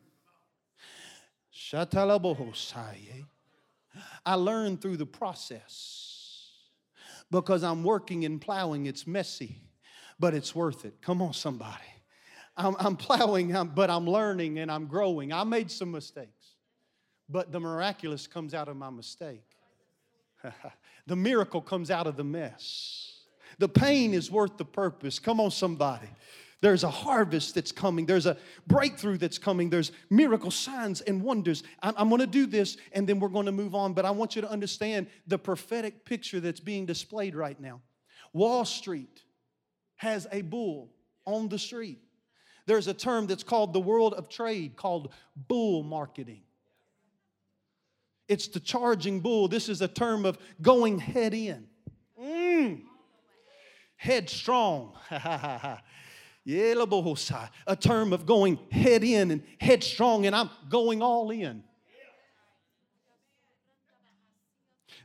I 4.26 4.36
learn 4.36 4.78
through 4.78 4.98
the 4.98 5.06
process 5.06 6.52
because 7.32 7.64
I'm 7.64 7.84
working 7.84 8.26
and 8.26 8.40
plowing. 8.40 8.86
It's 8.86 9.06
messy, 9.08 9.62
but 10.20 10.34
it's 10.34 10.56
worth 10.56 10.86
it. 10.86 11.02
Come 11.02 11.22
on, 11.22 11.34
somebody. 11.34 11.97
I'm, 12.58 12.76
I'm 12.80 12.96
plowing, 12.96 13.56
I'm, 13.56 13.70
but 13.70 13.90
I'm 13.90 14.08
learning 14.08 14.60
and 14.60 14.72
I'm 14.72 14.88
growing. 14.88 15.32
I 15.32 15.44
made 15.44 15.70
some 15.70 15.92
mistakes, 15.92 16.56
but 17.30 17.52
the 17.52 17.60
miraculous 17.60 18.28
comes 18.28 18.54
out 18.54 18.68
of 18.68 18.76
my 18.76 18.90
mistake. 18.90 19.44
the 21.08 21.16
miracle 21.16 21.62
comes 21.62 21.92
out 21.92 22.08
of 22.08 22.18
the 22.18 22.24
mess. 22.24 23.22
The 23.60 23.70
pain 23.70 24.14
is 24.14 24.32
worth 24.32 24.58
the 24.58 24.66
purpose. 24.66 25.20
Come 25.20 25.40
on, 25.40 25.52
somebody. 25.52 26.10
There's 26.62 26.84
a 26.84 26.90
harvest 26.90 27.54
that's 27.54 27.72
coming. 27.72 28.08
There's 28.08 28.26
a 28.26 28.38
breakthrough 28.66 29.18
that's 29.18 29.38
coming. 29.38 29.70
There's 29.70 29.92
miracle 30.10 30.50
signs 30.50 31.02
and 31.02 31.22
wonders. 31.22 31.62
I'm, 31.84 31.94
I'm 31.98 32.10
going 32.10 32.22
to 32.22 32.28
do 32.28 32.48
this 32.48 32.78
and 32.94 33.08
then 33.08 33.20
we're 33.20 33.30
going 33.30 33.46
to 33.46 33.52
move 33.52 33.76
on. 33.76 33.94
But 33.94 34.06
I 34.06 34.12
want 34.12 34.36
you 34.36 34.42
to 34.42 34.50
understand 34.50 35.08
the 35.28 35.38
prophetic 35.38 36.04
picture 36.04 36.40
that's 36.40 36.60
being 36.60 36.88
displayed 36.88 37.36
right 37.36 37.60
now. 37.60 37.82
Wall 38.34 38.66
Street 38.66 39.22
has 39.98 40.28
a 40.32 40.42
bull 40.42 40.90
on 41.26 41.48
the 41.48 41.60
street. 41.60 42.00
There's 42.68 42.88
a 42.88 42.94
term 42.94 43.26
that's 43.26 43.44
called 43.44 43.74
the 43.74 43.80
world 43.80 44.14
of 44.14 44.30
trade 44.30 44.76
called 44.76 45.12
bull 45.48 45.84
marketing. 45.84 46.42
It's 48.28 48.50
the 48.50 48.60
charging 48.60 49.22
bull. 49.22 49.48
This 49.48 49.70
is 49.70 49.82
a 49.82 49.88
term 49.88 50.26
of 50.26 50.38
going 50.62 51.00
head 51.00 51.34
in. 51.34 51.66
Mm. 52.22 52.82
Headstrong. 53.96 54.94
a 57.66 57.76
term 57.76 58.12
of 58.12 58.26
going 58.26 58.60
head 58.70 59.04
in 59.04 59.32
and 59.32 59.44
headstrong, 59.62 60.26
and 60.26 60.36
I'm 60.36 60.50
going 60.70 61.02
all 61.02 61.32
in. 61.32 61.64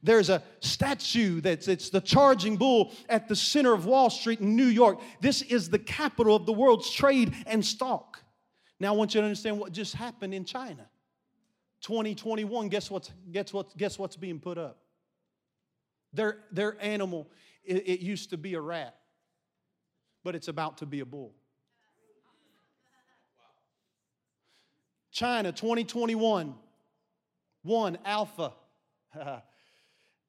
There's 0.03 0.31
a 0.31 0.43
statue 0.61 1.41
that's 1.41 1.69
it's 1.69 1.91
the 1.91 2.01
charging 2.01 2.57
bull 2.57 2.93
at 3.09 3.29
the 3.29 3.37
center 3.37 3.73
of 3.73 3.87
Wall 3.87 4.11
Street 4.11 4.41
in 4.41 4.57
New 4.57 4.67
York. 4.67 5.01
This 5.21 5.43
is 5.43 5.71
the 5.71 5.79
capital 5.79 6.35
of 6.35 6.45
the 6.45 6.53
world's 6.53 6.91
trade 6.91 7.35
and 7.47 7.65
stock. 7.65 8.21
Now 8.81 8.95
I 8.95 8.97
want 8.97 9.15
you 9.15 9.21
to 9.21 9.27
understand 9.27 9.61
what 9.61 9.71
just 9.71 9.95
happened 9.95 10.35
in 10.35 10.45
China. 10.45 10.89
2021, 11.83 12.69
guess 12.69 12.91
what's 12.91 13.13
guess 13.31 13.53
what 13.53 13.77
guess 13.77 13.97
what's 13.97 14.17
being 14.17 14.41
put 14.41 14.59
up? 14.59 14.79
Their 16.13 16.39
their 16.51 16.77
animal, 16.83 17.31
it, 17.65 17.89
it 17.89 18.01
used 18.01 18.31
to 18.31 18.37
be 18.37 18.55
a 18.55 18.61
rat, 18.61 18.97
but 20.25 20.35
it's 20.35 20.49
about 20.49 20.79
to 20.79 20.87
be 20.87 20.99
a 20.99 21.07
bull. 21.07 21.33
China 25.13 25.53
2021, 25.53 26.55
one 27.63 27.99
alpha. 28.05 28.53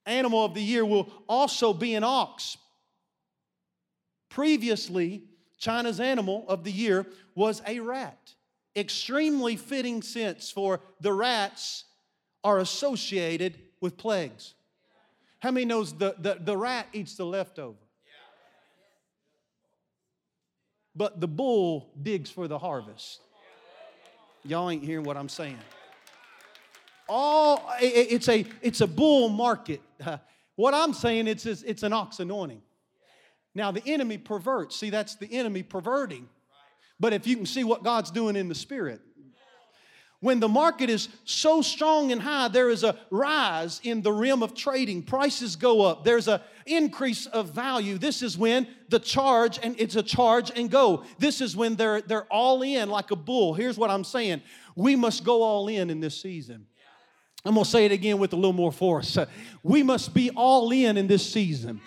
animal 0.06 0.44
of 0.46 0.54
the 0.54 0.62
year 0.62 0.86
will 0.86 1.12
also 1.28 1.74
be 1.74 1.96
an 1.96 2.04
ox. 2.04 2.58
Previously, 4.30 5.24
China's 5.58 6.00
animal 6.00 6.46
of 6.48 6.64
the 6.64 6.72
year 6.72 7.06
was 7.36 7.62
a 7.68 7.80
rat. 7.80 8.34
Extremely 8.76 9.56
fitting 9.56 10.02
sense 10.02 10.50
for 10.50 10.82
the 11.00 11.14
rats 11.14 11.86
are 12.44 12.60
associated 12.60 13.60
with 13.80 13.96
plagues. 13.98 14.56
How 15.40 15.52
many 15.52 15.66
knows 15.66 15.94
the, 15.94 16.16
the, 16.18 16.38
the 16.40 16.58
rat 16.58 16.88
eats 16.94 17.16
the 17.16 17.26
leftover? 17.26 17.78
But 20.96 21.20
the 21.20 21.28
bull 21.28 21.92
digs 22.02 22.30
for 22.30 22.48
the 22.48 22.58
harvest. 22.58 23.22
Y'all 24.44 24.70
ain't 24.70 24.84
hearing 24.84 25.06
what 25.06 25.18
I'm 25.18 25.30
saying 25.30 25.58
all 27.08 27.70
it's 27.80 28.30
a 28.30 28.46
it's 28.62 28.82
a 28.82 28.88
bull 28.88 29.30
market 29.30 29.82
what 30.56 30.74
i'm 30.74 30.94
saying 30.94 31.28
it's 31.28 31.46
it's 31.46 31.84
an 31.84 31.94
ox 31.94 32.20
anointing 32.20 32.62
now 33.56 33.72
the 33.72 33.84
enemy 33.86 34.18
perverts 34.18 34.76
see 34.76 34.90
that's 34.90 35.16
the 35.16 35.32
enemy 35.32 35.64
perverting 35.64 36.28
but 37.00 37.14
if 37.14 37.28
you 37.28 37.36
can 37.36 37.46
see 37.46 37.64
what 37.64 37.84
god's 37.84 38.12
doing 38.12 38.36
in 38.36 38.48
the 38.50 38.56
spirit 38.56 39.02
When 40.24 40.40
the 40.40 40.48
market 40.48 40.90
is 40.90 41.10
so 41.26 41.62
strong 41.62 42.14
and 42.14 42.22
high, 42.22 42.48
there 42.48 42.70
is 42.70 42.86
a 42.86 42.98
rise 43.12 43.82
in 43.84 44.02
the 44.02 44.14
rim 44.14 44.42
of 44.42 44.56
trading. 44.56 45.04
Prices 45.04 45.58
go 45.58 45.82
up. 45.82 46.06
There's 46.06 46.30
a 46.30 46.42
increase 46.66 47.26
of 47.26 47.50
value. 47.50 47.98
This 47.98 48.22
is 48.22 48.38
when 48.38 48.66
the 48.88 49.00
charge, 49.00 49.60
and 49.62 49.76
it's 49.78 49.98
a 49.98 50.02
charge 50.02 50.50
and 50.56 50.72
go. 50.72 51.04
This 51.20 51.42
is 51.42 51.58
when 51.58 51.76
they're, 51.76 52.00
they're 52.00 52.24
all 52.32 52.62
in 52.62 52.90
like 52.90 53.12
a 53.12 53.18
bull. 53.18 53.54
Here's 53.54 53.78
what 53.78 53.90
I'm 53.90 54.06
saying 54.06 54.42
we 54.78 54.96
must 54.96 55.26
go 55.26 55.44
all 55.44 55.68
in 55.68 55.90
in 55.90 56.00
this 56.00 56.22
season. 56.22 56.68
I'm 57.46 57.56
gonna 57.56 57.66
say 57.66 57.86
it 57.86 57.92
again 57.92 58.20
with 58.20 58.32
a 58.32 58.38
little 58.38 58.54
more 58.54 58.72
force. 58.72 59.18
We 59.64 59.84
must 59.84 60.14
be 60.14 60.30
all 60.32 60.72
in 60.72 60.96
in 60.98 61.08
this 61.08 61.30
season. 61.30 61.82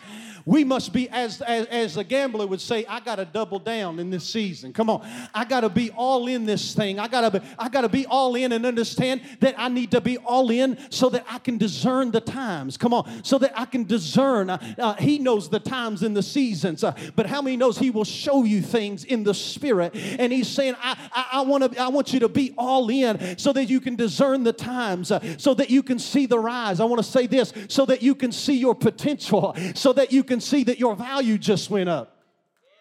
We 0.47 0.62
must 0.62 0.92
be, 0.92 1.09
as, 1.09 1.42
as, 1.42 1.66
as 1.66 1.97
a 1.97 2.05
gambler 2.05 2.47
would 2.47 2.61
say, 2.61 2.86
I 2.86 3.01
got 3.01 3.16
to 3.16 3.24
double 3.24 3.59
down 3.59 3.99
in 3.99 4.11
this 4.11 4.24
season. 4.24 4.72
Come 4.72 4.88
on. 4.88 5.05
I 5.34 5.44
got 5.44 5.62
to 5.62 5.68
be 5.68 5.90
all 5.90 6.28
in 6.28 6.47
this 6.47 6.72
thing. 6.72 7.01
I 7.01 7.09
got 7.09 7.32
to 7.32 7.40
be, 7.40 7.47
I 7.59 7.68
got 7.68 7.80
to 7.80 7.88
be 7.88 8.07
all 8.07 8.36
in 8.36 8.53
and 8.53 8.64
understand 8.64 9.22
that 9.40 9.57
I 9.59 9.66
need 9.66 9.90
to 9.90 10.01
be 10.01 10.18
all 10.18 10.53
in 10.53 10.78
so 10.88 11.09
that 11.09 11.26
I 11.28 11.40
can 11.40 11.59
discern 11.59 12.12
the 12.12 12.20
times. 12.20 12.76
Come 12.76 12.94
on. 12.94 13.24
So 13.24 13.38
that 13.38 13.59
I 13.59 13.64
can 13.64 13.82
discern. 13.82 14.49
Uh, 14.49 14.74
uh, 14.78 14.94
he 14.94 15.18
knows 15.18 15.49
the 15.49 15.59
times 15.59 16.05
and 16.05 16.16
the 16.16 16.22
seasons. 16.22 16.84
Uh, 16.84 16.94
but 17.16 17.26
how 17.26 17.42
many 17.42 17.57
knows 17.57 17.76
he 17.76 17.90
will 17.90 18.05
show 18.05 18.44
you 18.44 18.62
things 18.62 19.03
in 19.03 19.24
the 19.24 19.34
spirit? 19.34 19.97
And 19.97 20.32
he's 20.32 20.47
saying, 20.47 20.76
I, 20.80 20.97
I, 21.12 21.26
I 21.32 21.40
want 21.40 21.72
to, 21.72 21.82
I 21.82 21.88
want 21.88 22.12
you 22.12 22.20
to 22.20 22.28
be 22.28 22.55
all 22.57 22.88
in 22.88 23.36
so 23.36 23.53
that 23.53 23.64
you 23.64 23.80
can 23.80 23.97
discern 23.97 24.44
the 24.44 24.53
times, 24.53 25.11
uh, 25.11 25.38
so 25.38 25.55
that 25.55 25.70
you 25.70 25.82
can 25.82 25.99
see 25.99 26.26
the 26.26 26.38
rise. 26.38 26.78
I 26.78 26.84
want 26.84 27.03
to 27.03 27.11
say 27.11 27.26
this, 27.26 27.53
so 27.66 27.84
that 27.86 28.01
you 28.01 28.14
can 28.14 28.30
see 28.30 28.55
your 28.55 28.76
potential, 28.76 29.57
so 29.74 29.92
that 29.92 30.12
you 30.12 30.22
can 30.22 30.36
can 30.37 30.41
see 30.43 30.64
that 30.64 30.78
your 30.78 30.95
value 30.95 31.39
just 31.39 31.70
went 31.70 31.89
up. 31.89 32.16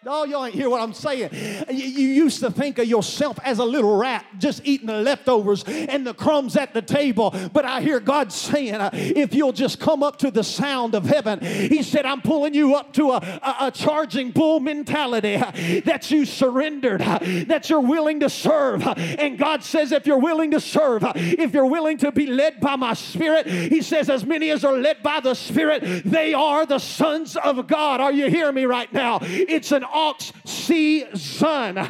Oh, 0.08 0.24
y'all 0.24 0.44
ain't 0.44 0.54
hear 0.54 0.70
what 0.70 0.80
I'm 0.80 0.92
saying. 0.92 1.30
You, 1.68 2.06
used 2.16 2.40
to 2.40 2.50
think 2.50 2.78
of 2.78 2.86
yourself 2.86 3.38
as 3.42 3.58
a 3.58 3.64
little 3.64 3.96
rat 3.96 4.24
just 4.38 4.62
eating 4.64 4.86
the 4.86 5.00
leftovers 5.00 5.64
and 5.64 6.06
the 6.06 6.14
crumbs 6.14 6.56
at 6.56 6.72
the 6.72 6.82
table. 6.82 7.34
But 7.52 7.64
I 7.64 7.80
hear 7.80 7.98
God 7.98 8.32
saying, 8.32 8.74
uh, 8.74 8.90
if 8.92 9.34
you'll 9.34 9.52
just 9.52 9.80
come 9.80 10.02
up 10.02 10.18
to 10.18 10.30
the 10.30 10.44
sound 10.44 10.94
of 10.94 11.04
heaven, 11.04 11.40
He 11.40 11.82
said, 11.82 12.06
I'm 12.06 12.22
pulling 12.22 12.54
you 12.54 12.76
up 12.76 12.92
to 12.94 13.12
a, 13.12 13.16
a, 13.16 13.56
a 13.66 13.70
charging 13.70 14.30
bull 14.30 14.60
mentality 14.60 15.34
uh, 15.34 15.50
that 15.84 16.10
you 16.10 16.24
surrendered, 16.24 17.02
uh, 17.02 17.18
that 17.46 17.68
you're 17.68 17.80
willing 17.80 18.20
to 18.20 18.30
serve. 18.30 18.86
And 18.86 19.36
God 19.36 19.64
says, 19.64 19.92
if 19.92 20.06
you're 20.06 20.18
willing 20.18 20.52
to 20.52 20.60
serve, 20.60 21.02
if 21.16 21.52
you're 21.52 21.66
willing 21.66 21.98
to 21.98 22.12
be 22.12 22.26
led 22.26 22.60
by 22.60 22.76
my 22.76 22.94
spirit, 22.94 23.46
He 23.46 23.82
says, 23.82 24.08
as 24.08 24.24
many 24.24 24.50
as 24.50 24.64
are 24.64 24.76
led 24.76 25.02
by 25.02 25.20
the 25.20 25.34
spirit, 25.34 26.04
they 26.04 26.32
are 26.32 26.64
the 26.64 26.78
sons 26.78 27.36
of 27.36 27.66
God. 27.66 28.00
Are 28.00 28.12
you 28.12 28.30
hearing 28.30 28.54
me 28.54 28.66
right 28.66 28.92
now? 28.92 29.18
It's 29.22 29.72
an 29.72 29.84
ox 29.96 30.32
season. 30.44 31.76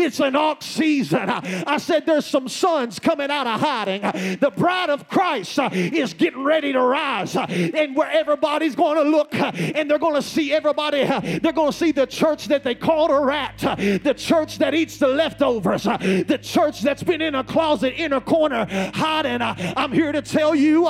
It's 0.00 0.20
an 0.20 0.34
ox 0.34 0.66
season. 0.66 1.28
I 1.28 1.76
said 1.78 2.06
there's 2.06 2.26
some 2.26 2.48
sons 2.48 2.98
coming 2.98 3.30
out 3.30 3.46
of 3.46 3.60
hiding. 3.60 4.02
The 4.38 4.52
bride 4.56 4.88
of 4.90 5.08
Christ 5.08 5.58
uh, 5.58 5.68
is 5.72 6.14
getting 6.14 6.42
ready 6.42 6.72
to 6.72 6.80
rise, 6.80 7.36
and 7.36 7.94
where 7.94 8.10
everybody's 8.10 8.74
going 8.74 8.96
to 8.96 9.08
look 9.08 9.34
uh, 9.34 9.52
and 9.54 9.90
they're 9.90 9.98
going 9.98 10.14
to 10.14 10.22
see 10.22 10.52
everybody, 10.52 11.02
uh, 11.02 11.20
they're 11.42 11.52
going 11.52 11.70
to 11.70 11.76
see 11.76 11.92
the 11.92 12.06
church 12.06 12.46
that 12.46 12.64
they 12.64 12.74
called 12.74 13.10
a 13.10 13.18
rat, 13.18 13.58
the 13.58 14.14
church 14.16 14.58
that 14.58 14.74
eats 14.74 14.96
the 14.98 15.08
leftovers, 15.08 15.84
the 15.84 16.38
church 16.40 16.80
that's 16.80 17.02
been 17.02 17.20
in 17.20 17.34
a 17.34 17.44
closet 17.44 17.94
in 17.94 18.12
a 18.12 18.20
corner 18.20 18.66
hiding. 18.94 19.40
I'm 19.42 19.92
here 19.92 20.12
to 20.12 20.22
tell 20.22 20.54
you 20.54 20.84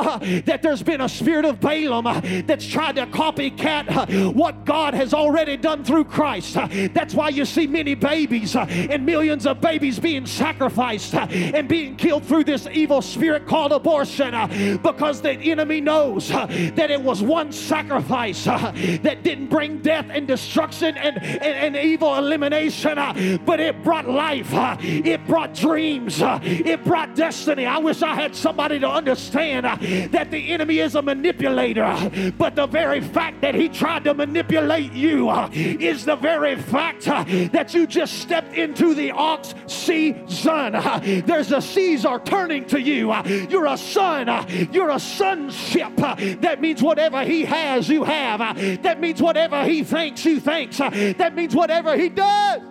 that 0.45 0.61
there's 0.63 0.83
been 0.83 1.01
a 1.01 1.09
spirit 1.09 1.45
of 1.45 1.61
Balaam 1.61 2.05
that's 2.47 2.67
tried 2.67 2.97
to 2.97 3.07
copycat 3.07 4.35
what 4.35 4.65
God 4.65 4.95
has 4.95 5.13
already 5.13 5.57
done 5.57 5.85
through 5.85 6.05
Christ. 6.05 6.50
That's 6.55 7.15
why 7.15 7.29
you 7.29 7.45
see 7.45 7.67
many 7.67 7.95
babies 7.95 8.57
uh, 8.57 8.67
and 8.69 9.05
millions 9.05 9.47
of 9.47 9.61
babies 9.61 9.99
being 9.99 10.27
sacrificed 10.27 11.15
uh, 11.15 11.27
and 11.31 11.69
being 11.69 11.97
killed 11.97 12.25
through 12.25 12.45
this 12.45 12.67
evil 12.73 13.03
spirit 13.03 13.47
called 13.47 13.73
abortion 13.73 14.35
uh, 14.35 14.79
because 14.83 15.21
the 15.21 15.33
enemy 15.33 15.81
knows 15.81 16.31
uh, 16.31 16.47
that 16.75 16.91
it 16.91 17.01
was 17.01 17.23
one 17.23 17.53
sacrifice 17.53 18.47
uh, 18.47 18.73
that 19.03 19.23
didn't 19.23 19.49
bring 19.49 19.79
death 19.83 20.07
and 20.11 20.27
destruction 20.27 20.97
and, 20.97 21.23
and, 21.23 21.77
and 21.77 21.77
evil 21.77 22.17
elimination, 22.17 22.99
uh, 22.99 23.39
but 23.45 23.61
it 23.61 23.83
brought 23.83 24.09
life, 24.09 24.49
it 24.81 25.27
brought 25.27 25.55
dreams, 25.55 26.21
it 26.23 26.83
brought 26.85 27.15
destiny. 27.15 27.67
I 27.67 27.79
wish 27.79 28.03
I 28.03 28.15
had 28.15 28.35
somebody 28.35 28.79
to 28.81 28.89
understand 28.89 29.67
that 30.13 30.31
the 30.31 30.53
enemy 30.53 30.79
is 30.79 30.95
a 30.95 31.03
manipulator, 31.03 32.33
but 32.39 32.55
the 32.55 32.67
very 32.67 33.01
fact 33.01 33.41
that 33.43 33.55
he 33.55 33.69
tried 33.69 34.05
to 34.05 34.15
manipulate 34.15 34.93
you 34.93 35.31
is 35.53 36.05
the 36.05 36.17
very 36.17 36.40
very 36.41 36.57
fact 36.57 37.07
uh, 37.07 37.23
that 37.53 37.75
you 37.75 37.87
just 37.87 38.19
stepped 38.19 38.55
into 38.55 38.95
the 38.95 39.11
ox 39.11 39.55
season. 39.67 40.75
Uh, 40.75 41.01
there's 41.27 41.53
a 41.53 41.61
seas 41.61 42.05
are 42.05 42.19
turning 42.19 42.65
to 42.67 42.81
you. 42.81 43.13
Uh, 43.13 43.23
you're 43.49 43.67
a 43.67 43.77
son. 43.77 44.29
You're 44.73 44.91
a 44.91 44.99
sonship. 44.99 45.95
That 45.97 46.61
means 46.61 46.83
whatever 46.83 47.23
he 47.25 47.45
has, 47.45 47.89
you 47.89 48.05
have. 48.05 48.41
That 48.83 49.01
means 49.01 49.21
whatever 49.21 49.65
he 49.65 49.85
thinks, 49.85 50.25
you 50.25 50.41
thinks. 50.41 50.79
That 50.79 51.35
means 51.35 51.55
whatever 51.55 51.97
he 51.97 52.09
does. 52.09 52.63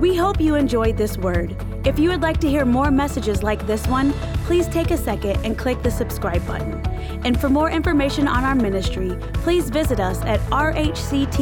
We 0.00 0.16
hope 0.16 0.40
you 0.40 0.54
enjoyed 0.54 0.96
this 0.96 1.16
word. 1.16 1.56
If 1.86 1.98
you 1.98 2.08
would 2.10 2.22
like 2.22 2.40
to 2.40 2.48
hear 2.48 2.64
more 2.64 2.90
messages 2.90 3.42
like 3.42 3.66
this 3.66 3.86
one, 3.86 4.12
please 4.44 4.66
take 4.68 4.90
a 4.90 4.96
second 4.96 5.44
and 5.44 5.56
click 5.56 5.82
the 5.82 5.90
subscribe 5.90 6.46
button. 6.46 6.82
And 7.24 7.40
for 7.40 7.48
more 7.48 7.70
information 7.70 8.28
on 8.28 8.44
our 8.44 8.54
ministry, 8.54 9.16
please 9.34 9.70
visit 9.70 9.98
us 10.00 10.20
at 10.22 10.40
rhctn.com. 10.50 11.34